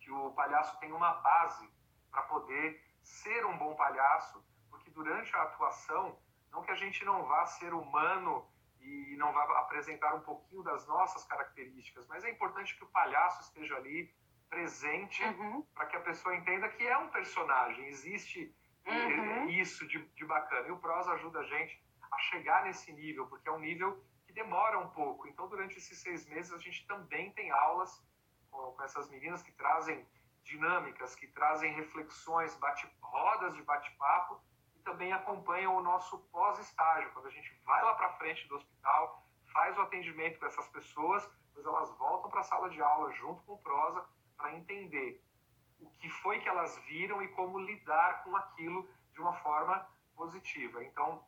que 0.00 0.10
o 0.10 0.32
palhaço 0.32 0.78
tem 0.80 0.92
uma 0.92 1.12
base 1.12 1.68
para 2.10 2.22
poder 2.22 2.82
ser 3.02 3.44
um 3.46 3.56
bom 3.56 3.74
palhaço, 3.74 4.44
porque 4.70 4.90
durante 4.90 5.34
a 5.36 5.42
atuação, 5.42 6.18
não 6.50 6.62
que 6.62 6.70
a 6.70 6.76
gente 6.76 7.04
não 7.04 7.24
vá 7.24 7.46
ser 7.46 7.72
humano 7.74 8.48
e 8.84 9.16
não 9.16 9.32
vai 9.32 9.46
apresentar 9.58 10.14
um 10.14 10.20
pouquinho 10.20 10.62
das 10.62 10.86
nossas 10.86 11.24
características, 11.24 12.06
mas 12.06 12.24
é 12.24 12.30
importante 12.30 12.76
que 12.76 12.84
o 12.84 12.88
palhaço 12.88 13.42
esteja 13.42 13.76
ali 13.76 14.14
presente 14.48 15.24
uhum. 15.24 15.62
para 15.74 15.86
que 15.86 15.96
a 15.96 16.00
pessoa 16.00 16.36
entenda 16.36 16.68
que 16.68 16.86
é 16.86 16.96
um 16.98 17.08
personagem, 17.08 17.86
existe 17.86 18.54
uhum. 18.86 19.48
isso 19.48 19.86
de, 19.88 19.98
de 20.14 20.24
bacana. 20.24 20.68
E 20.68 20.70
o 20.70 20.78
prosa 20.78 21.12
ajuda 21.12 21.40
a 21.40 21.44
gente 21.44 21.82
a 22.12 22.18
chegar 22.18 22.64
nesse 22.64 22.92
nível, 22.92 23.26
porque 23.26 23.48
é 23.48 23.52
um 23.52 23.58
nível 23.58 24.04
que 24.26 24.32
demora 24.32 24.78
um 24.78 24.90
pouco. 24.90 25.26
Então, 25.26 25.48
durante 25.48 25.78
esses 25.78 25.98
seis 25.98 26.26
meses, 26.28 26.52
a 26.52 26.58
gente 26.58 26.86
também 26.86 27.32
tem 27.32 27.50
aulas 27.50 28.04
com, 28.50 28.72
com 28.72 28.82
essas 28.82 29.08
meninas 29.08 29.42
que 29.42 29.52
trazem 29.52 30.06
dinâmicas 30.44 31.14
que 31.16 31.26
trazem 31.28 31.72
reflexões, 31.72 32.54
bate, 32.56 32.86
rodas 33.00 33.54
de 33.54 33.62
bate-papo 33.62 34.40
também 34.84 35.12
acompanham 35.12 35.76
o 35.76 35.82
nosso 35.82 36.18
pós-estágio, 36.30 37.10
quando 37.12 37.26
a 37.26 37.30
gente 37.30 37.52
vai 37.64 37.82
lá 37.82 37.94
para 37.94 38.12
frente 38.14 38.46
do 38.48 38.56
hospital, 38.56 39.26
faz 39.52 39.76
o 39.78 39.82
atendimento 39.82 40.38
com 40.38 40.46
essas 40.46 40.68
pessoas, 40.68 41.28
depois 41.46 41.66
elas 41.66 41.90
voltam 41.96 42.30
para 42.30 42.40
a 42.40 42.44
sala 42.44 42.68
de 42.68 42.80
aula 42.82 43.12
junto 43.12 43.42
com 43.42 43.54
o 43.54 43.58
prosa 43.58 44.04
para 44.36 44.52
entender 44.54 45.22
o 45.80 45.90
que 45.90 46.08
foi 46.08 46.40
que 46.40 46.48
elas 46.48 46.76
viram 46.86 47.22
e 47.22 47.28
como 47.28 47.58
lidar 47.58 48.24
com 48.24 48.36
aquilo 48.36 48.88
de 49.12 49.20
uma 49.20 49.32
forma 49.34 49.86
positiva. 50.16 50.84
Então, 50.84 51.24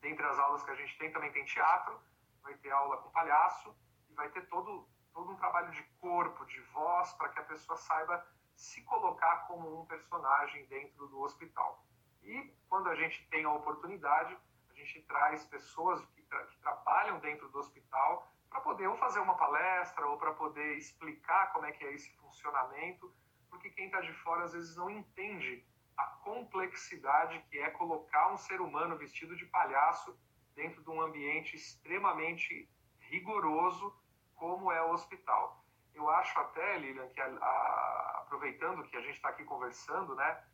dentre 0.00 0.24
as 0.24 0.38
aulas 0.38 0.62
que 0.62 0.70
a 0.70 0.74
gente 0.74 0.96
tem, 0.98 1.12
também 1.12 1.32
tem 1.32 1.44
teatro, 1.44 2.00
vai 2.42 2.54
ter 2.54 2.70
aula 2.70 2.98
com 2.98 3.10
palhaço 3.10 3.74
e 4.08 4.14
vai 4.14 4.28
ter 4.30 4.48
todo, 4.48 4.88
todo 5.12 5.32
um 5.32 5.36
trabalho 5.36 5.70
de 5.72 5.82
corpo, 6.00 6.44
de 6.46 6.60
voz, 6.72 7.12
para 7.14 7.28
que 7.30 7.38
a 7.40 7.44
pessoa 7.44 7.76
saiba 7.76 8.24
se 8.54 8.82
colocar 8.82 9.46
como 9.46 9.80
um 9.80 9.86
personagem 9.86 10.66
dentro 10.66 11.06
do 11.08 11.20
hospital. 11.20 11.84
E 12.22 12.52
quando 12.68 12.88
a 12.88 12.94
gente 12.94 13.26
tem 13.28 13.44
a 13.44 13.52
oportunidade, 13.52 14.36
a 14.70 14.74
gente 14.74 15.02
traz 15.02 15.44
pessoas 15.44 16.04
que, 16.14 16.22
tra 16.22 16.44
que 16.46 16.58
trabalham 16.58 17.18
dentro 17.20 17.48
do 17.48 17.58
hospital 17.58 18.30
para 18.50 18.60
poder 18.60 18.86
ou 18.86 18.96
fazer 18.96 19.20
uma 19.20 19.36
palestra 19.36 20.06
ou 20.06 20.16
para 20.16 20.32
poder 20.32 20.76
explicar 20.76 21.52
como 21.52 21.66
é 21.66 21.72
que 21.72 21.84
é 21.84 21.92
esse 21.92 22.10
funcionamento, 22.16 23.14
porque 23.50 23.70
quem 23.70 23.86
está 23.86 24.00
de 24.00 24.12
fora 24.14 24.44
às 24.44 24.52
vezes 24.52 24.76
não 24.76 24.90
entende 24.90 25.64
a 25.96 26.04
complexidade 26.22 27.42
que 27.50 27.58
é 27.58 27.70
colocar 27.70 28.32
um 28.32 28.36
ser 28.36 28.60
humano 28.60 28.96
vestido 28.96 29.36
de 29.36 29.44
palhaço 29.46 30.18
dentro 30.54 30.82
de 30.82 30.90
um 30.90 31.00
ambiente 31.00 31.56
extremamente 31.56 32.70
rigoroso 33.00 33.94
como 34.34 34.70
é 34.70 34.82
o 34.82 34.92
hospital. 34.92 35.64
Eu 35.94 36.08
acho 36.08 36.38
até, 36.38 36.78
Lilian, 36.78 37.08
que 37.08 37.20
a, 37.20 37.26
a, 37.26 38.18
aproveitando 38.20 38.84
que 38.84 38.96
a 38.96 39.00
gente 39.00 39.16
está 39.16 39.30
aqui 39.30 39.44
conversando, 39.44 40.14
né, 40.14 40.44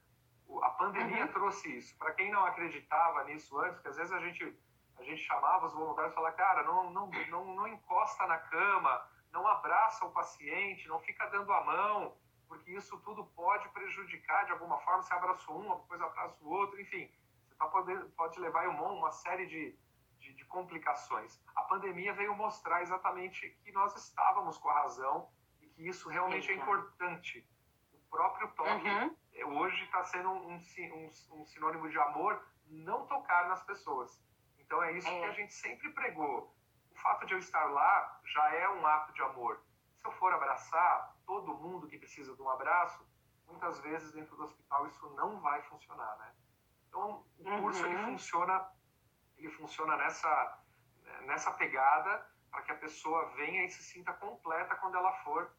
a 0.63 0.71
pandemia 0.71 1.27
uhum. 1.27 1.33
trouxe 1.33 1.79
isso. 1.79 1.97
Para 1.99 2.13
quem 2.13 2.31
não 2.31 2.45
acreditava 2.45 3.25
nisso 3.25 3.59
antes, 3.59 3.81
que 3.81 3.89
às 3.89 3.97
vezes 3.97 4.13
a 4.13 4.21
gente 4.21 4.57
a 4.97 5.03
gente 5.03 5.23
chamava 5.23 5.67
os 5.67 5.73
voluntários 5.73 6.13
e 6.13 6.15
falava, 6.15 6.37
cara, 6.37 6.63
não, 6.63 6.91
não, 6.91 7.11
não, 7.29 7.55
não 7.55 7.67
encosta 7.67 8.27
na 8.27 8.39
cama, 8.39 9.09
não 9.33 9.47
abraça 9.47 10.05
o 10.05 10.13
paciente, 10.13 10.87
não 10.87 11.01
fica 11.01 11.27
dando 11.27 11.53
a 11.53 11.65
mão, 11.65 12.17
porque 12.47 12.71
isso 12.71 12.97
tudo 13.01 13.27
pode 13.27 13.69
prejudicar 13.71 14.47
de 14.47 14.53
alguma 14.53 14.79
forma. 14.79 15.03
Você 15.03 15.13
abraça 15.13 15.51
um, 15.53 15.77
depois 15.81 16.01
abraça 16.01 16.37
o 16.43 16.49
outro, 16.49 16.81
enfim, 16.81 17.11
você 17.45 17.55
tá 17.57 17.67
podendo, 17.67 18.09
pode 18.11 18.39
levar 18.39 18.67
em 18.67 18.77
mão 18.77 18.97
uma 18.97 19.11
série 19.11 19.47
de, 19.47 19.77
de, 20.19 20.33
de, 20.35 20.45
complicações. 20.45 21.41
A 21.57 21.63
pandemia 21.63 22.13
veio 22.15 22.35
mostrar 22.35 22.83
exatamente 22.83 23.51
que 23.65 23.73
nós 23.73 23.95
estávamos 23.97 24.57
com 24.59 24.69
a 24.69 24.83
razão 24.83 25.29
e 25.61 25.67
que 25.69 25.89
isso 25.89 26.09
realmente 26.09 26.51
é 26.51 26.55
importante. 26.55 27.49
O 27.93 28.11
próprio 28.11 28.49
toque 28.53 28.89
uhum. 28.89 29.17
Hoje 29.43 29.85
está 29.85 30.05
sendo 30.05 30.31
um, 30.31 30.55
um, 30.55 31.11
um 31.33 31.45
sinônimo 31.47 31.89
de 31.89 31.99
amor, 31.99 32.47
não 32.67 33.07
tocar 33.07 33.49
nas 33.49 33.63
pessoas. 33.65 34.23
Então 34.59 34.83
é 34.83 34.93
isso 34.93 35.09
é. 35.09 35.21
que 35.21 35.25
a 35.25 35.33
gente 35.33 35.53
sempre 35.53 35.91
pregou. 35.91 36.55
O 36.91 36.97
fato 36.97 37.27
de 37.27 37.35
eu 37.35 37.39
estar 37.39 37.65
lá 37.65 38.21
já 38.25 38.55
é 38.55 38.69
um 38.69 38.87
ato 38.87 39.13
de 39.13 39.23
amor. 39.23 39.61
Se 39.99 40.07
eu 40.07 40.13
for 40.13 40.33
abraçar 40.33 41.17
todo 41.27 41.55
mundo 41.55 41.89
que 41.89 41.99
precisa 41.99 42.35
de 42.35 42.43
um 42.43 42.49
abraço, 42.49 43.07
muitas 43.47 43.81
vezes 43.81 44.13
dentro 44.13 44.37
do 44.37 44.45
hospital 44.45 44.87
isso 44.87 45.09
não 45.15 45.41
vai 45.41 45.63
funcionar, 45.63 46.17
né? 46.19 46.35
Então 46.89 47.25
o 47.39 47.45
curso 47.61 47.85
uhum. 47.85 47.93
ele 47.93 48.05
funciona, 48.05 48.69
ele 49.37 49.51
funciona 49.51 49.97
nessa 49.97 50.61
nessa 51.23 51.51
pegada 51.53 52.27
para 52.51 52.63
que 52.63 52.73
a 52.73 52.77
pessoa 52.77 53.27
venha 53.37 53.65
e 53.65 53.71
se 53.71 53.83
sinta 53.83 54.13
completa 54.13 54.75
quando 54.77 54.97
ela 54.97 55.13
for 55.25 55.51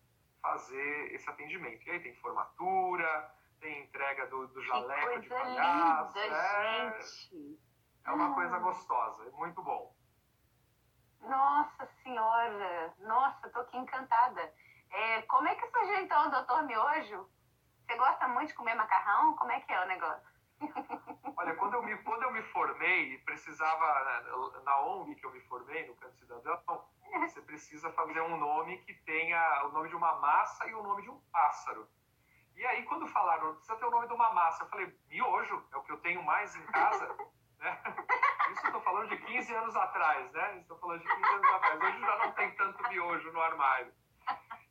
fazer 0.42 1.14
esse 1.14 1.30
atendimento. 1.30 1.86
E 1.86 1.92
aí 1.92 2.00
tem 2.00 2.16
formatura, 2.16 3.32
tem 3.60 3.84
entrega 3.84 4.28
do, 4.28 4.48
do 4.48 4.64
jaleco 4.64 5.22
de 5.22 5.30
palhaço. 5.30 6.18
Linda, 6.18 6.36
é... 6.36 7.02
gente. 7.02 7.60
É 8.06 8.12
uma 8.12 8.36
coisa 8.36 8.60
gostosa, 8.60 9.28
é 9.28 9.32
muito 9.32 9.64
bom. 9.64 9.96
Nossa 11.22 11.90
Senhora! 12.04 12.94
Nossa, 13.00 13.50
tô 13.50 13.60
aqui 13.62 13.78
encantada. 13.78 14.54
É, 14.92 15.22
como 15.24 15.48
é 15.48 15.56
que 15.56 15.68
surgiu 15.72 16.00
então 16.02 16.28
o 16.28 16.32
doutor 16.32 16.64
Miojo? 16.64 17.28
Você 17.86 17.96
gosta 17.98 18.28
muito 18.28 18.50
de 18.50 18.54
comer 18.56 18.76
macarrão? 18.76 19.36
Como 19.36 19.52
é 19.52 19.60
que 19.60 19.74
é 19.74 19.84
o 19.84 19.88
negócio? 19.88 20.36
Olha, 21.38 21.56
quando 21.56 21.74
eu 21.74 21.84
me, 21.84 21.98
quando 21.98 22.24
eu 22.24 22.32
me 22.32 22.42
formei, 22.44 23.18
precisava, 23.20 24.04
né, 24.06 24.62
na 24.64 24.80
ONG 24.82 25.16
que 25.16 25.26
eu 25.26 25.32
me 25.32 25.42
formei, 25.42 25.88
no 25.88 25.96
Canto 25.96 26.16
Cidadão, 26.18 26.62
você 27.28 27.42
precisa 27.42 27.92
fazer 27.92 28.22
um 28.22 28.38
nome 28.38 28.78
que 28.80 28.94
tenha 28.94 29.66
o 29.66 29.70
nome 29.70 29.90
de 29.90 29.96
uma 29.96 30.16
massa 30.20 30.68
e 30.68 30.74
o 30.74 30.84
nome 30.84 31.02
de 31.02 31.10
um 31.10 31.20
pássaro. 31.32 31.88
E 32.56 32.66
aí, 32.66 32.84
quando 32.84 33.08
falaram, 33.08 33.56
precisa 33.56 33.78
ter 33.78 33.86
o 33.86 33.92
nome 33.92 34.08
de 34.08 34.14
uma 34.14 34.34
massa, 34.34 34.64
eu 34.64 34.70
falei, 34.70 34.98
miojo, 35.10 35.68
é 35.72 35.78
o 35.78 35.84
que 35.84 35.92
eu 35.92 35.98
tenho 35.98 36.24
mais 36.24 36.56
em 36.56 36.66
casa. 36.68 37.16
Né? 37.58 37.82
Isso 38.52 38.66
estou 38.66 38.82
falando 38.82 39.08
de 39.08 39.18
15 39.18 39.56
anos 39.56 39.76
atrás, 39.78 40.30
né? 40.34 40.60
Estou 40.60 40.78
falando 40.78 41.02
de 41.02 41.08
15 41.08 41.24
anos 41.24 41.52
atrás. 41.52 41.82
Hoje 41.82 42.00
já 42.02 42.18
não 42.18 42.32
tem 42.34 42.52
tanto 42.56 42.90
miojo 42.90 43.32
no 43.32 43.42
armário. 43.42 43.94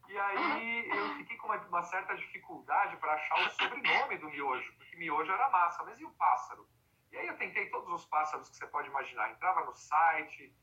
E 0.06 0.18
aí 0.18 0.88
eu 0.90 1.14
fiquei 1.16 1.36
com 1.38 1.46
uma, 1.48 1.56
uma 1.56 1.82
certa 1.82 2.14
dificuldade 2.14 2.96
para 2.98 3.14
achar 3.14 3.40
o 3.40 3.50
sobrenome 3.52 4.18
do 4.18 4.28
miojo, 4.28 4.72
porque 4.76 4.96
miojo 4.96 5.32
era 5.32 5.48
massa, 5.48 5.82
mas 5.82 5.98
e 5.98 6.04
o 6.04 6.10
pássaro? 6.12 6.68
E 7.10 7.16
aí 7.16 7.26
eu 7.26 7.36
tentei 7.36 7.70
todos 7.70 7.90
os 7.90 8.04
pássaros 8.04 8.48
que 8.50 8.56
você 8.56 8.66
pode 8.66 8.88
imaginar. 8.88 9.30
Entrava 9.30 9.64
no 9.64 9.74
site, 9.74 10.54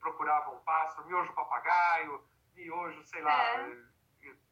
procurava 0.00 0.50
um 0.50 0.60
pássaro, 0.60 1.06
miojo 1.06 1.32
papagaio, 1.34 2.24
miojo, 2.54 3.02
sei 3.04 3.20
lá, 3.22 3.60
é. 3.60 3.76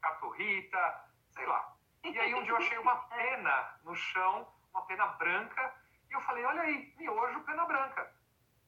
caturrita, 0.00 1.04
sei 1.30 1.46
lá. 1.46 1.76
E 2.04 2.18
aí 2.18 2.34
um 2.34 2.42
dia 2.42 2.52
eu 2.52 2.56
achei 2.56 2.78
uma 2.78 2.96
pena 2.96 3.78
no 3.84 3.94
chão, 3.94 4.48
uma 4.72 4.82
pena 4.86 5.06
branca, 5.06 5.74
e 6.08 6.12
eu 6.12 6.20
falei, 6.22 6.44
olha 6.44 6.62
aí, 6.62 6.94
miojo, 6.96 7.40
pena 7.40 7.64
branca. 7.64 8.12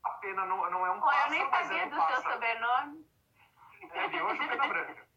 A 0.05 0.11
pena 0.11 0.45
não, 0.47 0.71
não 0.71 0.87
é 0.87 0.91
um 0.91 1.01
pássaro, 1.01 1.25
Eu 1.25 1.31
nem 1.31 1.51
sabia 1.51 1.83
é 1.83 1.87
um 1.87 1.91
do 1.91 1.97
pássaro. 1.97 2.23
seu 2.23 2.33
sobrenome. 2.33 3.07
É 3.93 4.09
miojo, 4.09 4.49
pena 4.49 4.67
branca. 4.69 5.09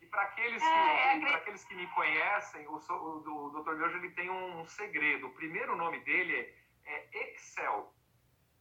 E 0.00 0.06
para 0.06 0.22
aqueles, 0.22 0.62
que, 0.62 0.68
é, 0.68 1.22
é 1.22 1.34
aqueles 1.34 1.64
que 1.64 1.74
me 1.74 1.86
conhecem, 1.88 2.66
o, 2.68 2.76
o, 2.76 3.46
o 3.46 3.62
Dr. 3.62 3.74
Miojo 3.74 3.96
ele 3.98 4.10
tem 4.10 4.30
um 4.30 4.66
segredo. 4.66 5.26
O 5.26 5.34
primeiro 5.34 5.76
nome 5.76 5.98
dele 6.00 6.54
é, 6.84 7.08
é 7.12 7.32
Excel. 7.32 7.92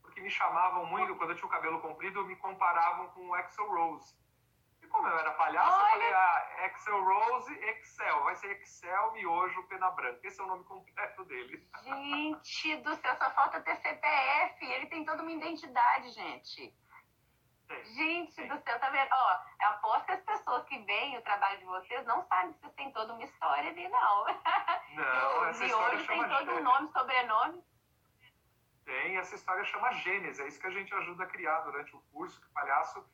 Porque 0.01 0.19
me 0.19 0.29
chamavam 0.29 0.85
muito, 0.85 1.15
quando 1.15 1.31
eu 1.31 1.35
tinha 1.35 1.47
o 1.47 1.51
cabelo 1.51 1.79
comprido, 1.79 2.25
me 2.25 2.35
comparavam 2.37 3.07
com 3.09 3.29
o 3.29 3.37
Excel 3.37 3.69
Rose. 3.69 4.15
E 4.87 4.89
como 4.89 5.05
eu 5.05 5.19
era 5.19 5.31
palhaço, 5.31 5.77
Olha. 5.77 5.83
eu 5.83 5.89
falei, 5.89 6.13
ah, 6.13 6.65
Excel 6.65 7.03
Rose, 7.03 7.53
Excel. 7.53 8.23
Vai 8.23 8.35
ser 8.37 8.51
Excel, 8.61 9.11
Miojo, 9.11 9.67
Pena 9.67 9.91
Branca. 9.91 10.25
Esse 10.25 10.39
é 10.39 10.43
o 10.45 10.47
nome 10.47 10.63
completo 10.63 11.25
dele. 11.25 11.67
Gente 11.83 12.77
do 12.77 12.95
céu, 12.95 13.15
só 13.17 13.29
falta 13.31 13.59
ter 13.61 13.75
CPF. 13.75 14.65
Ele 14.65 14.85
tem 14.85 15.03
toda 15.03 15.21
uma 15.21 15.31
identidade, 15.31 16.09
gente. 16.11 16.73
Sim. 17.67 17.83
Gente 17.95 18.31
Sim. 18.31 18.47
do 18.47 18.57
céu, 18.63 18.79
tá 18.79 18.89
vendo? 18.89 19.09
Ó, 19.11 19.39
eu 19.61 19.67
aposto 19.71 20.05
que 20.05 20.11
as 20.13 20.21
pessoas 20.21 20.63
que 20.63 20.79
veem 20.85 21.17
o 21.17 21.21
trabalho 21.21 21.59
de 21.59 21.65
vocês 21.65 22.05
não 22.05 22.25
sabem 22.27 22.53
que 22.53 22.59
vocês 22.61 22.73
têm 22.75 22.91
toda 22.93 23.13
uma 23.13 23.23
história 23.23 23.69
ali, 23.69 23.89
não. 23.89 24.25
Não, 24.95 25.45
essa 25.45 25.65
história 25.65 26.07
tem 26.07 26.29
todo 26.29 26.51
um 26.53 26.63
nome, 26.63 26.87
sobrenome. 26.87 27.63
Tem, 28.85 29.17
essa 29.17 29.35
história 29.35 29.63
chama 29.65 29.91
Gênesis. 29.91 30.39
É 30.39 30.47
isso 30.47 30.59
que 30.59 30.65
a 30.65 30.71
gente 30.71 30.91
ajuda 30.93 31.25
a 31.25 31.27
criar 31.27 31.59
durante 31.59 31.93
o 31.93 31.99
curso, 32.13 32.39
que 32.39 32.47
o 32.47 32.53
palhaço 32.53 33.05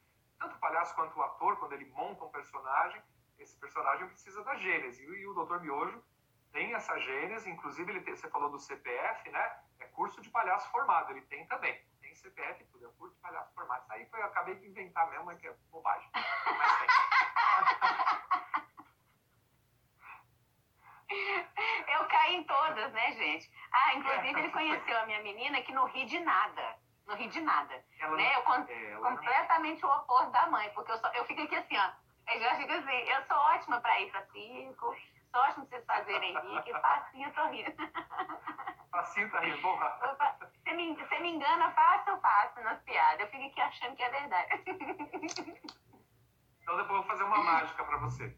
tanto 0.43 0.55
o 0.57 0.59
palhaço 0.59 0.93
quanto 0.93 1.17
o 1.17 1.23
ator, 1.23 1.57
quando 1.57 1.71
ele 1.73 1.85
monta 1.85 2.25
um 2.25 2.29
personagem, 2.29 3.01
esse 3.39 3.57
personagem 3.57 4.07
precisa 4.07 4.43
da 4.43 4.55
gênese. 4.55 5.03
E, 5.03 5.27
o 5.27 5.33
Dr. 5.33 5.59
Miojo 5.61 6.03
tem 6.51 6.73
essa 6.73 6.99
gênese, 6.99 7.49
inclusive 7.49 7.91
ele 7.91 8.01
tem, 8.01 8.15
você 8.15 8.29
falou 8.29 8.49
do 8.49 8.59
CPF, 8.59 9.29
né? 9.31 9.59
É 9.79 9.85
curso 9.85 10.21
de 10.21 10.29
palhaço 10.29 10.69
formado, 10.69 11.11
ele 11.11 11.21
tem 11.21 11.45
também. 11.47 11.81
Tem 12.01 12.13
CPF 12.13 12.65
tudo, 12.65 12.85
é 12.85 12.89
curso 12.97 13.15
de 13.15 13.21
palhaço 13.21 13.53
formado. 13.53 13.83
Isso 13.83 13.93
aí 13.93 14.05
foi, 14.07 14.19
eu 14.19 14.25
acabei 14.25 14.55
de 14.55 14.67
inventar 14.67 15.09
mesmo, 15.09 15.31
é 15.31 15.35
que 15.35 15.47
é 15.47 15.55
bobagem. 15.71 16.09
Mas 16.13 16.79
tem. 16.79 16.87
Eu 21.93 22.07
caí 22.07 22.35
em 22.37 22.43
todas, 22.43 22.91
né, 22.91 23.11
gente? 23.13 23.51
Ah, 23.71 23.93
inclusive 23.93 24.39
ele 24.39 24.49
conheceu 24.49 24.97
a 24.97 25.05
minha 25.05 25.21
menina 25.21 25.61
que 25.61 25.71
não 25.71 25.85
ri 25.85 26.05
de 26.05 26.19
nada 26.19 26.82
não 27.07 27.15
ri 27.15 27.27
de 27.27 27.41
nada. 27.41 27.83
Ela, 27.99 28.15
né? 28.15 28.35
Eu, 28.35 28.39
é, 28.39 28.95
completamente 28.97 29.85
o 29.85 29.89
oposto 29.89 30.31
da 30.31 30.47
mãe, 30.47 30.69
porque 30.73 30.91
eu, 30.91 30.97
só, 30.97 31.09
eu 31.13 31.25
fico 31.25 31.41
aqui 31.41 31.55
assim, 31.55 31.77
ó. 31.77 31.91
Eu 32.33 32.39
já 32.39 32.55
fico 32.55 32.71
assim, 32.71 32.91
eu 32.91 33.23
sou 33.25 33.37
ótima 33.37 33.81
para 33.81 33.99
ir 33.99 34.11
para 34.11 34.25
circo, 34.27 34.95
sou 35.31 35.41
ótima 35.41 35.65
pra 35.65 35.77
vocês 35.77 35.85
fazerem 35.85 36.39
rir, 36.39 36.63
que 36.63 36.71
facinho 36.73 37.27
eu 37.27 37.33
tô 37.33 37.45
rindo. 37.47 37.73
Facinho 38.91 39.31
tá 39.31 39.39
rindo, 39.39 39.59
porra. 39.59 39.89
Você 40.63 40.73
me, 40.73 40.95
você 40.95 41.19
me 41.19 41.31
engana 41.31 41.71
fácil, 41.71 42.15
faço 42.21 42.61
nas 42.61 42.79
piadas. 42.83 43.21
Eu 43.21 43.27
fico 43.29 43.47
aqui 43.47 43.59
achando 43.61 43.95
que 43.95 44.03
é 44.03 44.09
verdade. 44.09 44.63
Então 46.63 46.77
depois 46.77 46.91
eu 46.91 46.95
vou 46.95 47.03
fazer 47.03 47.23
uma 47.23 47.43
mágica 47.43 47.83
para 47.83 47.97
você. 47.97 48.37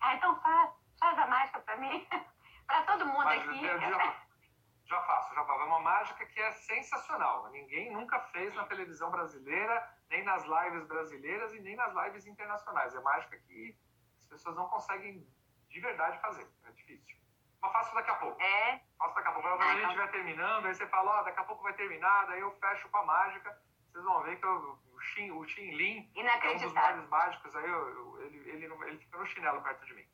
Ah, 0.00 0.14
então 0.14 0.40
faz. 0.40 0.70
Faz 1.00 1.18
a 1.18 1.26
mágica 1.26 1.58
para 1.60 1.76
mim. 1.78 2.06
para 2.66 2.82
todo 2.82 3.06
mundo 3.06 3.24
Mas, 3.24 3.42
aqui. 3.42 3.64
Eu, 3.64 3.72
eu, 3.72 3.90
já 3.90 5.02
faço, 5.02 5.34
já 5.34 5.44
faço. 5.44 5.55
É 5.55 5.55
uma 5.66 5.80
mágica 5.80 6.24
que 6.26 6.40
é 6.40 6.52
sensacional. 6.52 7.48
Ninguém 7.50 7.92
nunca 7.92 8.20
fez 8.32 8.54
na 8.54 8.64
televisão 8.64 9.10
brasileira, 9.10 9.88
nem 10.10 10.22
nas 10.24 10.44
lives 10.44 10.86
brasileiras 10.86 11.52
e 11.54 11.60
nem 11.60 11.76
nas 11.76 11.94
lives 11.94 12.26
internacionais. 12.26 12.94
É 12.94 13.00
mágica 13.00 13.36
que, 13.38 13.76
As 14.18 14.26
pessoas 14.26 14.56
não 14.56 14.68
conseguem 14.68 15.26
de 15.68 15.80
verdade 15.80 16.20
fazer, 16.20 16.48
é 16.64 16.72
difícil. 16.72 17.16
Mas 17.60 17.72
faço 17.72 17.94
daqui 17.94 18.10
a 18.10 18.16
pouco. 18.16 18.40
É? 18.40 18.80
Faço 18.98 19.14
daqui 19.14 19.28
a 19.28 19.32
pouco. 19.32 19.48
Quando 19.48 19.62
a 19.62 19.74
gente 19.74 19.84
estiver 19.84 20.10
terminando, 20.10 20.66
aí 20.66 20.74
você 20.74 20.86
fala, 20.88 21.18
ó, 21.18 21.20
oh, 21.20 21.24
daqui 21.24 21.40
a 21.40 21.44
pouco 21.44 21.62
vai 21.62 21.72
terminar, 21.74 22.26
daí 22.26 22.40
eu 22.40 22.50
fecho 22.52 22.88
com 22.88 22.98
a 22.98 23.04
mágica. 23.04 23.60
Vocês 23.90 24.04
vão 24.04 24.22
ver 24.22 24.36
que 24.38 24.46
eu, 24.46 24.78
o 24.92 25.00
Xin, 25.00 25.30
o 25.30 25.44
Xin 25.48 25.70
Lin, 25.74 26.10
é 26.14 26.50
um 26.50 26.56
dos 26.58 26.72
maiores 26.72 27.08
mágicos, 27.08 27.56
aí 27.56 27.64
eu, 27.64 27.88
eu, 27.88 28.22
ele, 28.22 28.50
ele, 28.50 28.64
ele 28.66 28.98
fica 28.98 29.18
no 29.18 29.26
chinelo 29.26 29.62
perto 29.62 29.86
de 29.86 29.94
mim. 29.94 30.06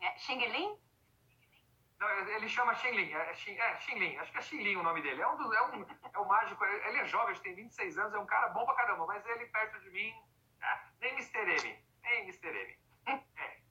É, 0.00 0.16
Xing 0.18 0.46
Lin? 0.46 0.78
Não, 1.98 2.08
ele 2.10 2.48
chama 2.48 2.74
Xinlin, 2.74 3.10
é, 3.12 3.34
Xin, 3.34 3.56
é 3.56 3.76
Xinlin, 3.76 4.18
acho 4.18 4.30
que 4.30 4.38
é 4.38 4.42
Xinlin 4.42 4.76
o 4.76 4.82
nome 4.82 5.00
dele. 5.00 5.22
É 5.22 5.28
um, 5.28 5.36
dos, 5.36 5.50
é 5.54 5.62
um, 5.62 5.86
é 6.12 6.18
um 6.18 6.26
mágico, 6.26 6.62
ele 6.64 6.98
é 6.98 7.06
jovem, 7.06 7.34
tem 7.36 7.54
26 7.54 7.96
anos, 7.98 8.14
é 8.14 8.18
um 8.18 8.26
cara 8.26 8.48
bom 8.50 8.66
pra 8.66 8.74
caramba, 8.74 9.06
mas 9.06 9.24
ele 9.24 9.46
perto 9.46 9.80
de 9.80 9.88
mim, 9.90 10.14
é, 10.60 10.78
nem 11.00 11.12
Mr. 11.12 11.38
M, 11.38 11.78
nem 12.02 12.22
Mr. 12.24 12.48
M. 12.48 12.78
É. 13.06 13.20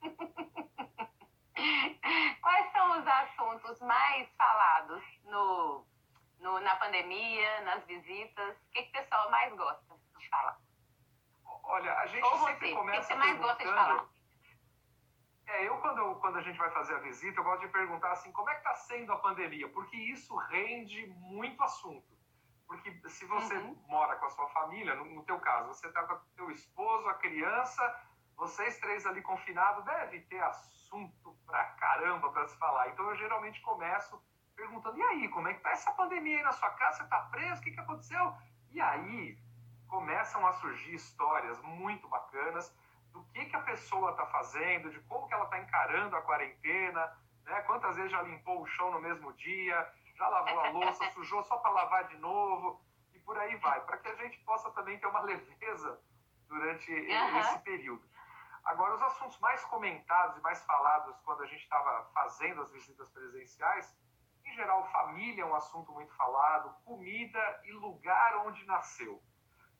Quais 2.41 2.71
são 2.71 2.99
os 2.99 3.07
assuntos 3.07 3.79
mais 3.81 4.27
falados 4.35 5.03
no, 5.25 5.85
no, 6.39 6.59
na 6.61 6.75
pandemia, 6.77 7.61
nas 7.61 7.85
visitas? 7.85 8.57
O 8.57 8.69
que, 8.71 8.81
que 8.83 8.89
o 8.89 8.93
pessoal 9.03 9.29
mais 9.29 9.53
gosta 9.53 9.95
de 10.17 10.29
falar? 10.29 10.59
Olha, 11.63 11.93
a 11.93 12.07
gente 12.07 12.23
Ou 12.23 12.39
sempre 12.45 12.69
você, 12.69 12.75
começa 12.75 12.97
O 12.97 13.01
que 13.01 13.07
você 13.07 13.15
mais 13.15 13.37
gosta 13.39 13.63
de 13.63 13.73
falar? 13.73 14.09
É, 15.47 15.67
eu 15.67 15.77
quando, 15.77 16.15
quando 16.15 16.37
a 16.37 16.41
gente 16.41 16.57
vai 16.57 16.71
fazer 16.71 16.95
a 16.95 16.99
visita, 16.99 17.39
eu 17.39 17.43
gosto 17.43 17.61
de 17.61 17.67
perguntar 17.67 18.11
assim, 18.11 18.31
como 18.31 18.49
é 18.49 18.53
que 18.53 18.59
está 18.59 18.73
sendo 18.75 19.11
a 19.11 19.17
pandemia? 19.17 19.69
Porque 19.69 19.95
isso 19.95 20.35
rende 20.35 21.05
muito 21.07 21.61
assunto. 21.63 22.15
Porque 22.67 22.91
se 23.09 23.25
você 23.25 23.55
uhum. 23.55 23.77
mora 23.87 24.15
com 24.15 24.25
a 24.25 24.29
sua 24.29 24.47
família, 24.49 24.95
no, 24.95 25.05
no 25.05 25.23
teu 25.23 25.39
caso, 25.39 25.67
você 25.67 25.87
está 25.87 26.03
com 26.03 26.15
o 26.15 26.19
teu 26.35 26.49
esposo, 26.49 27.07
a 27.07 27.13
criança, 27.13 28.01
vocês 28.35 28.79
três 28.79 29.05
ali 29.05 29.21
confinados, 29.21 29.85
deve 29.85 30.21
ter 30.21 30.41
assunto 30.41 31.37
pra 31.45 31.63
caramba 31.75 32.31
para 32.31 32.47
se 32.47 32.57
falar. 32.57 32.89
Então 32.89 33.07
eu 33.09 33.15
geralmente 33.15 33.61
começo 33.61 34.19
perguntando, 34.55 34.97
e 34.97 35.03
aí, 35.03 35.29
como 35.29 35.47
é 35.47 35.53
que 35.53 35.61
tá 35.61 35.71
essa 35.71 35.91
pandemia 35.91 36.37
aí 36.37 36.43
na 36.43 36.53
sua 36.53 36.71
casa? 36.71 37.03
Você 37.03 37.09
tá 37.09 37.19
preso? 37.31 37.61
O 37.61 37.63
que, 37.63 37.71
que 37.71 37.79
aconteceu? 37.79 38.33
E 38.71 38.81
aí 38.81 39.37
começam 39.87 40.45
a 40.45 40.53
surgir 40.53 40.95
histórias 40.95 41.61
muito 41.61 42.07
bacanas 42.07 42.73
do 43.15 43.23
que, 43.31 43.45
que 43.45 43.55
a 43.55 43.61
pessoa 43.61 44.11
está 44.11 44.25
fazendo, 44.25 44.89
de 44.89 44.99
como 45.01 45.25
que 45.25 45.33
ela 45.33 45.45
está 45.45 45.57
encarando 45.57 46.17
a 46.17 46.21
quarentena, 46.21 47.17
né? 47.45 47.61
quantas 47.61 47.95
vezes 47.95 48.11
já 48.11 48.21
limpou 48.21 48.61
o 48.61 48.67
chão 48.67 48.91
no 48.91 48.99
mesmo 48.99 49.31
dia, 49.33 49.89
já 50.15 50.27
lavou 50.27 50.59
a 50.59 50.69
louça, 50.71 51.09
sujou 51.15 51.41
só 51.43 51.57
para 51.57 51.71
lavar 51.71 52.07
de 52.09 52.17
novo, 52.17 52.81
e 53.13 53.19
por 53.19 53.37
aí 53.37 53.55
vai, 53.55 53.79
para 53.85 53.97
que 53.97 54.09
a 54.09 54.15
gente 54.15 54.37
possa 54.39 54.69
também 54.71 54.99
ter 54.99 55.07
uma 55.07 55.21
leveza 55.21 55.97
durante 56.49 56.91
uhum. 56.91 57.39
esse 57.39 57.59
período. 57.59 58.05
Agora, 58.65 58.95
os 58.95 59.01
assuntos 59.01 59.39
mais 59.39 59.63
comentados 59.65 60.37
e 60.37 60.41
mais 60.41 60.61
falados 60.65 61.15
quando 61.21 61.43
a 61.43 61.45
gente 61.45 61.63
estava 61.63 62.03
fazendo 62.13 62.61
as 62.61 62.71
visitas 62.71 63.09
presenciais, 63.11 63.95
em 64.43 64.53
geral, 64.55 64.85
família 64.91 65.43
é 65.43 65.45
um 65.45 65.55
assunto 65.55 65.91
muito 65.93 66.13
falado, 66.15 66.75
comida 66.83 67.61
e 67.63 67.71
lugar 67.71 68.45
onde 68.45 68.65
nasceu. 68.65 69.23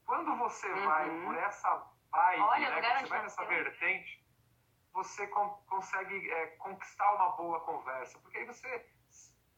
Quando 0.06 0.38
você 0.38 0.72
uhum. 0.72 0.86
vai 0.86 1.10
por 1.26 1.36
essa 1.36 1.95
vibe, 2.16 2.42
Olha, 2.42 2.70
né, 2.70 3.00
você 3.00 3.06
vai 3.08 3.22
nessa 3.22 3.46
vertente, 3.46 4.26
você 4.94 5.28
consegue 5.28 6.32
é, 6.32 6.48
conquistar 6.58 7.12
uma 7.14 7.30
boa 7.32 7.60
conversa. 7.62 8.18
Porque 8.20 8.38
aí 8.38 8.46
você. 8.46 8.90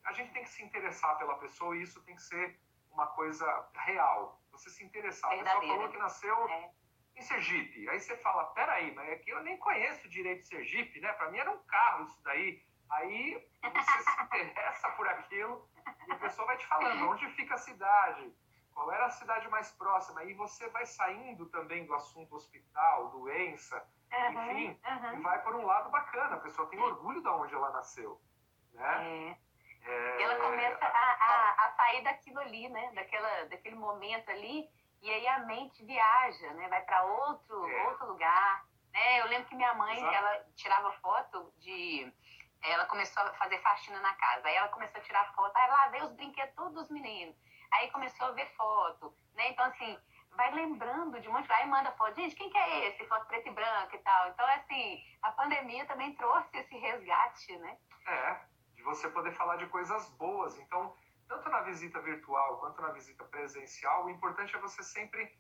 A 0.06 0.14
gente 0.14 0.32
tem 0.32 0.44
que 0.44 0.50
se 0.50 0.64
interessar 0.64 1.18
pela 1.18 1.38
pessoa 1.38 1.76
e 1.76 1.84
isso 1.84 2.02
tem 2.04 2.16
que 2.16 2.22
ser 2.22 2.60
uma 2.92 3.08
coisa 3.08 3.46
real. 3.76 4.42
Você 4.52 4.70
se 4.70 4.84
interessar. 4.84 5.32
A 5.32 5.44
pessoa 5.44 5.68
falou 5.68 5.90
que 5.90 5.98
nasceu 5.98 6.50
é. 6.50 6.72
em 7.18 7.22
Sergipe. 7.22 7.88
Aí 7.90 8.00
você 8.00 8.18
fala: 8.18 8.46
peraí, 8.46 8.94
mas 8.96 9.12
aqui 9.12 9.30
eu 9.30 9.44
nem 9.44 9.58
conheço 9.58 10.10
direito 10.10 10.48
Sergipe, 10.48 11.00
né? 11.00 11.14
Para 11.14 11.30
mim 11.30 11.38
era 11.38 11.52
um 11.52 11.64
carro 11.66 12.06
isso 12.06 12.22
daí. 12.24 12.66
Aí 12.90 13.48
você 13.62 14.04
se 14.04 14.22
interessa 14.24 14.90
por 14.92 15.08
aquilo 15.08 15.70
e 16.08 16.12
a 16.12 16.16
pessoa 16.16 16.48
vai 16.48 16.58
te 16.58 16.66
falando 16.66 17.10
onde 17.10 17.30
fica 17.32 17.56
a 17.56 17.58
cidade 17.58 18.34
qual 18.78 18.92
era 18.92 19.08
a 19.08 19.10
cidade 19.10 19.50
mais 19.50 19.72
próxima? 19.72 20.24
E 20.24 20.36
você 20.36 20.70
vai 20.70 20.86
saindo 20.86 21.48
também 21.48 21.84
do 21.88 21.96
assunto 21.96 22.36
hospital, 22.36 23.10
doença, 23.10 23.84
uhum, 24.14 24.52
enfim, 24.52 24.80
uhum. 24.88 25.18
e 25.18 25.22
vai 25.24 25.42
por 25.42 25.56
um 25.56 25.66
lado 25.66 25.90
bacana. 25.90 26.36
A 26.36 26.40
pessoa 26.42 26.70
tem 26.70 26.80
orgulho 26.80 27.20
de 27.20 27.28
onde 27.28 27.56
ela 27.56 27.72
nasceu, 27.72 28.22
né? 28.74 29.36
É. 29.84 29.90
É... 29.90 30.22
Ela 30.22 30.36
começa 30.36 30.86
a, 30.86 30.90
a, 30.90 31.66
a, 31.66 31.72
sair 31.76 32.04
daquilo 32.04 32.40
ali, 32.40 32.70
né? 32.70 32.92
Daquela, 32.94 33.46
daquele 33.46 33.76
momento 33.76 34.30
ali, 34.30 34.70
e 35.02 35.10
aí 35.10 35.28
a 35.28 35.40
mente 35.40 35.84
viaja, 35.84 36.54
né? 36.54 36.68
Vai 36.68 36.82
para 36.84 37.04
outro, 37.04 37.68
é. 37.68 37.88
outro 37.88 38.06
lugar. 38.10 38.64
Né? 38.94 39.22
Eu 39.22 39.26
lembro 39.26 39.48
que 39.48 39.56
minha 39.56 39.74
mãe, 39.74 39.98
Exato. 39.98 40.14
ela 40.14 40.46
tirava 40.56 40.92
foto 40.94 41.52
de 41.58 42.14
ela 42.62 42.86
começou 42.86 43.24
a 43.24 43.34
fazer 43.34 43.60
faxina 43.62 44.00
na 44.02 44.14
casa. 44.16 44.48
Aí 44.48 44.56
ela 44.56 44.68
começou 44.68 45.00
a 45.00 45.04
tirar 45.04 45.34
foto, 45.34 45.56
aí 45.56 45.70
lá 45.70 45.88
veio 45.88 46.06
os 46.06 46.14
brinquedos 46.14 46.54
todos 46.56 46.74
dos 46.74 46.90
meninos. 46.92 47.36
Aí 47.74 47.92
começou 47.92 48.28
a 48.28 48.32
ver 48.32 48.48
foto, 48.56 49.14
né? 49.36 49.50
Então, 49.50 49.66
assim, 49.66 49.98
vai 50.36 50.54
lembrando 50.54 51.20
de 51.20 51.28
um 51.28 51.34
monte. 51.34 51.52
Aí 51.52 51.68
manda 51.68 51.92
foto, 51.94 52.16
gente, 52.16 52.36
quem 52.36 52.50
que 52.50 52.58
é 52.58 52.88
esse? 52.88 53.06
Foto 53.08 53.26
preto 53.28 53.48
e 53.48 53.52
branco 53.52 53.96
e 53.96 54.00
tal. 54.00 54.30
Então, 54.30 54.46
assim, 54.48 55.04
a 55.22 55.32
pandemia 55.32 55.86
também 55.86 56.14
trouxe 56.16 56.58
esse 56.58 56.78
resgate, 56.78 57.58
né? 57.58 57.78
É, 58.08 58.40
de 58.76 58.84
você 58.84 59.10
poder 59.10 59.32
falar 59.34 59.58
de 59.58 59.66
coisas 59.68 60.10
boas. 60.12 60.58
Então, 60.60 60.96
tanto 61.28 61.50
na 61.50 61.62
visita 61.62 62.00
virtual 62.02 62.58
quanto 62.60 62.82
na 62.82 62.92
visita 62.92 63.24
presencial, 63.26 64.06
o 64.06 64.10
importante 64.10 64.56
é 64.56 64.60
você 64.60 64.82
sempre 64.84 65.38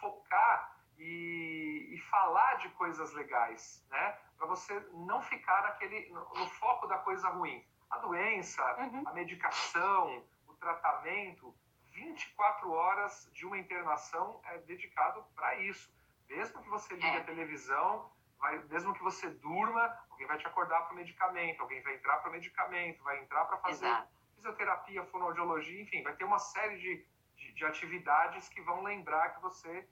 focar 0.00 0.76
e, 0.98 1.94
e 1.94 1.98
falar 2.10 2.54
de 2.56 2.68
coisas 2.70 3.12
legais, 3.14 3.84
né? 3.90 4.18
Para 4.36 4.46
você 4.46 4.78
não 4.92 5.22
ficar 5.22 5.62
naquele, 5.62 6.10
no, 6.10 6.20
no, 6.20 6.46
foco 6.46 6.86
da 6.86 6.98
coisa 6.98 7.28
ruim. 7.30 7.64
A 7.90 7.98
doença, 7.98 8.62
uhum. 8.78 9.02
a 9.06 9.12
medicação, 9.12 10.22
o 10.46 10.54
tratamento, 10.54 11.54
24 11.92 12.70
horas 12.70 13.28
de 13.32 13.46
uma 13.46 13.58
internação 13.58 14.40
é 14.44 14.58
dedicado 14.58 15.24
para 15.34 15.56
isso. 15.56 15.92
Mesmo 16.28 16.62
que 16.62 16.68
você 16.68 16.94
ligue 16.94 17.06
é. 17.06 17.18
a 17.18 17.24
televisão, 17.24 18.10
vai, 18.38 18.58
mesmo 18.64 18.94
que 18.94 19.02
você 19.02 19.28
durma, 19.28 19.98
alguém 20.10 20.26
vai 20.26 20.38
te 20.38 20.46
acordar 20.46 20.82
para 20.82 20.92
o 20.92 20.96
medicamento, 20.96 21.60
alguém 21.60 21.82
vai 21.82 21.94
entrar 21.94 22.18
para 22.18 22.28
o 22.28 22.32
medicamento, 22.32 23.02
vai 23.02 23.18
entrar 23.20 23.44
para 23.44 23.58
fazer 23.58 23.86
Exato. 23.86 24.08
fisioterapia, 24.34 25.04
fonoaudiologia, 25.06 25.82
enfim, 25.82 26.02
vai 26.02 26.14
ter 26.14 26.24
uma 26.24 26.38
série 26.38 26.78
de, 26.78 27.06
de, 27.36 27.52
de, 27.52 27.64
atividades 27.64 28.48
que 28.48 28.60
vão 28.62 28.82
lembrar 28.82 29.34
que 29.34 29.40
você 29.42 29.88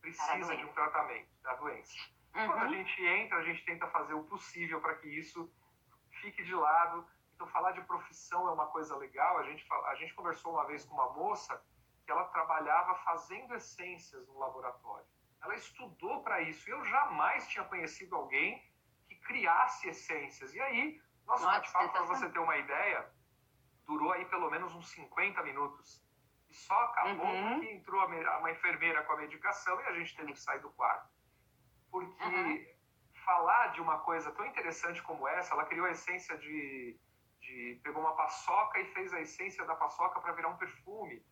precisa 0.00 0.56
de 0.56 0.64
um 0.64 0.72
tratamento 0.72 1.28
da 1.42 1.54
doença. 1.54 1.94
Uhum. 2.34 2.46
Quando 2.46 2.62
a 2.62 2.68
gente 2.68 3.04
entra, 3.04 3.38
a 3.38 3.42
gente 3.42 3.64
tenta 3.64 3.86
fazer 3.88 4.14
o 4.14 4.24
possível 4.24 4.80
para 4.80 4.94
que 4.96 5.08
isso 5.08 5.50
fique 6.20 6.44
de 6.44 6.54
lado 6.54 7.06
então, 7.38 7.46
falar 7.46 7.70
de 7.70 7.80
profissão 7.82 8.48
é 8.48 8.52
uma 8.52 8.66
coisa 8.66 8.96
legal. 8.96 9.38
A 9.38 9.44
gente, 9.44 9.64
a 9.70 9.94
gente 9.94 10.12
conversou 10.12 10.52
uma 10.52 10.66
vez 10.66 10.84
com 10.84 10.92
uma 10.92 11.12
moça 11.12 11.62
que 12.04 12.10
ela 12.10 12.24
trabalhava 12.24 12.96
fazendo 12.96 13.54
essências 13.54 14.26
no 14.26 14.40
laboratório. 14.40 15.06
Ela 15.40 15.54
estudou 15.54 16.20
para 16.24 16.40
isso. 16.40 16.68
Eu 16.68 16.84
jamais 16.86 17.46
tinha 17.46 17.64
conhecido 17.64 18.16
alguém 18.16 18.60
que 19.06 19.14
criasse 19.20 19.88
essências. 19.88 20.52
E 20.52 20.60
aí, 20.60 21.00
nosso 21.24 21.44
bate-papo, 21.44 21.92
para 21.92 22.02
você 22.02 22.28
ter 22.28 22.40
uma 22.40 22.56
ideia, 22.56 23.08
durou 23.86 24.10
aí 24.10 24.24
pelo 24.24 24.50
menos 24.50 24.74
uns 24.74 24.90
50 24.90 25.40
minutos. 25.44 26.04
E 26.50 26.54
só 26.54 26.74
acabou 26.74 27.24
uhum. 27.24 27.52
porque 27.54 27.70
entrou 27.70 28.04
uma 28.04 28.50
enfermeira 28.50 29.04
com 29.04 29.12
a 29.12 29.16
medicação 29.16 29.80
e 29.80 29.84
a 29.84 29.92
gente 29.92 30.16
teve 30.16 30.32
que 30.32 30.40
sair 30.40 30.60
do 30.60 30.70
quarto. 30.70 31.08
Porque 31.88 32.24
uhum. 32.24 32.66
falar 33.24 33.68
de 33.68 33.80
uma 33.80 34.00
coisa 34.00 34.32
tão 34.32 34.44
interessante 34.44 35.00
como 35.04 35.28
essa, 35.28 35.54
ela 35.54 35.66
criou 35.66 35.86
a 35.86 35.92
essência 35.92 36.36
de 36.36 36.98
de 37.48 37.80
pegou 37.82 38.02
uma 38.02 38.14
paçoca 38.14 38.78
e 38.78 38.92
fez 38.92 39.12
a 39.12 39.20
essência 39.20 39.64
da 39.64 39.74
paçoca 39.74 40.20
para 40.20 40.32
virar 40.32 40.48
um 40.48 40.56
perfume. 40.56 41.24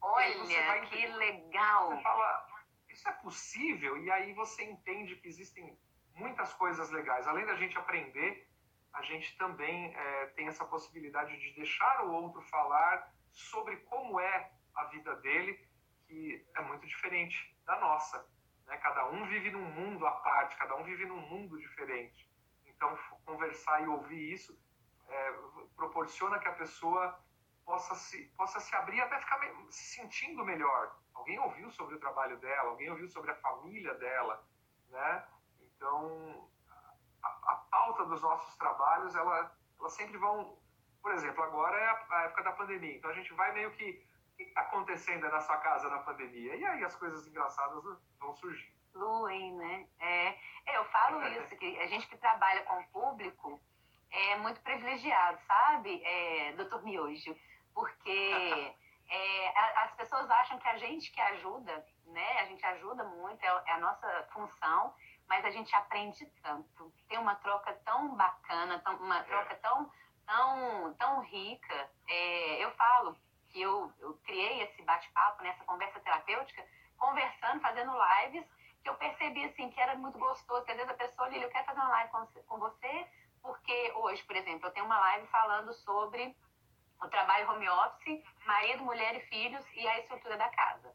Olha, 0.00 0.86
que 0.86 1.06
legal! 1.06 1.88
Você 1.90 2.02
fala, 2.02 2.46
isso 2.88 3.08
é 3.08 3.12
possível? 3.12 3.98
E 3.98 4.10
aí 4.10 4.32
você 4.32 4.62
entende 4.62 5.16
que 5.16 5.28
existem 5.28 5.78
muitas 6.14 6.52
coisas 6.54 6.90
legais. 6.90 7.26
Além 7.26 7.44
da 7.44 7.56
gente 7.56 7.76
aprender, 7.76 8.48
a 8.92 9.02
gente 9.02 9.36
também 9.36 9.94
é, 9.94 10.26
tem 10.28 10.46
essa 10.46 10.64
possibilidade 10.64 11.36
de 11.38 11.52
deixar 11.54 12.04
o 12.04 12.12
outro 12.12 12.40
falar 12.42 13.12
sobre 13.30 13.76
como 13.78 14.18
é 14.20 14.50
a 14.74 14.84
vida 14.84 15.14
dele, 15.16 15.68
que 16.06 16.46
é 16.56 16.62
muito 16.62 16.86
diferente 16.86 17.56
da 17.66 17.78
nossa. 17.80 18.26
Né? 18.66 18.76
Cada 18.78 19.10
um 19.10 19.26
vive 19.26 19.50
num 19.50 19.64
mundo 19.64 20.06
à 20.06 20.12
parte, 20.12 20.56
cada 20.56 20.76
um 20.76 20.84
vive 20.84 21.04
num 21.06 21.20
mundo 21.20 21.58
diferente. 21.58 22.28
Então, 22.66 22.96
conversar 23.26 23.82
e 23.82 23.86
ouvir 23.86 24.32
isso 24.32 24.58
é, 25.10 25.34
proporciona 25.76 26.38
que 26.38 26.48
a 26.48 26.52
pessoa 26.52 27.18
possa 27.64 27.94
se, 27.94 28.24
possa 28.36 28.60
se 28.60 28.74
abrir 28.74 29.00
até 29.00 29.18
ficar 29.18 29.40
se 29.70 29.96
sentindo 29.96 30.44
melhor. 30.44 30.96
Alguém 31.14 31.38
ouviu 31.38 31.70
sobre 31.70 31.94
o 31.94 32.00
trabalho 32.00 32.38
dela, 32.38 32.70
alguém 32.70 32.90
ouviu 32.90 33.08
sobre 33.08 33.30
a 33.30 33.36
família 33.36 33.94
dela, 33.94 34.44
né? 34.88 35.24
Então, 35.60 36.50
a, 37.22 37.28
a 37.52 37.56
pauta 37.70 38.04
dos 38.06 38.22
nossos 38.22 38.56
trabalhos, 38.56 39.14
ela, 39.14 39.54
ela 39.78 39.90
sempre 39.90 40.16
vão... 40.16 40.58
Por 41.02 41.12
exemplo, 41.12 41.42
agora 41.42 41.76
é 41.78 41.88
a, 41.88 42.06
a, 42.10 42.22
época 42.24 42.42
da 42.42 42.52
pandemia, 42.52 42.96
então 42.96 43.10
a 43.10 43.14
gente 43.14 43.32
vai 43.34 43.52
meio 43.52 43.70
que... 43.72 44.04
que 44.36 44.42
está 44.42 44.62
acontecendo 44.62 45.28
na 45.28 45.40
sua 45.40 45.56
casa 45.58 45.88
na 45.88 45.98
pandemia? 45.98 46.56
E 46.56 46.64
aí 46.64 46.84
as 46.84 46.96
coisas 46.96 47.26
engraçadas 47.26 47.82
vão 48.18 48.34
surgir. 48.34 48.74
Fluem, 48.92 49.54
né? 49.56 49.88
É, 50.00 50.36
eu 50.76 50.84
falo 50.86 51.22
é. 51.22 51.38
isso, 51.44 51.56
que 51.56 51.78
a 51.78 51.86
gente 51.86 52.08
que 52.08 52.16
trabalha 52.16 52.64
com 52.64 52.80
o 52.80 52.88
público 52.88 53.60
é 54.10 54.36
muito 54.36 54.60
privilegiado, 54.60 55.38
sabe, 55.46 56.02
é, 56.04 56.52
doutor 56.52 56.82
Miojo? 56.82 57.36
Porque 57.74 58.10
é, 59.08 59.58
as 59.80 59.92
pessoas 59.94 60.30
acham 60.30 60.58
que 60.58 60.68
a 60.68 60.76
gente 60.78 61.10
que 61.10 61.20
ajuda, 61.20 61.86
né? 62.06 62.40
A 62.40 62.44
gente 62.46 62.64
ajuda 62.64 63.04
muito, 63.04 63.42
é, 63.42 63.62
é 63.66 63.72
a 63.72 63.78
nossa 63.78 64.28
função, 64.32 64.94
mas 65.28 65.44
a 65.44 65.50
gente 65.50 65.74
aprende 65.74 66.26
tanto. 66.42 66.92
Tem 67.08 67.18
uma 67.18 67.36
troca 67.36 67.72
tão 67.84 68.14
bacana, 68.16 68.78
tão, 68.80 68.96
uma 68.96 69.22
troca 69.24 69.54
tão, 69.56 69.90
tão, 70.26 70.94
tão 70.94 71.20
rica. 71.20 71.90
É, 72.08 72.64
eu 72.64 72.70
falo 72.72 73.16
que 73.48 73.60
eu, 73.60 73.92
eu 74.00 74.14
criei 74.24 74.62
esse 74.62 74.82
bate-papo, 74.82 75.42
nessa 75.42 75.64
conversa 75.64 76.00
terapêutica, 76.00 76.64
conversando, 76.98 77.60
fazendo 77.60 77.92
lives, 77.92 78.44
que 78.82 78.88
eu 78.88 78.94
percebi 78.94 79.44
assim 79.44 79.70
que 79.70 79.80
era 79.80 79.94
muito 79.96 80.18
gostoso, 80.18 80.64
que 80.64 80.70
às 80.70 80.76
vezes 80.76 80.92
a 80.92 80.96
pessoa, 80.96 81.28
Lili, 81.28 81.44
eu 81.44 81.50
quero 81.50 81.66
fazer 81.66 81.80
uma 81.80 81.88
live 81.90 82.10
com, 82.10 82.26
com 82.26 82.58
você, 82.58 83.06
porque 83.42 83.92
hoje, 83.96 84.22
por 84.24 84.36
exemplo, 84.36 84.66
eu 84.66 84.72
tenho 84.72 84.86
uma 84.86 84.98
live 84.98 85.26
falando 85.28 85.72
sobre 85.72 86.36
o 87.02 87.08
trabalho 87.08 87.50
home 87.50 87.68
office, 87.68 88.24
marido, 88.44 88.84
mulher 88.84 89.16
e 89.16 89.20
filhos 89.20 89.64
e 89.74 89.86
a 89.86 89.98
estrutura 90.00 90.36
da 90.36 90.48
casa. 90.48 90.94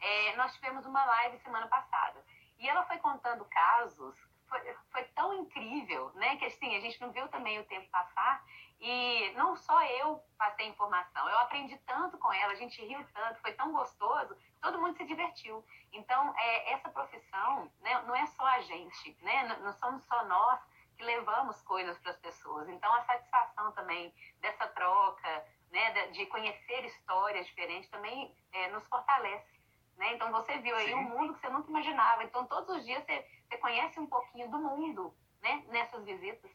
É, 0.00 0.36
nós 0.36 0.52
tivemos 0.54 0.84
uma 0.86 1.04
live 1.04 1.38
semana 1.38 1.66
passada 1.68 2.24
e 2.58 2.68
ela 2.68 2.84
foi 2.86 2.98
contando 2.98 3.44
casos, 3.46 4.16
foi, 4.48 4.76
foi 4.90 5.04
tão 5.14 5.34
incrível, 5.34 6.10
né? 6.14 6.36
Que 6.36 6.46
assim, 6.46 6.76
a 6.76 6.80
gente 6.80 7.00
não 7.00 7.12
viu 7.12 7.28
também 7.28 7.58
o 7.58 7.64
tempo 7.64 7.88
passar. 7.90 8.44
E 8.80 9.32
não 9.36 9.54
só 9.54 9.80
eu 9.84 10.20
passei 10.36 10.66
informação, 10.66 11.28
eu 11.28 11.38
aprendi 11.38 11.76
tanto 11.86 12.18
com 12.18 12.32
ela, 12.32 12.52
a 12.52 12.56
gente 12.56 12.84
riu 12.84 13.04
tanto, 13.14 13.40
foi 13.40 13.52
tão 13.52 13.70
gostoso, 13.70 14.36
todo 14.60 14.80
mundo 14.80 14.96
se 14.96 15.04
divertiu. 15.04 15.64
Então, 15.92 16.34
é, 16.36 16.72
essa 16.72 16.88
profissão 16.88 17.70
né, 17.80 18.02
não 18.02 18.16
é 18.16 18.26
só 18.26 18.44
a 18.44 18.60
gente, 18.62 19.16
né? 19.22 19.44
Não, 19.44 19.66
não 19.66 19.72
somos 19.74 20.04
só 20.04 20.24
nós 20.24 20.60
levamos 21.02 21.60
coisas 21.62 21.98
para 21.98 22.12
as 22.12 22.18
pessoas. 22.18 22.68
Então, 22.68 22.92
a 22.94 23.04
satisfação 23.04 23.72
também 23.72 24.14
dessa 24.40 24.66
troca, 24.68 25.46
né, 25.70 26.08
de 26.08 26.26
conhecer 26.26 26.84
histórias 26.84 27.46
diferentes, 27.46 27.88
também 27.90 28.34
é, 28.52 28.68
nos 28.70 28.86
fortalece. 28.86 29.52
Né? 29.96 30.14
Então 30.14 30.30
você 30.32 30.58
viu 30.58 30.74
aí 30.74 30.88
Sim. 30.88 30.94
um 30.94 31.02
mundo 31.02 31.34
que 31.34 31.40
você 31.40 31.48
nunca 31.48 31.68
imaginava. 31.68 32.24
Então 32.24 32.46
todos 32.46 32.76
os 32.76 32.84
dias 32.84 33.04
você, 33.04 33.26
você 33.48 33.58
conhece 33.58 34.00
um 34.00 34.06
pouquinho 34.06 34.50
do 34.50 34.58
mundo 34.58 35.14
né? 35.40 35.64
nessas 35.68 36.04
visitas. 36.04 36.50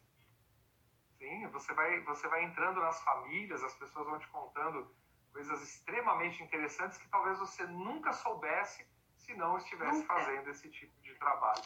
Sim, 1.17 1.47
você 1.47 1.73
vai, 1.73 1.99
você 2.01 2.27
vai 2.27 2.43
entrando 2.43 2.79
nas 2.79 3.01
famílias, 3.03 3.63
as 3.63 3.73
pessoas 3.75 4.05
vão 4.05 4.19
te 4.19 4.27
contando 4.27 4.93
coisas 5.31 5.61
extremamente 5.61 6.43
interessantes 6.43 6.97
que 6.97 7.07
talvez 7.09 7.39
você 7.39 7.65
nunca 7.65 8.13
soubesse 8.13 8.87
se 9.15 9.33
não 9.35 9.57
estivesse 9.57 9.99
nunca. 9.99 10.13
fazendo 10.13 10.49
esse 10.49 10.69
tipo 10.69 10.99
de 11.01 11.15
trabalho. 11.15 11.63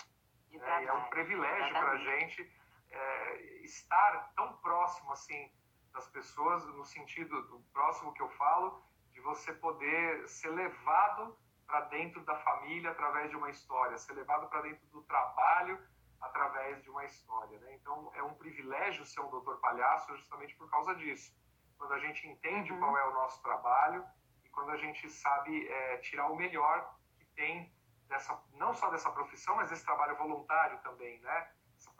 Né? 0.51 0.59
trabalho. 0.59 0.87
é 0.87 0.93
um 0.93 1.03
privilégio 1.09 1.73
para 1.73 1.91
a 1.91 1.97
gente 1.97 2.60
é, 2.91 3.35
estar 3.63 4.31
tão 4.35 4.53
próximo 4.57 5.11
assim 5.11 5.51
das 5.93 6.07
pessoas, 6.09 6.65
no 6.67 6.85
sentido 6.85 7.41
do 7.47 7.59
próximo 7.73 8.13
que 8.13 8.21
eu 8.21 8.29
falo, 8.29 8.83
de 9.11 9.19
você 9.21 9.53
poder 9.53 10.27
ser 10.27 10.49
levado 10.49 11.37
para 11.67 11.81
dentro 11.81 12.21
da 12.25 12.35
família 12.37 12.91
através 12.91 13.29
de 13.29 13.35
uma 13.35 13.49
história, 13.49 13.97
ser 13.97 14.13
levado 14.13 14.47
para 14.49 14.61
dentro 14.61 14.85
do 14.87 15.01
trabalho 15.03 15.79
através 16.21 16.81
de 16.83 16.89
uma 16.89 17.03
história. 17.05 17.57
Né? 17.59 17.75
Então, 17.75 18.11
é 18.15 18.23
um 18.23 18.33
privilégio 18.35 19.05
ser 19.05 19.21
um 19.21 19.29
doutor 19.29 19.59
palhaço 19.59 20.15
justamente 20.17 20.55
por 20.55 20.69
causa 20.69 20.95
disso. 20.95 21.33
Quando 21.77 21.93
a 21.93 21.99
gente 21.99 22.27
entende 22.27 22.71
uhum. 22.71 22.79
qual 22.79 22.97
é 22.97 23.07
o 23.07 23.13
nosso 23.13 23.41
trabalho 23.41 24.05
e 24.43 24.49
quando 24.49 24.69
a 24.71 24.77
gente 24.77 25.09
sabe 25.09 25.67
é, 25.67 25.97
tirar 25.97 26.27
o 26.27 26.35
melhor 26.35 26.95
que 27.17 27.25
tem 27.27 27.73
dessa, 28.07 28.39
não 28.53 28.73
só 28.73 28.89
dessa 28.89 29.09
profissão, 29.11 29.55
mas 29.55 29.69
desse 29.69 29.83
trabalho 29.83 30.15
voluntário 30.17 30.77
também, 30.83 31.19
né? 31.21 31.51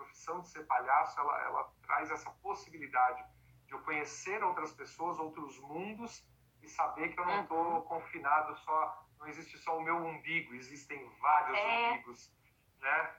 Profissão 0.02 0.42
de 0.42 0.50
ser 0.50 0.66
palhaço, 0.66 1.20
ela, 1.20 1.42
ela 1.44 1.74
traz 1.84 2.10
essa 2.10 2.32
possibilidade 2.42 3.24
de 3.68 3.74
eu 3.74 3.82
conhecer 3.84 4.44
outras 4.44 4.74
pessoas, 4.74 5.20
outros 5.20 5.60
mundos 5.60 6.28
e 6.64 6.68
saber 6.68 7.10
que 7.10 7.20
eu 7.20 7.26
não 7.26 7.44
estou 7.44 7.76
uhum. 7.76 7.82
confinado 7.84 8.56
só 8.58 9.08
não 9.20 9.28
existe 9.28 9.56
só 9.60 9.78
o 9.78 9.82
meu 9.82 9.98
umbigo, 9.98 10.56
existem 10.56 11.08
vários 11.20 11.56
é... 11.56 11.92
umbigos, 11.92 12.34
né? 12.80 13.16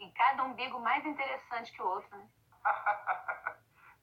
E 0.00 0.10
cada 0.10 0.42
umbigo 0.42 0.80
mais 0.80 1.06
interessante 1.06 1.70
que 1.72 1.80
o 1.80 1.86
outro, 1.86 2.16
né? 2.16 2.28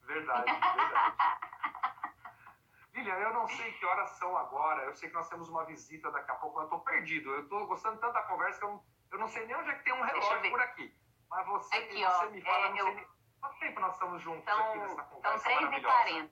verdade, 0.08 0.46
verdade. 0.46 1.16
Lilian, 2.96 3.16
eu 3.16 3.34
não 3.34 3.48
sei 3.50 3.74
que 3.74 3.86
horas 3.86 4.10
são 4.12 4.38
agora, 4.38 4.84
eu 4.84 4.94
sei 4.96 5.10
que 5.10 5.16
nós 5.16 5.28
temos 5.28 5.50
uma 5.50 5.66
visita 5.66 6.10
daqui 6.12 6.32
a 6.32 6.36
pouco, 6.36 6.60
eu 6.60 6.64
estou 6.64 6.80
perdido, 6.80 7.30
eu 7.30 7.44
estou 7.44 7.68
gostando 7.68 8.00
tanto 8.00 8.14
da 8.14 8.24
conversa 8.24 8.60
que 8.60 8.66
eu 8.66 8.70
não, 8.70 8.86
eu 9.12 9.20
não 9.20 9.28
sei 9.28 9.46
nem 9.46 9.56
onde 9.58 9.70
é 9.70 9.74
que 9.76 9.84
tem 9.84 9.94
um 9.94 10.02
relógio 10.02 10.50
por 10.50 10.62
aqui. 10.62 10.96
Mas 11.32 11.48
você, 11.48 11.76
aqui, 11.76 12.04
você 12.04 12.26
ó, 12.26 12.30
me 12.30 12.42
fala, 12.42 12.78
é, 12.78 12.82
eu... 12.82 13.12
Quanto 13.40 13.60
tempo 13.60 13.80
nós 13.80 13.94
estamos 13.94 14.22
juntos 14.22 14.44
são, 14.44 14.60
aqui 14.60 14.78
nessa 14.78 15.04
conversa 15.04 15.50
São 15.50 15.72
3h40. 15.72 16.30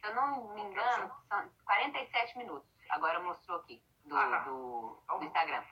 Se 0.00 0.06
eu 0.06 0.14
não 0.14 0.54
me 0.54 0.60
engano, 0.60 1.12
são 1.28 1.50
47 1.64 2.38
minutos 2.38 2.72
agora 2.92 3.20
mostrou 3.20 3.58
aqui, 3.58 3.82
do, 4.04 4.16
ah, 4.16 4.28
tá. 4.28 4.38
do, 4.40 5.00
então, 5.04 5.18
do, 5.18 5.24
Instagram. 5.24 5.64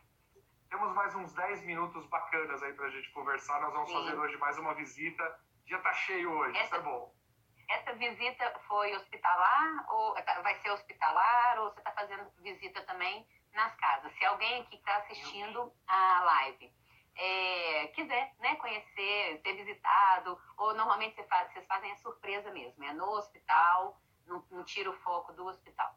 Temos 0.68 0.92
mais 0.94 1.14
uns 1.14 1.32
10 1.34 1.64
minutos 1.64 2.06
bacanas 2.06 2.62
aí 2.62 2.72
pra 2.72 2.88
gente 2.90 3.10
conversar. 3.10 3.60
Nós 3.60 3.72
vamos 3.72 3.88
Sim. 3.88 3.94
fazer 3.96 4.18
hoje 4.18 4.36
mais 4.38 4.58
uma 4.58 4.74
visita. 4.74 5.40
Dia 5.66 5.78
tá 5.80 5.92
cheio 5.92 6.32
hoje, 6.32 6.56
essa, 6.56 6.66
isso 6.66 6.74
é 6.76 6.80
bom. 6.80 7.14
Essa 7.68 7.92
visita 7.94 8.60
foi 8.66 8.94
hospitalar, 8.96 9.86
ou 9.88 10.14
tá, 10.22 10.40
vai 10.40 10.54
ser 10.60 10.70
hospitalar, 10.70 11.58
ou 11.60 11.70
você 11.70 11.78
está 11.78 11.92
fazendo 11.92 12.30
visita 12.38 12.82
também 12.86 13.26
nas 13.52 13.74
casas? 13.76 14.12
Se 14.16 14.24
alguém 14.24 14.62
aqui 14.62 14.76
está 14.76 14.96
assistindo 14.96 15.72
a 15.86 16.20
live 16.24 16.72
é, 17.16 17.86
quiser 17.88 18.34
né, 18.38 18.56
conhecer, 18.56 19.40
ter 19.42 19.54
visitado, 19.54 20.38
ou 20.56 20.74
normalmente 20.74 21.14
você 21.14 21.24
faz, 21.24 21.52
vocês 21.52 21.66
fazem 21.66 21.92
a 21.92 21.96
surpresa 21.96 22.50
mesmo, 22.50 22.82
é 22.84 22.92
no 22.92 23.10
hospital, 23.10 24.00
não, 24.26 24.44
não 24.50 24.64
tira 24.64 24.90
o 24.90 24.98
foco 25.00 25.32
do 25.32 25.46
hospital. 25.46 25.94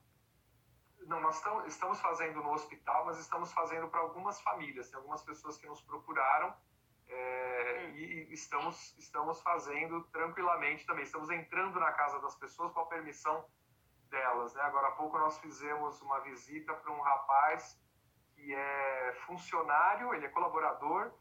Não, 1.05 1.19
nós 1.19 1.41
estamos 1.67 1.99
fazendo 1.99 2.41
no 2.41 2.53
hospital, 2.53 3.05
mas 3.05 3.19
estamos 3.19 3.51
fazendo 3.51 3.89
para 3.89 3.99
algumas 3.99 4.39
famílias. 4.41 4.89
Tem 4.89 4.97
algumas 4.97 5.21
pessoas 5.21 5.57
que 5.57 5.67
nos 5.67 5.81
procuraram 5.81 6.55
é, 7.09 7.87
hum. 7.91 7.95
e 7.97 8.33
estamos, 8.33 8.97
estamos 8.97 9.41
fazendo 9.41 10.01
tranquilamente 10.05 10.85
também. 10.85 11.03
Estamos 11.03 11.29
entrando 11.29 11.79
na 11.79 11.91
casa 11.91 12.19
das 12.21 12.35
pessoas 12.35 12.71
com 12.71 12.79
a 12.79 12.85
permissão 12.85 13.45
delas. 14.09 14.53
Né? 14.53 14.61
Agora 14.61 14.87
há 14.87 14.91
pouco 14.91 15.17
nós 15.17 15.37
fizemos 15.39 16.01
uma 16.01 16.19
visita 16.21 16.73
para 16.73 16.91
um 16.91 17.01
rapaz 17.01 17.77
que 18.43 18.53
é 18.53 19.13
funcionário, 19.25 20.13
ele 20.13 20.25
é 20.25 20.29
colaborador 20.29 21.13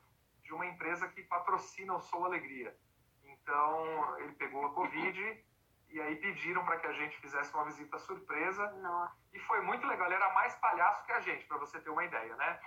de 0.43 0.53
uma 0.53 0.67
empresa 0.67 1.09
que 1.09 1.23
patrocina 1.23 1.95
o 1.95 2.01
Sou 2.01 2.25
Alegria. 2.25 2.77
Então, 3.25 4.19
ele 4.19 4.33
pegou 4.33 4.67
a 4.67 4.75
Covid 4.75 5.45
e 5.91 6.01
aí 6.01 6.17
pediram 6.17 6.65
para 6.65 6.79
que 6.79 6.87
a 6.87 6.93
gente 6.93 7.17
fizesse 7.21 7.55
uma 7.55 7.65
visita 7.65 7.97
surpresa. 7.99 8.71
Nossa. 8.73 9.17
E 9.33 9.39
foi 9.41 9.61
muito 9.61 9.87
legal. 9.87 10.07
Ele 10.07 10.17
era 10.17 10.35
mais 10.35 10.55
palhaço 10.57 11.05
que 11.07 11.13
a 11.13 11.21
gente, 11.21 11.47
para 11.47 11.59
você 11.59 11.81
ter 11.81 11.91
uma 11.91 12.05
ideia, 12.05 12.35
né? 12.37 12.61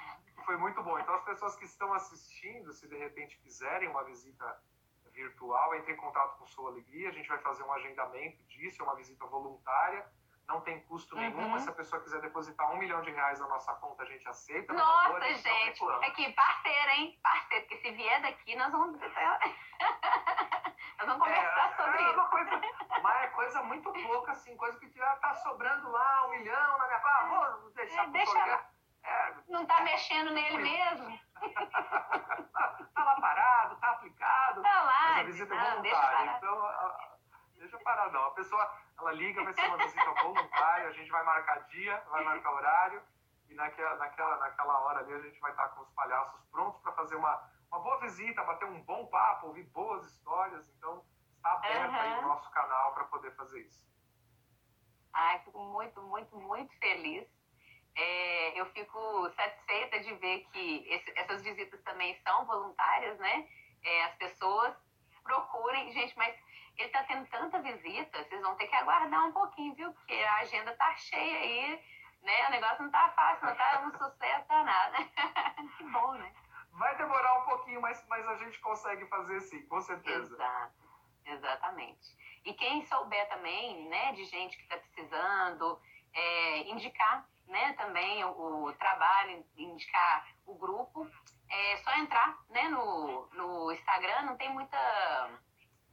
foi 0.45 0.57
muito 0.57 0.81
bom. 0.83 0.97
Então, 0.99 1.15
as 1.15 1.23
pessoas 1.23 1.55
que 1.55 1.65
estão 1.65 1.91
assistindo, 1.93 2.71
se 2.71 2.87
de 2.87 2.95
repente 2.95 3.37
quiserem 3.39 3.89
uma 3.89 4.03
visita 4.03 4.45
virtual, 5.11 5.73
entre 5.75 5.93
em 5.93 5.97
contato 5.97 6.37
com 6.37 6.45
Sua 6.45 6.69
Alegria. 6.69 7.09
A 7.09 7.11
gente 7.11 7.27
vai 7.27 7.39
fazer 7.39 7.63
um 7.63 7.73
agendamento 7.73 8.43
disso, 8.43 8.81
é 8.81 8.85
uma 8.85 8.95
visita 8.95 9.25
voluntária. 9.25 10.05
Não 10.47 10.61
tem 10.61 10.79
custo 10.81 11.15
nenhum, 11.15 11.39
uhum. 11.39 11.49
mas 11.49 11.63
se 11.63 11.69
a 11.69 11.73
pessoa 11.73 12.01
quiser 12.01 12.21
depositar 12.21 12.71
um 12.71 12.77
milhão 12.77 13.01
de 13.01 13.09
reais 13.11 13.39
na 13.39 13.47
nossa 13.47 13.73
conta, 13.75 14.03
a 14.03 14.05
gente 14.05 14.27
aceita. 14.27 14.71
Nossa, 14.73 15.13
valor, 15.13 15.23
gente, 15.23 15.83
é 16.03 16.11
que 16.11 16.31
parceiro, 16.33 16.89
hein? 16.91 17.19
Parceiro, 17.23 17.65
porque 17.65 17.81
se 17.81 17.91
vier 17.91 18.21
daqui, 18.21 18.55
nós 18.55 18.71
vamos. 18.71 18.99
nós 19.01 19.11
vamos 21.07 21.17
conversar 21.17 21.71
é, 21.71 21.75
sobre 21.75 21.97
é 21.97 22.11
isso. 22.11 22.29
Coisa, 22.29 22.61
mas 23.01 23.23
é 23.23 23.27
coisa 23.27 23.63
muito 23.63 23.91
pouca, 23.91 24.31
assim, 24.33 24.55
coisa 24.55 24.79
que 24.79 24.87
já 24.95 25.15
tá 25.15 25.33
sobrando 25.35 25.89
lá 25.89 26.27
um 26.27 26.29
milhão 26.29 26.77
na 26.77 26.87
minha 26.87 27.01
ah, 27.03 27.57
vou 27.61 27.71
deixar 27.71 28.03
é, 28.03 28.07
deixa 28.07 28.63
é, 29.03 29.33
Não 29.49 29.65
tá 29.65 29.81
mexendo 29.81 30.31
nele 30.31 30.57
mesmo. 30.57 31.19
tá 32.93 33.03
lá 33.03 33.15
parado, 33.19 33.75
tá 33.77 33.91
aplicado. 33.91 34.61
Tá 34.61 34.81
lá. 34.83 35.07
Mas 35.09 35.19
a 35.19 35.23
visita 35.23 35.55
é 35.55 35.71
voluntária. 35.71 36.37
Então, 36.37 36.65
a, 36.65 37.15
deixa 38.05 38.09
parar, 38.09 38.11
não. 38.11 38.25
A 38.25 38.31
pessoa, 38.31 38.77
ela 38.99 39.11
liga, 39.13 39.43
vai 39.43 39.53
ser 39.53 39.67
uma 39.67 39.77
visita 39.77 40.11
voluntária, 40.21 40.87
a 40.87 40.91
gente 40.91 41.09
vai 41.09 41.23
marcar 41.23 41.59
dia, 41.67 41.97
vai 42.09 42.23
marcar 42.23 42.51
horário. 42.51 43.01
E 43.49 43.53
naquela, 43.53 43.95
naquela, 43.97 44.37
naquela 44.37 44.79
hora 44.79 44.99
ali 44.99 45.13
a 45.13 45.19
gente 45.19 45.39
vai 45.39 45.51
estar 45.51 45.69
com 45.69 45.81
os 45.81 45.89
palhaços 45.91 46.43
prontos 46.51 46.81
para 46.81 46.91
fazer 46.93 47.15
uma, 47.15 47.51
uma 47.71 47.79
boa 47.79 47.99
visita, 47.99 48.43
bater 48.43 48.65
um 48.65 48.81
bom 48.81 49.05
papo, 49.07 49.47
ouvir 49.47 49.63
boas 49.65 50.03
histórias. 50.05 50.67
Então, 50.77 51.05
está 51.35 51.51
aberto 51.51 51.91
uhum. 51.91 51.99
aí 51.99 52.19
o 52.19 52.21
nosso 52.23 52.49
canal 52.51 52.93
para 52.93 53.03
poder 53.05 53.31
fazer 53.35 53.61
isso. 53.61 53.85
Ai, 55.13 55.39
fico 55.39 55.59
muito, 55.59 56.01
muito, 56.01 56.35
muito 56.37 56.77
feliz. 56.79 57.27
É, 57.95 58.59
eu 58.59 58.65
fico 58.73 59.29
satisfeita 59.31 60.01
de 60.01 60.13
ver 60.15 60.45
que 60.51 60.85
esse, 60.89 61.17
essas 61.17 61.41
visitas 61.41 61.81
também 61.83 62.13
são 62.23 62.45
voluntárias, 62.45 63.17
né? 63.19 63.47
É, 63.81 64.05
as 64.05 64.15
pessoas 64.15 64.75
procurem. 65.23 65.91
Gente, 65.93 66.17
mas 66.17 66.35
ele 66.77 66.89
tá 66.89 67.03
tendo 67.03 67.27
tanta 67.27 67.61
visita, 67.61 68.23
vocês 68.23 68.41
vão 68.41 68.55
ter 68.55 68.67
que 68.67 68.75
aguardar 68.75 69.25
um 69.25 69.31
pouquinho, 69.31 69.75
viu? 69.75 69.93
Porque 69.93 70.13
a 70.13 70.35
agenda 70.37 70.75
tá 70.75 70.95
cheia 70.95 71.37
aí, 71.39 71.83
né? 72.21 72.47
O 72.47 72.51
negócio 72.51 72.83
não 72.83 72.91
tá 72.91 73.09
fácil, 73.15 73.47
não 73.47 73.55
tá 73.55 73.83
um 73.85 73.91
sucesso 73.91 74.47
danado. 74.47 74.95
que 75.77 75.83
bom, 75.85 76.13
né? 76.13 76.33
Vai 76.71 76.97
demorar 76.97 77.39
um 77.39 77.45
pouquinho, 77.45 77.81
mas, 77.81 78.05
mas 78.07 78.27
a 78.27 78.35
gente 78.35 78.59
consegue 78.59 79.05
fazer 79.07 79.39
sim, 79.41 79.65
com 79.67 79.79
certeza. 79.81 80.33
Exato, 80.33 80.73
exatamente. 81.25 82.17
E 82.43 82.53
quem 82.53 82.85
souber 82.85 83.27
também, 83.29 83.87
né, 83.87 84.11
de 84.11 84.25
gente 84.25 84.57
que 84.57 84.63
está 84.63 84.77
precisando, 84.77 85.79
é, 86.13 86.69
indicar 86.69 87.25
né, 87.47 87.73
também 87.73 88.23
o, 88.25 88.65
o, 88.65 88.73
trabalho, 88.73 89.45
indicar 89.57 90.27
o 90.45 90.55
grupo, 90.55 91.09
é 91.49 91.77
só 91.77 91.95
entrar 91.95 92.37
né, 92.49 92.67
no, 92.69 93.27
no 93.33 93.71
Instagram, 93.71 94.23
não 94.23 94.37
tem 94.37 94.49
muita 94.49 94.77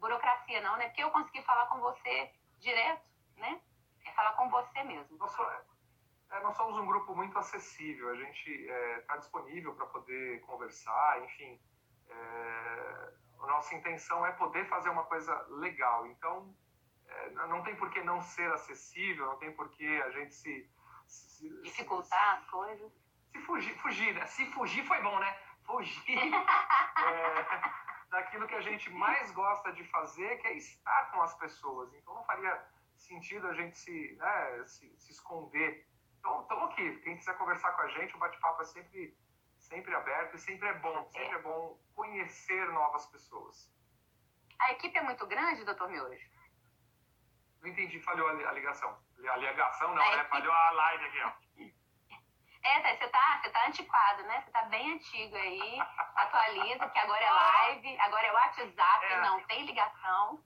burocracia 0.03 0.61
não, 0.61 0.77
né? 0.77 0.89
Porque 0.89 1.03
eu 1.03 1.11
consegui 1.11 1.41
falar 1.43 1.67
com 1.67 1.81
você 1.81 2.31
direto, 2.59 3.09
né? 3.37 3.61
É 4.05 4.13
falar 4.13 4.33
com 4.33 4.51
você 4.51 4.83
mesmo. 4.83 5.17
Nós, 5.17 5.35
é, 6.31 6.41
nós 6.43 6.57
somos 6.57 6.77
um 6.77 6.85
grupo 6.85 7.15
muito 7.15 7.39
acessível, 7.39 8.11
a 8.11 8.17
gente 8.17 8.51
está 8.51 8.75
é, 8.75 9.01
tá 9.03 9.17
disponível 9.17 9.75
para 9.75 9.87
poder 9.87 10.41
conversar, 10.41 11.23
enfim. 11.23 11.61
É, 12.09 13.13
a 13.41 13.47
nossa 13.47 13.75
intenção 13.75 14.27
é 14.27 14.33
poder 14.33 14.69
fazer 14.69 14.91
uma 14.91 15.05
coisa 15.05 15.35
legal, 15.51 16.07
então 16.07 16.55
é, 17.07 17.31
não 17.47 17.63
tem 17.63 17.77
por 17.77 17.91
que 17.91 18.03
não 18.03 18.21
ser 18.21 18.53
acessível, 18.53 19.27
não 19.27 19.39
tem 19.39 19.53
por 19.53 19.71
que 19.71 20.03
a 20.03 20.11
gente 20.11 20.35
se 20.35 20.69
se, 21.07 21.49
dificultar 21.63 22.39
as 22.39 22.47
coisas. 22.51 22.93
Se 23.31 23.39
fugir, 23.41 23.75
fugir, 23.79 24.15
né? 24.15 24.27
Se 24.27 24.47
fugir 24.53 24.85
foi 24.87 25.01
bom, 25.03 25.19
né? 25.19 25.37
Fugir 25.65 26.19
é, 26.35 27.47
daquilo 28.13 28.47
que 28.47 28.55
a 28.55 28.61
gente 28.61 28.91
mais 28.91 29.31
gosta 29.33 29.73
de 29.73 29.83
fazer, 29.85 30.37
que 30.37 30.47
é 30.47 30.57
estar 30.57 31.11
com 31.11 31.23
as 31.23 31.35
pessoas. 31.39 31.93
Então 31.95 32.15
não 32.15 32.25
faria 32.25 32.63
sentido 32.95 33.49
a 33.49 33.55
gente 33.55 33.77
se, 33.77 34.15
né, 34.17 34.65
se, 34.67 34.95
se 34.99 35.13
esconder. 35.13 35.89
Então, 36.19 36.43
estamos 36.43 36.71
aqui. 36.71 36.99
Quem 36.99 37.17
quiser 37.17 37.37
conversar 37.39 37.73
com 37.73 37.81
a 37.81 37.89
gente, 37.89 38.15
o 38.15 38.19
bate-papo 38.19 38.61
é 38.61 38.65
sempre, 38.67 39.17
sempre 39.59 39.95
aberto 39.95 40.37
e 40.37 40.39
sempre 40.39 40.69
é 40.69 40.75
bom. 40.75 41.11
Sempre 41.11 41.37
é, 41.37 41.43
bom 41.43 41.81
conhecer 41.95 42.69
novas 42.73 43.07
pessoas. 43.07 43.73
A 44.61 44.73
equipe 44.73 44.97
é 44.97 45.03
muito 45.03 45.27
grande, 45.27 45.65
doutor 45.65 45.89
Miojo? 45.89 46.31
Não 47.63 47.71
entendi, 47.71 47.99
falhou 48.01 48.29
a 48.29 48.53
ligação. 48.53 48.97
A 49.27 49.37
ligação 49.37 49.95
não, 49.95 50.17
né? 50.17 50.25
Falhou 50.25 50.53
a 50.53 50.71
live 50.71 51.05
aqui, 51.07 51.21
ó. 51.23 51.33
É, 52.65 52.81
tá, 52.81 52.97
você 52.97 53.09
tá, 53.09 53.41
você 53.43 53.51
tá 53.51 53.67
antiquado, 53.67 54.23
né? 54.25 54.41
Você 54.41 54.51
tá 54.53 54.63
bem 54.67 54.95
antigo 54.95 55.37
aí. 55.37 55.81
Atualiza, 56.15 56.89
que 56.89 56.99
agora 56.99 57.25
é 57.25 57.31
live, 57.31 58.01
agora 58.01 58.27
é 58.27 58.33
WhatsApp, 58.33 59.07
é. 59.07 59.21
não 59.21 59.43
tem 59.47 59.67
ligação. 59.67 60.43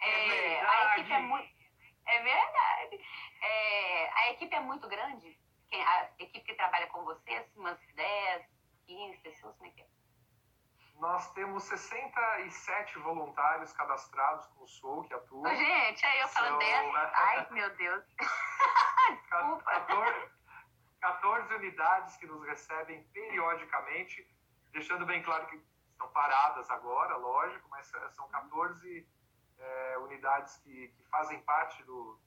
É, 0.00 0.08
é 0.60 0.66
a 0.66 0.98
equipe 0.98 1.12
é 1.12 1.20
muito. 1.20 1.56
É 2.06 2.22
verdade. 2.22 3.00
É, 3.40 4.10
a 4.14 4.30
equipe 4.32 4.54
é 4.54 4.60
muito 4.60 4.86
grande. 4.88 5.38
A 5.72 6.08
equipe 6.18 6.40
que 6.40 6.54
trabalha 6.54 6.86
com 6.88 7.04
vocês, 7.04 7.44
umas 7.56 7.78
10, 7.94 8.46
15 8.86 9.18
pessoas, 9.18 9.56
como 9.56 9.68
é 9.68 9.72
que 9.72 9.82
é? 9.82 9.86
Nós 10.98 11.30
temos 11.32 11.64
67 11.64 12.98
voluntários 13.00 13.72
cadastrados 13.72 14.46
com 14.46 14.64
o 14.64 14.66
SOU, 14.66 15.04
que 15.04 15.12
atuam. 15.12 15.54
Gente, 15.54 16.06
aí 16.06 16.20
eu 16.20 16.28
falando 16.28 16.58
10. 16.58 16.94
Ai, 17.14 17.46
meu 17.50 17.76
Deus. 17.76 18.04
Desculpa. 19.30 19.62
14, 19.62 20.35
14 21.06 21.54
unidades 21.54 22.16
que 22.16 22.26
nos 22.26 22.44
recebem 22.44 23.04
periodicamente, 23.12 24.26
deixando 24.72 25.06
bem 25.06 25.22
claro 25.22 25.46
que 25.46 25.56
estão 25.92 26.08
paradas 26.08 26.68
agora, 26.68 27.16
lógico, 27.16 27.68
mas 27.68 27.86
são 28.10 28.28
14 28.28 29.08
é, 29.58 29.98
unidades 29.98 30.56
que, 30.58 30.88
que, 30.88 31.04
fazem 31.04 31.40
parte 31.42 31.80
do, 31.84 32.18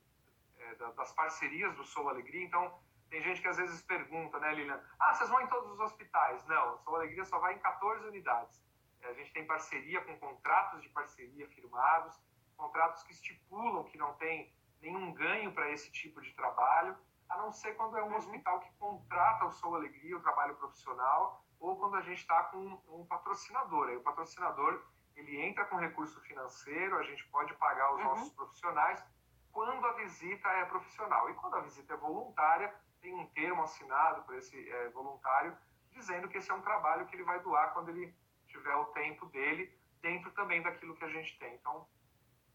é, 0.57 0.75
das 0.93 1.11
parcerias 1.11 1.75
do 1.75 1.83
Sou 1.83 2.07
Alegria. 2.07 2.41
Então, 2.45 2.79
tem 3.09 3.21
gente 3.21 3.41
que 3.41 3.49
às 3.49 3.57
vezes 3.57 3.81
pergunta, 3.81 4.39
né, 4.39 4.53
Lilian? 4.53 4.81
Ah, 4.97 5.13
vocês 5.13 5.29
vão 5.29 5.41
em 5.41 5.47
todos 5.47 5.71
os 5.71 5.79
hospitais? 5.81 6.45
Não, 6.47 6.77
Sou 6.77 6.95
Alegria 6.95 7.25
só 7.25 7.37
vai 7.37 7.55
em 7.55 7.59
14 7.59 8.07
unidades. 8.07 8.63
É, 9.01 9.09
a 9.09 9.13
gente 9.13 9.33
tem 9.33 9.45
parceria 9.45 9.99
com 10.05 10.17
contratos 10.19 10.81
de 10.81 10.87
parceria 10.89 11.47
firmados, 11.49 12.17
contratos 12.55 13.03
que 13.03 13.11
estipulam 13.11 13.83
que 13.83 13.97
não 13.97 14.13
tem 14.13 14.53
nenhum 14.81 15.11
ganho 15.11 15.51
para 15.51 15.69
esse 15.69 15.91
tipo 15.91 16.21
de 16.21 16.31
trabalho, 16.31 16.97
a 17.29 17.37
não 17.37 17.51
ser 17.51 17.75
quando 17.75 17.97
é 17.97 18.03
um 18.03 18.09
uhum. 18.09 18.17
hospital 18.17 18.59
que 18.59 18.71
contrata 18.73 19.45
o 19.45 19.51
Sou 19.51 19.75
Alegria, 19.75 20.17
o 20.17 20.21
trabalho 20.21 20.55
profissional, 20.55 21.43
ou 21.59 21.77
quando 21.77 21.95
a 21.95 22.01
gente 22.01 22.19
está 22.19 22.43
com 22.45 22.81
um 22.87 23.05
patrocinador. 23.05 23.89
Aí 23.89 23.97
o 23.97 24.01
patrocinador 24.01 24.83
ele 25.15 25.39
entra 25.41 25.65
com 25.65 25.75
recurso 25.75 26.19
financeiro, 26.21 26.97
a 26.97 27.03
gente 27.03 27.27
pode 27.27 27.53
pagar 27.55 27.93
os 27.93 27.99
uhum. 27.99 28.05
nossos 28.05 28.33
profissionais 28.33 29.03
quando 29.51 29.85
a 29.85 29.93
visita 29.93 30.47
é 30.47 30.65
profissional. 30.65 31.29
E 31.29 31.33
quando 31.35 31.55
a 31.55 31.61
visita 31.61 31.93
é 31.93 31.97
voluntária, 31.97 32.73
tem 33.01 33.13
um 33.13 33.25
termo 33.27 33.63
assinado 33.63 34.23
por 34.23 34.35
esse 34.35 34.69
é, 34.69 34.89
voluntário 34.89 35.55
dizendo 35.91 36.27
que 36.27 36.37
esse 36.37 36.49
é 36.49 36.53
um 36.53 36.61
trabalho 36.61 37.05
que 37.07 37.15
ele 37.15 37.23
vai 37.23 37.39
doar 37.41 37.73
quando 37.73 37.89
ele 37.89 38.13
tiver 38.47 38.75
o 38.75 38.85
tempo 38.85 39.25
dele, 39.27 39.71
dentro 40.01 40.31
também 40.31 40.61
daquilo 40.61 40.95
que 40.95 41.03
a 41.03 41.09
gente 41.09 41.37
tem. 41.37 41.53
Então, 41.55 41.87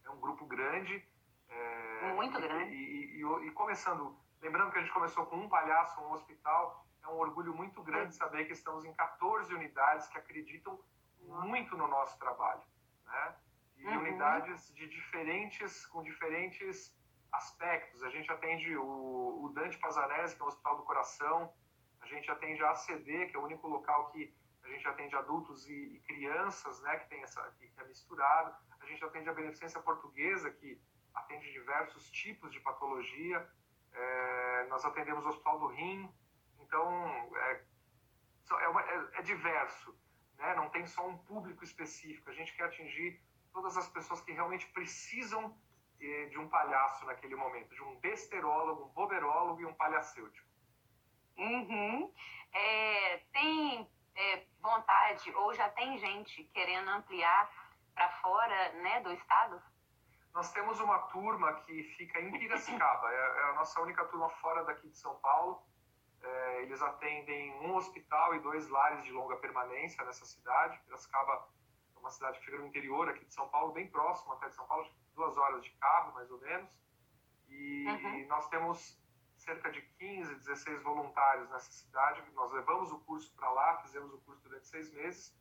é 0.03 0.09
um 0.09 0.19
grupo 0.19 0.45
grande. 0.45 1.03
É, 1.47 2.13
Muito 2.13 2.39
grande. 2.39 2.73
E, 2.73 3.21
e, 3.21 3.47
e, 3.47 3.51
começando, 3.51 4.17
lembrando 4.45 4.71
que 4.71 4.77
a 4.77 4.81
gente 4.81 4.93
começou 4.93 5.25
com 5.25 5.37
um 5.37 5.49
palhaço, 5.49 5.99
um 6.01 6.11
hospital, 6.11 6.85
é 7.03 7.07
um 7.07 7.17
orgulho 7.17 7.53
muito 7.53 7.81
grande 7.81 8.15
saber 8.15 8.45
que 8.45 8.53
estamos 8.53 8.85
em 8.85 8.93
14 8.93 9.51
unidades 9.53 10.07
que 10.07 10.17
acreditam 10.19 10.79
muito 11.19 11.75
no 11.75 11.87
nosso 11.87 12.17
trabalho. 12.19 12.61
Né? 13.05 13.35
E 13.77 13.87
uhum. 13.87 13.99
unidades 14.01 14.71
de 14.75 14.87
diferentes, 14.87 15.87
com 15.87 16.03
diferentes 16.03 16.95
aspectos. 17.31 18.03
A 18.03 18.09
gente 18.09 18.31
atende 18.31 18.77
o, 18.77 19.45
o 19.45 19.49
Dante 19.49 19.79
Pazanese, 19.79 20.35
que 20.35 20.41
é 20.41 20.45
o 20.45 20.47
Hospital 20.47 20.77
do 20.77 20.83
Coração, 20.83 21.51
a 22.01 22.05
gente 22.05 22.29
atende 22.29 22.63
a 22.63 22.69
ACD, 22.69 23.25
que 23.25 23.35
é 23.35 23.39
o 23.39 23.43
único 23.43 23.67
local 23.67 24.11
que 24.11 24.31
a 24.63 24.69
gente 24.69 24.87
atende 24.87 25.15
adultos 25.15 25.67
e, 25.67 25.73
e 25.73 25.99
crianças, 26.01 26.79
né, 26.81 26.97
que 26.97 27.09
tem 27.09 27.23
essa 27.23 27.41
que 27.57 27.71
é 27.77 27.83
misturado. 27.85 28.55
A 28.79 28.85
gente 28.85 29.03
atende 29.03 29.27
a 29.27 29.33
beneficência 29.33 29.81
portuguesa, 29.81 30.51
que 30.51 30.79
atende 31.15 31.51
diversos 31.51 32.09
tipos 32.11 32.51
de 32.51 32.59
patologia. 32.59 33.47
É, 33.95 34.67
nós 34.69 34.83
atendemos 34.85 35.25
o 35.25 35.29
Hospital 35.29 35.59
do 35.59 35.67
Rim. 35.67 36.11
Então, 36.59 36.87
é, 37.37 37.63
é, 38.61 38.67
uma, 38.67 38.81
é, 38.81 39.09
é 39.13 39.21
diverso. 39.21 39.97
Né? 40.37 40.55
Não 40.55 40.69
tem 40.69 40.85
só 40.85 41.07
um 41.07 41.17
público 41.17 41.63
específico. 41.63 42.29
A 42.29 42.33
gente 42.33 42.53
quer 42.55 42.65
atingir 42.65 43.21
todas 43.53 43.77
as 43.77 43.87
pessoas 43.87 44.21
que 44.21 44.31
realmente 44.31 44.67
precisam 44.67 45.57
de 46.29 46.37
um 46.37 46.47
palhaço 46.49 47.05
naquele 47.05 47.35
momento, 47.35 47.73
de 47.73 47.81
um 47.81 47.95
besterólogo, 47.99 48.83
um 48.83 48.89
boberólogo 48.89 49.61
e 49.61 49.65
um 49.65 49.73
palhacêutico. 49.73 50.47
Uhum. 51.37 52.13
É, 52.53 53.17
tem 53.33 53.89
é, 54.15 54.45
vontade 54.61 55.33
ou 55.35 55.53
já 55.53 55.69
tem 55.69 55.97
gente 55.97 56.43
querendo 56.53 56.89
ampliar 56.89 57.49
para 57.93 58.09
fora 58.21 58.73
né, 58.73 59.01
do 59.01 59.11
estado? 59.13 59.61
Nós 60.35 60.51
temos 60.51 60.81
uma 60.81 60.99
turma 61.07 61.53
que 61.61 61.83
fica 61.95 62.19
em 62.19 62.29
Piracicaba, 62.37 63.09
é, 63.09 63.15
é 63.15 63.43
a 63.51 63.53
nossa 63.53 63.79
única 63.79 64.03
turma 64.03 64.29
fora 64.29 64.65
daqui 64.65 64.89
de 64.89 64.97
São 64.97 65.15
Paulo. 65.19 65.63
É, 66.21 66.61
eles 66.63 66.81
atendem 66.81 67.53
um 67.61 67.73
hospital 67.73 68.35
e 68.35 68.39
dois 68.39 68.67
lares 68.67 69.05
de 69.05 69.13
longa 69.13 69.37
permanência 69.37 70.03
nessa 70.03 70.25
cidade. 70.25 70.77
Piracicaba 70.79 71.47
é 71.95 71.99
uma 71.99 72.11
cidade 72.11 72.37
que 72.39 72.45
fica 72.45 72.57
no 72.57 72.67
interior 72.67 73.07
aqui 73.07 73.23
de 73.23 73.33
São 73.33 73.47
Paulo, 73.47 73.71
bem 73.71 73.87
próximo 73.87 74.33
até 74.33 74.49
de 74.49 74.55
São 74.55 74.67
Paulo, 74.67 74.85
duas 75.15 75.37
horas 75.37 75.63
de 75.63 75.69
carro, 75.69 76.13
mais 76.13 76.29
ou 76.29 76.37
menos. 76.41 76.69
E, 77.47 77.87
uhum. 77.87 78.15
e 78.15 78.25
nós 78.25 78.49
temos 78.49 79.01
cerca 79.37 79.71
de 79.71 79.81
15, 79.83 80.35
16 80.35 80.83
voluntários 80.83 81.49
nessa 81.49 81.71
cidade. 81.71 82.21
Nós 82.33 82.51
levamos 82.51 82.91
o 82.91 82.99
curso 82.99 83.33
para 83.37 83.49
lá, 83.51 83.77
fizemos 83.77 84.13
o 84.13 84.17
curso 84.17 84.43
durante 84.43 84.67
seis 84.67 84.91
meses, 84.91 85.33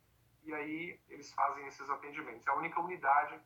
e 0.45 0.55
aí 0.55 1.01
eles 1.09 1.32
fazem 1.32 1.66
esses 1.66 1.90
atendimentos. 1.90 2.47
É 2.47 2.51
a 2.51 2.55
única 2.55 2.80
unidade 2.80 3.42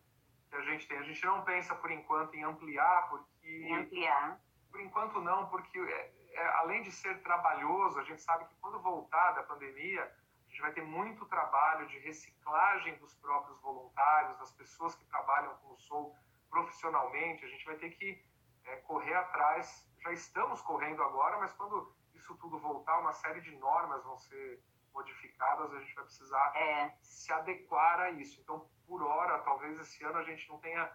que 0.49 0.57
a 0.57 0.62
gente 0.62 0.86
tem. 0.86 0.99
A 0.99 1.03
gente 1.03 1.24
não 1.24 1.44
pensa, 1.44 1.74
por 1.74 1.90
enquanto, 1.90 2.34
em 2.34 2.44
ampliar, 2.44 3.09
porque... 3.09 3.49
Em 3.49 3.76
ampliar. 3.76 4.40
Por 4.70 4.80
enquanto, 4.80 5.20
não, 5.20 5.49
porque 5.49 5.78
é, 5.78 6.12
é, 6.32 6.46
além 6.59 6.82
de 6.82 6.92
ser 6.92 7.22
trabalhoso, 7.22 7.99
a 7.99 8.05
gente 8.05 8.22
sabe 8.22 8.44
que 8.46 8.55
quando 8.61 8.80
voltar 8.80 9.32
da 9.32 9.42
pandemia, 9.42 10.03
a 10.03 10.51
gente 10.51 10.61
vai 10.61 10.72
ter 10.72 10.82
muito 10.82 11.26
trabalho 11.26 11.86
de 11.86 11.99
reciclagem 11.99 12.96
dos 12.99 13.14
próprios 13.14 13.61
voluntários, 13.61 14.38
das 14.38 14.53
pessoas 14.53 14.94
que 14.94 15.05
trabalham 15.07 15.55
com 15.57 15.72
o 15.72 15.78
Soul 15.78 16.14
profissionalmente. 16.51 17.44
A 17.44 17.49
gente 17.49 17.64
vai 17.64 17.76
ter 17.76 17.90
que 17.90 18.22
é, 18.64 18.76
correr 18.76 19.14
atrás 19.14 19.88
já 20.03 20.12
estamos 20.12 20.61
correndo 20.62 21.03
agora, 21.03 21.38
mas 21.38 21.53
quando 21.53 21.92
isso 22.14 22.34
tudo 22.36 22.59
voltar, 22.59 22.99
uma 22.99 23.12
série 23.12 23.40
de 23.40 23.51
normas 23.57 24.03
vão 24.05 24.16
ser 24.18 24.62
modificadas, 24.93 25.72
a 25.72 25.80
gente 25.80 25.95
vai 25.95 26.05
precisar 26.05 26.57
é. 26.57 26.97
se 27.01 27.32
adequar 27.32 28.01
a 28.01 28.11
isso. 28.11 28.41
Então, 28.41 28.68
por 28.86 29.03
hora, 29.03 29.39
talvez 29.41 29.78
esse 29.78 30.03
ano 30.05 30.18
a 30.18 30.24
gente 30.24 30.49
não 30.49 30.59
tenha, 30.59 30.91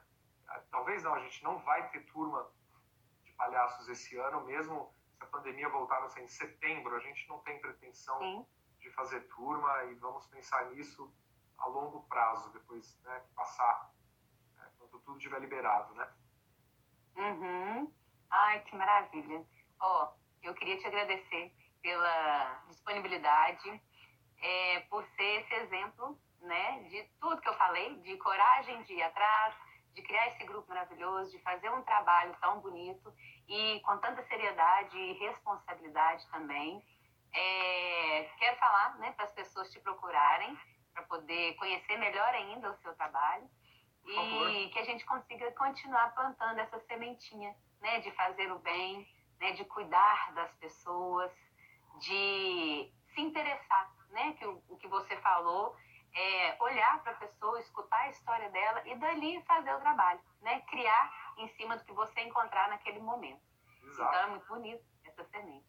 talvez 0.71 1.03
não, 1.03 1.13
a 1.13 1.19
gente 1.19 1.43
não 1.43 1.59
vai 1.59 1.89
ter 1.89 2.01
turma 2.05 2.49
de 3.23 3.31
palhaços 3.33 3.87
esse 3.87 4.17
ano, 4.17 4.43
mesmo 4.45 4.93
se 5.15 5.23
a 5.23 5.27
pandemia 5.27 5.69
voltar, 5.69 6.01
não 6.01 6.09
sei, 6.09 6.23
em 6.23 6.27
setembro, 6.27 6.95
a 6.95 6.99
gente 6.99 7.27
não 7.29 7.39
tem 7.39 7.59
pretensão 7.61 8.17
Sim. 8.19 8.45
de 8.79 8.89
fazer 8.91 9.21
turma 9.27 9.83
e 9.85 9.95
vamos 9.95 10.25
pensar 10.27 10.69
nisso 10.71 11.13
a 11.57 11.67
longo 11.67 12.03
prazo, 12.03 12.51
depois 12.51 12.99
né, 13.03 13.21
que 13.21 13.33
passar, 13.33 13.93
né, 14.55 14.69
quando 14.77 14.99
tudo 14.99 15.17
estiver 15.17 15.39
liberado, 15.39 15.93
né? 15.93 16.11
Uhum. 17.15 17.93
Ai, 18.29 18.59
que 18.63 18.75
maravilha. 18.75 19.45
Ó, 19.79 20.05
oh, 20.05 20.19
eu 20.41 20.53
queria 20.55 20.77
te 20.79 20.87
agradecer 20.87 21.53
pela 21.83 22.63
disponibilidade, 22.69 23.81
é, 24.41 24.79
por 24.89 25.05
ser 25.15 25.41
esse 25.41 25.53
exemplo, 25.55 26.17
né, 26.41 26.83
de 26.89 27.03
tudo 27.19 27.41
que 27.41 27.49
eu 27.49 27.57
falei, 27.57 27.95
de 27.97 28.17
coragem 28.17 28.81
de 28.83 28.93
ir 28.93 29.03
atrás, 29.03 29.53
de 29.93 30.01
criar 30.01 30.29
esse 30.29 30.43
grupo 30.45 30.67
maravilhoso, 30.69 31.29
de 31.31 31.43
fazer 31.43 31.69
um 31.69 31.83
trabalho 31.83 32.35
tão 32.41 32.59
bonito 32.59 33.13
e 33.47 33.79
com 33.81 33.97
tanta 33.99 34.25
seriedade 34.27 34.97
e 34.97 35.13
responsabilidade 35.13 36.25
também. 36.31 36.83
É, 37.35 38.29
quero 38.39 38.57
falar 38.57 38.97
né, 38.97 39.11
para 39.11 39.25
as 39.25 39.33
pessoas 39.33 39.71
te 39.71 39.79
procurarem, 39.79 40.57
para 40.93 41.03
poder 41.03 41.53
conhecer 41.55 41.97
melhor 41.97 42.33
ainda 42.33 42.71
o 42.71 42.77
seu 42.77 42.95
trabalho 42.95 43.47
e 44.05 44.69
que 44.69 44.79
a 44.79 44.83
gente 44.83 45.05
consiga 45.05 45.51
continuar 45.53 46.13
plantando 46.13 46.59
essa 46.59 46.79
sementinha 46.81 47.55
né, 47.81 47.99
de 48.01 48.11
fazer 48.11 48.51
o 48.51 48.59
bem, 48.59 49.07
né, 49.39 49.51
de 49.53 49.63
cuidar 49.65 50.33
das 50.33 50.53
pessoas, 50.55 51.31
de 51.99 52.91
se 53.13 53.21
interessar, 53.21 53.93
né, 54.09 54.33
que 54.33 54.45
o, 54.45 54.63
o 54.69 54.77
que 54.77 54.87
você 54.87 55.15
falou 55.17 55.75
é, 56.15 56.55
olhar 56.61 57.01
para 57.01 57.13
a 57.13 57.15
pessoa, 57.15 57.59
escutar 57.59 58.01
a 58.01 58.09
história 58.09 58.49
dela 58.49 58.81
e 58.85 58.95
dali 58.95 59.41
fazer 59.43 59.73
o 59.73 59.79
trabalho, 59.79 60.19
né? 60.41 60.61
Criar 60.69 61.33
em 61.37 61.47
cima 61.55 61.75
do 61.75 61.83
que 61.83 61.93
você 61.93 62.21
encontrar 62.21 62.69
naquele 62.69 62.99
momento. 62.99 63.41
Exato. 63.83 64.09
Então 64.09 64.21
é 64.21 64.27
muito 64.27 64.47
bonito 64.47 64.83
essa 65.05 65.23
semente. 65.25 65.65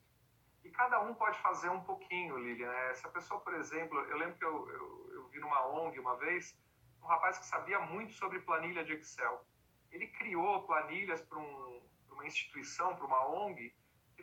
E 0.62 0.70
cada 0.70 1.00
um 1.00 1.14
pode 1.14 1.38
fazer 1.38 1.68
um 1.68 1.80
pouquinho, 1.82 2.38
Lilian. 2.38 2.70
Né? 2.70 2.94
Se 2.94 3.06
a 3.06 3.10
pessoa, 3.10 3.40
por 3.40 3.54
exemplo, 3.54 3.98
eu 3.98 4.16
lembro 4.16 4.36
que 4.36 4.44
eu, 4.44 4.68
eu, 4.70 5.10
eu 5.14 5.28
vi 5.28 5.38
numa 5.38 5.66
ONG 5.66 5.98
uma 5.98 6.16
vez 6.16 6.58
um 7.02 7.06
rapaz 7.06 7.38
que 7.38 7.46
sabia 7.46 7.80
muito 7.80 8.12
sobre 8.12 8.40
planilha 8.40 8.84
de 8.84 8.94
Excel. 8.94 9.44
Ele 9.90 10.06
criou 10.08 10.62
planilhas 10.62 11.20
para 11.22 11.38
um, 11.38 11.82
uma 12.10 12.26
instituição, 12.26 12.96
para 12.96 13.06
uma 13.06 13.28
ONG, 13.28 13.74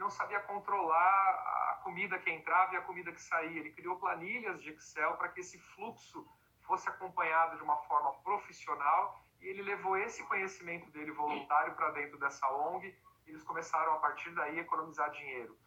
não 0.02 0.10
sabia 0.10 0.40
controlar 0.42 1.52
comida 1.82 2.18
que 2.20 2.30
entrava 2.30 2.74
e 2.74 2.78
a 2.78 2.82
comida 2.82 3.12
que 3.12 3.22
saía. 3.22 3.60
Ele 3.60 3.72
criou 3.72 3.98
planilhas 3.98 4.62
de 4.62 4.70
Excel 4.70 5.16
para 5.18 5.30
que 5.30 5.42
esse 5.42 5.60
fluxo 5.60 6.28
fosse 6.62 6.88
acompanhado 6.90 7.58
de 7.58 7.64
uma 7.64 7.78
forma 7.84 8.14
profissional 8.24 9.20
e 9.40 9.48
ele 9.48 9.62
levou 9.62 9.98
esse 9.98 10.24
conhecimento 10.26 10.90
dele 10.92 11.12
voluntário 11.12 11.76
para 11.76 11.92
dentro 11.92 12.18
dessa 12.18 12.48
ONG 12.50 12.88
e 13.26 13.30
eles 13.30 13.44
começaram 13.44 13.94
a 13.94 14.00
partir 14.00 14.30
daí 14.32 14.60
a 14.60 14.62
economizar 14.62 15.10
dinheiro. 15.12 15.58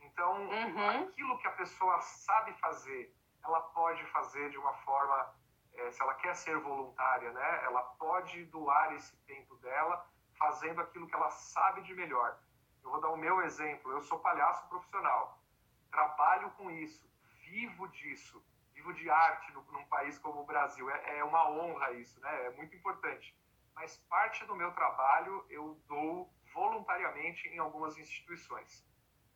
Então, 0.00 0.48
uhum. 0.48 1.04
aquilo 1.04 1.38
que 1.38 1.48
a 1.48 1.52
pessoa 1.52 2.00
sabe 2.00 2.52
fazer, 2.54 3.14
ela 3.44 3.60
pode 3.60 4.04
fazer 4.06 4.50
de 4.50 4.58
uma 4.58 4.74
forma, 4.84 5.34
é, 5.74 5.90
se 5.90 6.02
ela 6.02 6.14
quer 6.14 6.34
ser 6.34 6.58
voluntária, 6.58 7.32
né? 7.32 7.64
Ela 7.64 7.82
pode 7.98 8.44
doar 8.46 8.94
esse 8.94 9.16
tempo 9.24 9.56
dela 9.56 10.06
fazendo 10.38 10.80
aquilo 10.80 11.06
que 11.06 11.14
ela 11.14 11.30
sabe 11.30 11.82
de 11.82 11.94
melhor. 11.94 12.38
Eu 12.82 12.90
vou 12.90 13.00
dar 13.00 13.10
o 13.10 13.16
meu 13.16 13.42
exemplo. 13.42 13.92
Eu 13.92 14.02
sou 14.02 14.18
palhaço 14.18 14.68
profissional 14.68 15.42
trabalho 15.92 16.50
com 16.52 16.70
isso, 16.70 17.06
vivo 17.44 17.86
disso, 17.88 18.42
vivo 18.74 18.92
de 18.94 19.08
arte 19.10 19.52
no, 19.52 19.62
num 19.70 19.84
país 19.84 20.18
como 20.18 20.40
o 20.40 20.46
Brasil. 20.46 20.90
É, 20.90 21.18
é 21.18 21.24
uma 21.24 21.48
honra 21.50 21.92
isso, 21.92 22.18
né? 22.20 22.46
É 22.46 22.50
muito 22.50 22.74
importante. 22.74 23.36
Mas 23.74 23.96
parte 24.08 24.44
do 24.46 24.56
meu 24.56 24.72
trabalho 24.72 25.44
eu 25.50 25.78
dou 25.86 26.32
voluntariamente 26.52 27.46
em 27.48 27.58
algumas 27.58 27.96
instituições. 27.98 28.84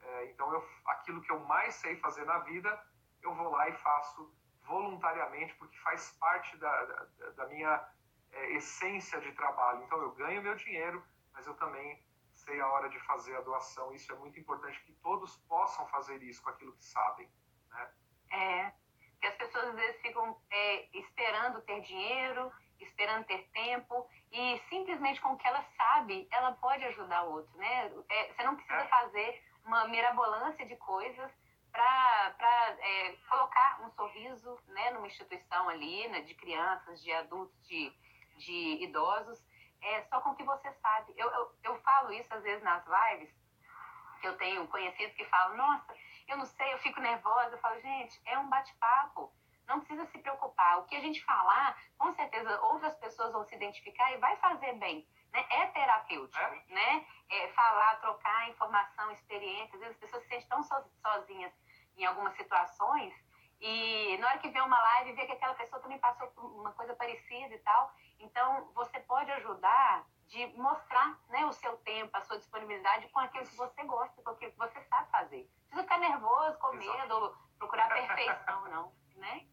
É, 0.01 0.30
então, 0.30 0.53
eu, 0.53 0.66
aquilo 0.86 1.20
que 1.20 1.30
eu 1.30 1.40
mais 1.40 1.74
sei 1.74 1.97
fazer 1.97 2.24
na 2.24 2.38
vida, 2.38 2.82
eu 3.22 3.34
vou 3.34 3.51
lá 3.51 3.68
e 3.68 3.72
faço 3.76 4.34
voluntariamente, 4.62 5.55
porque 5.57 5.76
faz 5.78 6.11
parte 6.18 6.57
da, 6.57 6.84
da, 6.84 7.30
da 7.30 7.47
minha 7.47 7.88
é, 8.32 8.53
essência 8.57 9.20
de 9.20 9.32
trabalho. 9.32 9.82
Então, 9.84 10.01
eu 10.01 10.12
ganho 10.12 10.42
meu 10.42 10.55
dinheiro, 10.55 11.03
mas 11.32 11.47
eu 11.47 11.55
também 11.55 12.03
sei 12.47 12.61
a 12.61 12.68
hora 12.68 12.88
de 12.88 12.99
fazer 13.01 13.36
a 13.36 13.40
doação. 13.40 13.92
Isso 13.92 14.11
é 14.12 14.16
muito 14.16 14.38
importante 14.38 14.80
que 14.84 14.92
todos 14.94 15.36
possam 15.49 15.86
fazer 15.88 16.22
isso 16.22 16.42
com 16.42 16.51
aquilo 16.51 16.72
que 16.76 16.84
sabem. 16.84 17.28
Né? 17.70 17.90
É, 18.30 18.72
que 19.20 19.26
as 19.26 19.34
pessoas 19.34 19.64
às 19.68 19.74
vezes 19.74 20.01
ficam 20.01 20.40
é, 20.51 20.88
esperando 20.97 21.61
ter 21.62 21.80
dinheiro, 21.80 22.53
esperando 22.78 23.24
ter 23.24 23.49
tempo 23.49 24.09
e 24.30 24.59
simplesmente 24.68 25.20
com 25.20 25.32
o 25.32 25.36
que 25.36 25.47
ela 25.47 25.64
sabe, 25.76 26.28
ela 26.30 26.53
pode 26.53 26.84
ajudar 26.84 27.24
o 27.24 27.32
outro, 27.32 27.57
né? 27.57 27.90
É, 28.09 28.32
você 28.32 28.42
não 28.44 28.55
precisa 28.55 28.82
é. 28.82 28.88
fazer 28.88 29.42
uma 29.64 29.88
mirabolância 29.88 30.64
de 30.66 30.76
coisas 30.76 31.32
para 31.72 32.76
é, 32.78 33.16
colocar 33.28 33.82
um 33.82 33.90
sorriso 33.90 34.59
né, 34.68 34.92
numa 34.92 35.07
instituição 35.07 35.68
ali, 35.68 36.09
né, 36.09 36.20
de 36.20 36.34
crianças, 36.34 37.03
de 37.03 37.12
adultos, 37.12 37.66
de, 37.66 37.92
de 38.38 38.84
idosos 38.84 39.44
é 39.83 40.03
só 40.03 40.20
com 40.20 40.31
o 40.31 40.37
que 40.37 40.43
você 40.43 40.72
sabe. 40.74 41.12
Eu, 41.16 41.31
eu, 41.31 41.55
eu 41.62 41.81
falo 41.83 42.12
isso 42.12 42.33
às 42.35 42.43
vezes 42.43 42.62
nas 42.62 42.85
lives, 42.87 43.35
que 44.20 44.29
eu 44.29 44.37
tenho 44.37 44.66
conhecidos 44.68 45.14
que 45.14 45.24
falam, 45.27 45.57
nossa, 45.57 45.95
eu 46.29 46.37
não 46.37 46.47
sei, 46.47 46.72
eu 46.72 46.79
fico 46.79 47.01
nervosa. 47.01 47.55
Eu 47.55 47.59
falo, 47.59 47.81
gente, 47.81 48.20
é 48.27 48.39
um 48.39 48.49
bate-papo. 48.49 49.33
Não 49.66 49.81
precisa 49.81 50.07
se 50.07 50.18
preocupar. 50.18 50.79
O 50.79 50.85
que 50.85 50.97
a 50.97 51.01
gente 51.01 51.24
falar, 51.24 51.77
com 51.99 52.12
certeza 52.14 52.61
outras 52.62 52.95
pessoas 52.97 53.33
vão 53.33 53.45
se 53.45 53.55
identificar 53.55 54.12
e 54.12 54.18
vai 54.18 54.37
fazer 54.37 54.72
bem. 54.74 55.07
Né? 55.33 55.45
É 55.51 55.66
terapêutico, 55.66 56.39
é? 56.39 56.62
né? 56.68 57.07
É 57.31 57.49
falar, 57.49 57.97
trocar 57.97 58.49
informação, 58.49 59.11
experiência. 59.11 59.74
Às 59.74 59.81
vezes 59.81 59.95
as 59.95 60.01
pessoas 60.01 60.22
se 60.22 60.29
sentem 60.29 60.49
tão 60.49 60.62
sozinhas 60.62 61.53
em 61.97 62.05
algumas 62.05 62.35
situações 62.37 63.12
e 63.61 64.16
na 64.18 64.29
hora 64.29 64.39
que 64.39 64.51
vê 64.51 64.61
uma 64.61 64.79
live, 64.79 65.12
vê 65.12 65.27
que 65.27 65.33
aquela 65.33 65.55
pessoa 65.55 65.81
também 65.81 65.99
passou 65.99 66.29
por 66.29 66.45
uma 66.45 66.72
coisa 66.72 66.95
parecida 66.95 67.55
e 67.55 67.59
tal. 67.61 67.93
Então, 68.18 68.70
você 68.74 68.98
pode 69.00 69.30
ajudar 69.32 70.06
de 70.26 70.46
mostrar 70.58 71.18
né, 71.28 71.44
o 71.46 71.52
seu 71.52 71.76
tempo, 71.78 72.16
a 72.16 72.20
sua 72.22 72.38
disponibilidade 72.38 73.08
com 73.08 73.20
aquilo 73.20 73.46
que 73.46 73.56
você 73.56 73.84
gosta, 73.84 74.22
com 74.22 74.30
aquilo 74.30 74.52
que 74.52 74.58
você 74.58 74.80
sabe 74.84 75.10
fazer. 75.10 75.48
Não 75.70 75.82
precisa 75.82 75.82
ficar 75.82 75.98
nervoso, 75.98 76.58
com 76.58 76.72
medo, 76.72 77.36
procurar 77.58 77.88
perfeição, 77.88 78.68
não, 78.68 78.92
né? 79.16 79.46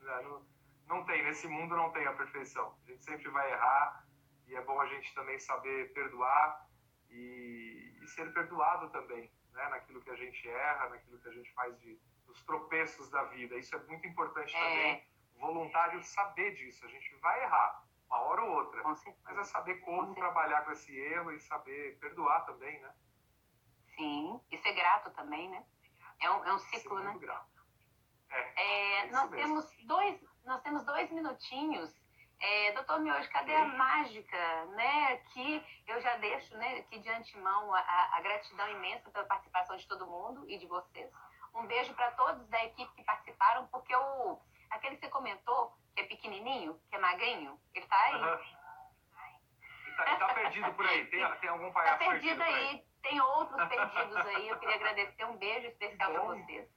Não, 0.00 0.46
não 0.86 1.04
tem, 1.04 1.22
nesse 1.22 1.46
mundo 1.46 1.76
não 1.76 1.92
tem 1.92 2.06
a 2.06 2.12
perfeição. 2.12 2.76
A 2.84 2.90
gente 2.90 3.04
sempre 3.04 3.28
vai 3.28 3.52
errar 3.52 4.04
e 4.46 4.56
é 4.56 4.60
bom 4.62 4.80
a 4.80 4.86
gente 4.86 5.14
também 5.14 5.38
saber 5.38 5.92
perdoar 5.92 6.68
e, 7.08 7.98
e 8.02 8.06
ser 8.08 8.32
perdoado 8.32 8.90
também, 8.90 9.30
né? 9.52 9.68
Naquilo 9.68 10.02
que 10.02 10.10
a 10.10 10.16
gente 10.16 10.48
erra, 10.48 10.88
naquilo 10.88 11.20
que 11.20 11.28
a 11.28 11.32
gente 11.32 11.52
faz 11.52 11.78
de 11.80 12.00
os 12.30 12.42
tropeços 12.44 13.10
da 13.10 13.24
vida. 13.24 13.56
Isso 13.56 13.74
é 13.76 13.78
muito 13.84 14.06
importante 14.06 14.54
é. 14.54 14.60
também. 14.60 15.04
Voluntário 15.36 16.02
saber 16.02 16.54
disso. 16.54 16.84
A 16.84 16.88
gente 16.88 17.14
vai 17.16 17.42
errar, 17.42 17.84
uma 18.10 18.20
hora 18.22 18.42
ou 18.42 18.56
outra. 18.56 18.82
Mas 18.82 19.38
é 19.38 19.44
saber 19.44 19.76
como 19.76 20.08
com 20.08 20.14
trabalhar 20.14 20.64
com 20.64 20.72
esse 20.72 20.94
erro 20.94 21.30
e 21.32 21.40
saber 21.40 21.98
perdoar 21.98 22.44
também, 22.44 22.80
né? 22.80 22.92
Sim, 23.96 24.40
e 24.50 24.58
ser 24.58 24.72
grato 24.72 25.10
também, 25.10 25.48
né? 25.48 25.64
É 26.20 26.30
um, 26.30 26.44
é 26.44 26.52
um 26.52 26.58
ciclo, 26.58 26.98
ser 26.98 27.04
né? 27.04 27.18
Grato. 27.18 27.60
É, 28.30 28.62
é, 28.62 29.06
é 29.06 29.10
nós, 29.10 29.30
temos 29.30 29.76
dois, 29.84 30.20
nós 30.44 30.60
temos 30.62 30.84
dois 30.84 31.10
minutinhos. 31.10 31.98
É, 32.42 32.72
doutor 32.72 33.00
Miojo, 33.00 33.28
cadê 33.30 33.54
a 33.54 33.66
mágica, 33.66 34.64
né? 34.66 35.18
Que 35.32 35.64
eu 35.86 36.00
já 36.00 36.16
deixo, 36.16 36.56
né, 36.56 36.78
aqui 36.78 36.98
de 36.98 37.10
antemão 37.10 37.74
a, 37.74 38.16
a, 38.16 38.20
gratidão 38.22 38.66
imensa 38.70 39.10
pela 39.10 39.26
participação 39.26 39.76
de 39.76 39.86
todo 39.86 40.06
mundo 40.06 40.48
e 40.48 40.56
de 40.56 40.66
vocês. 40.66 41.12
Um 41.54 41.66
beijo 41.66 41.92
para 41.94 42.12
todos 42.12 42.46
da 42.48 42.64
equipe 42.64 42.90
que 42.94 43.04
participaram, 43.04 43.66
porque 43.66 43.94
o 43.94 44.40
aquele 44.70 44.96
que 44.96 45.02
você 45.02 45.10
comentou, 45.10 45.76
que 45.94 46.00
é 46.00 46.04
pequenininho, 46.04 46.80
que 46.88 46.96
é 46.96 46.98
magrinho, 46.98 47.58
ele 47.74 47.86
tá 47.86 47.96
aí. 47.96 48.14
Uhum. 48.14 48.60
Ele, 49.86 49.96
tá, 49.96 50.06
ele 50.06 50.16
tá 50.16 50.34
perdido 50.34 50.74
por 50.74 50.86
aí. 50.86 51.06
Tem, 51.06 51.38
tem 51.40 51.50
algum 51.50 51.72
palhaço 51.72 51.98
tá 51.98 52.10
perdido, 52.10 52.38
perdido 52.38 52.42
aí. 52.42 52.84
Tem 53.02 53.20
outros 53.20 53.68
perdidos 53.68 54.16
aí. 54.16 54.48
Eu 54.48 54.58
queria 54.58 54.74
agradecer. 54.76 55.24
Um 55.24 55.36
beijo 55.36 55.66
especial 55.66 56.12
para 56.12 56.22
vocês. 56.22 56.68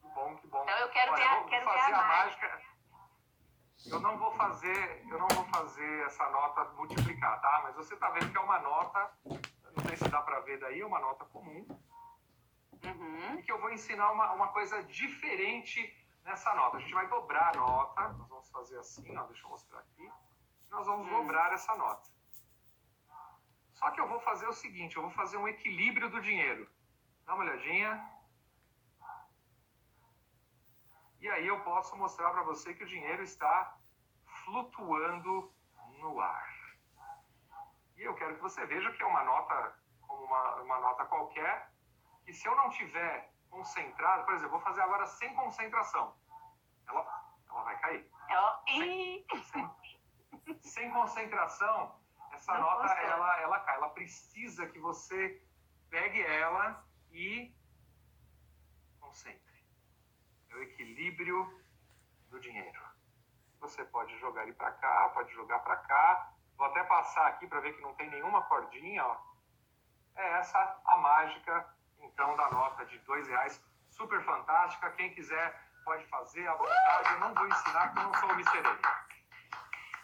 Que 0.00 0.08
bom, 0.08 0.36
que 0.36 0.46
bom. 0.46 0.62
Então 0.62 0.78
eu 0.78 0.88
quero 0.90 1.12
Olha, 1.12 1.22
ver, 1.22 1.28
a, 1.28 1.44
quero 1.44 1.64
ver 1.64 1.78
a, 1.78 1.86
a 1.86 1.90
mágica. 1.90 2.48
mágica. 2.48 2.74
Eu 3.86 4.00
não 4.00 4.16
vou 4.16 4.32
fazer, 4.32 5.04
eu 5.10 5.18
não 5.18 5.28
vou 5.28 5.44
fazer 5.46 6.06
essa 6.06 6.28
nota 6.30 6.64
multiplicar, 6.72 7.40
tá? 7.40 7.60
Mas 7.64 7.76
você 7.76 7.94
tá 7.96 8.08
vendo 8.10 8.30
que 8.30 8.38
é 8.38 8.40
uma 8.40 8.58
nota, 8.60 9.12
não 9.24 9.84
sei 9.86 9.96
se 9.96 10.08
dá 10.08 10.22
para 10.22 10.40
ver 10.40 10.58
daí, 10.58 10.80
é 10.80 10.86
uma 10.86 11.00
nota 11.00 11.24
comum. 11.26 11.66
Uhum. 12.82 13.38
E 13.38 13.42
que 13.42 13.52
eu 13.52 13.60
vou 13.60 13.70
ensinar 13.70 14.10
uma, 14.12 14.32
uma 14.32 14.48
coisa 14.48 14.82
diferente 14.84 15.80
nessa 16.24 16.54
nota. 16.54 16.78
A 16.78 16.80
gente 16.80 16.94
vai 16.94 17.06
dobrar 17.08 17.54
a 17.54 17.58
nota, 17.58 18.08
nós 18.14 18.28
vamos 18.28 18.50
fazer 18.50 18.78
assim, 18.78 19.16
ó, 19.16 19.22
deixa 19.24 19.44
eu 19.44 19.50
mostrar 19.50 19.78
aqui. 19.80 20.10
Nós 20.70 20.86
vamos 20.86 21.06
uhum. 21.06 21.18
dobrar 21.18 21.52
essa 21.52 21.74
nota. 21.76 22.10
Só 23.72 23.90
que 23.90 24.00
eu 24.00 24.08
vou 24.08 24.20
fazer 24.20 24.46
o 24.48 24.52
seguinte, 24.52 24.96
eu 24.96 25.02
vou 25.02 25.10
fazer 25.10 25.36
um 25.36 25.46
equilíbrio 25.46 26.10
do 26.10 26.20
dinheiro. 26.20 26.68
Dá 27.26 27.34
uma 27.34 27.44
olhadinha. 27.44 28.10
E 31.20 31.28
aí 31.28 31.46
eu 31.46 31.60
posso 31.62 31.96
mostrar 31.96 32.30
para 32.30 32.42
você 32.42 32.74
que 32.74 32.84
o 32.84 32.86
dinheiro 32.86 33.22
está 33.22 33.76
flutuando 34.44 35.52
no 35.98 36.20
ar. 36.20 36.54
E 37.96 38.02
eu 38.02 38.14
quero 38.14 38.34
que 38.34 38.42
você 38.42 38.64
veja 38.66 38.92
que 38.92 39.02
é 39.02 39.06
uma 39.06 39.24
nota 39.24 39.78
como 40.00 40.24
uma, 40.24 40.56
uma 40.62 40.80
nota 40.80 41.06
qualquer, 41.06 41.72
que 42.24 42.32
se 42.32 42.46
eu 42.46 42.54
não 42.56 42.68
tiver 42.70 43.33
concentrado, 43.54 44.24
por 44.24 44.34
exemplo, 44.34 44.50
vou 44.50 44.60
fazer 44.60 44.82
agora 44.82 45.06
sem 45.06 45.32
concentração. 45.34 46.16
Ela, 46.88 47.00
ela 47.48 47.62
vai 47.62 47.78
cair. 47.78 48.10
Oh, 48.12 48.70
sem, 48.70 49.26
sem, 49.44 50.60
sem, 50.60 50.90
concentração, 50.90 51.96
essa 52.32 52.52
Não 52.54 52.62
nota 52.62 52.92
ela, 52.94 53.40
ela 53.40 53.60
cai. 53.60 53.76
Ela 53.76 53.88
precisa 53.90 54.66
que 54.66 54.78
você 54.80 55.40
pegue 55.88 56.20
ela 56.20 56.84
e 57.12 57.54
concentre. 58.98 59.64
É 60.50 60.54
o 60.56 60.62
equilíbrio 60.62 61.64
do 62.30 62.40
dinheiro. 62.40 62.82
Você 63.60 63.84
pode 63.84 64.18
jogar 64.18 64.42
ele 64.42 64.52
para 64.52 64.72
cá, 64.72 65.10
pode 65.14 65.32
jogar 65.32 65.60
para 65.60 65.76
cá. 65.76 66.34
Vou 66.56 66.66
até 66.66 66.82
passar 66.84 67.28
aqui 67.28 67.46
para 67.46 67.60
ver 67.60 67.74
que 67.74 67.82
não 67.82 67.94
tem 67.94 68.10
nenhuma 68.10 68.42
cordinha. 68.42 69.06
Ó. 69.06 69.16
É 70.16 70.38
essa 70.38 70.80
a 70.84 70.96
mágica, 70.96 71.73
então, 72.04 72.36
da 72.36 72.50
nota 72.50 72.84
de 72.86 72.98
dois 73.00 73.26
reais. 73.28 73.62
Super 73.90 74.22
fantástica. 74.24 74.90
Quem 74.92 75.14
quiser 75.14 75.60
pode 75.84 76.04
fazer 76.06 76.46
à 76.48 76.54
vontade. 76.54 77.12
Eu 77.12 77.20
não 77.20 77.34
vou 77.34 77.46
ensinar, 77.46 77.86
porque 77.88 77.98
eu 78.00 78.04
não 78.04 78.14
sou 78.14 78.28
o 78.28 78.32
Mr. 78.32 78.62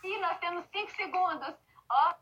E 0.02 0.20
nós 0.20 0.38
temos 0.38 0.64
cinco 0.72 0.90
segundos. 0.92 1.54
Ó, 1.90 2.14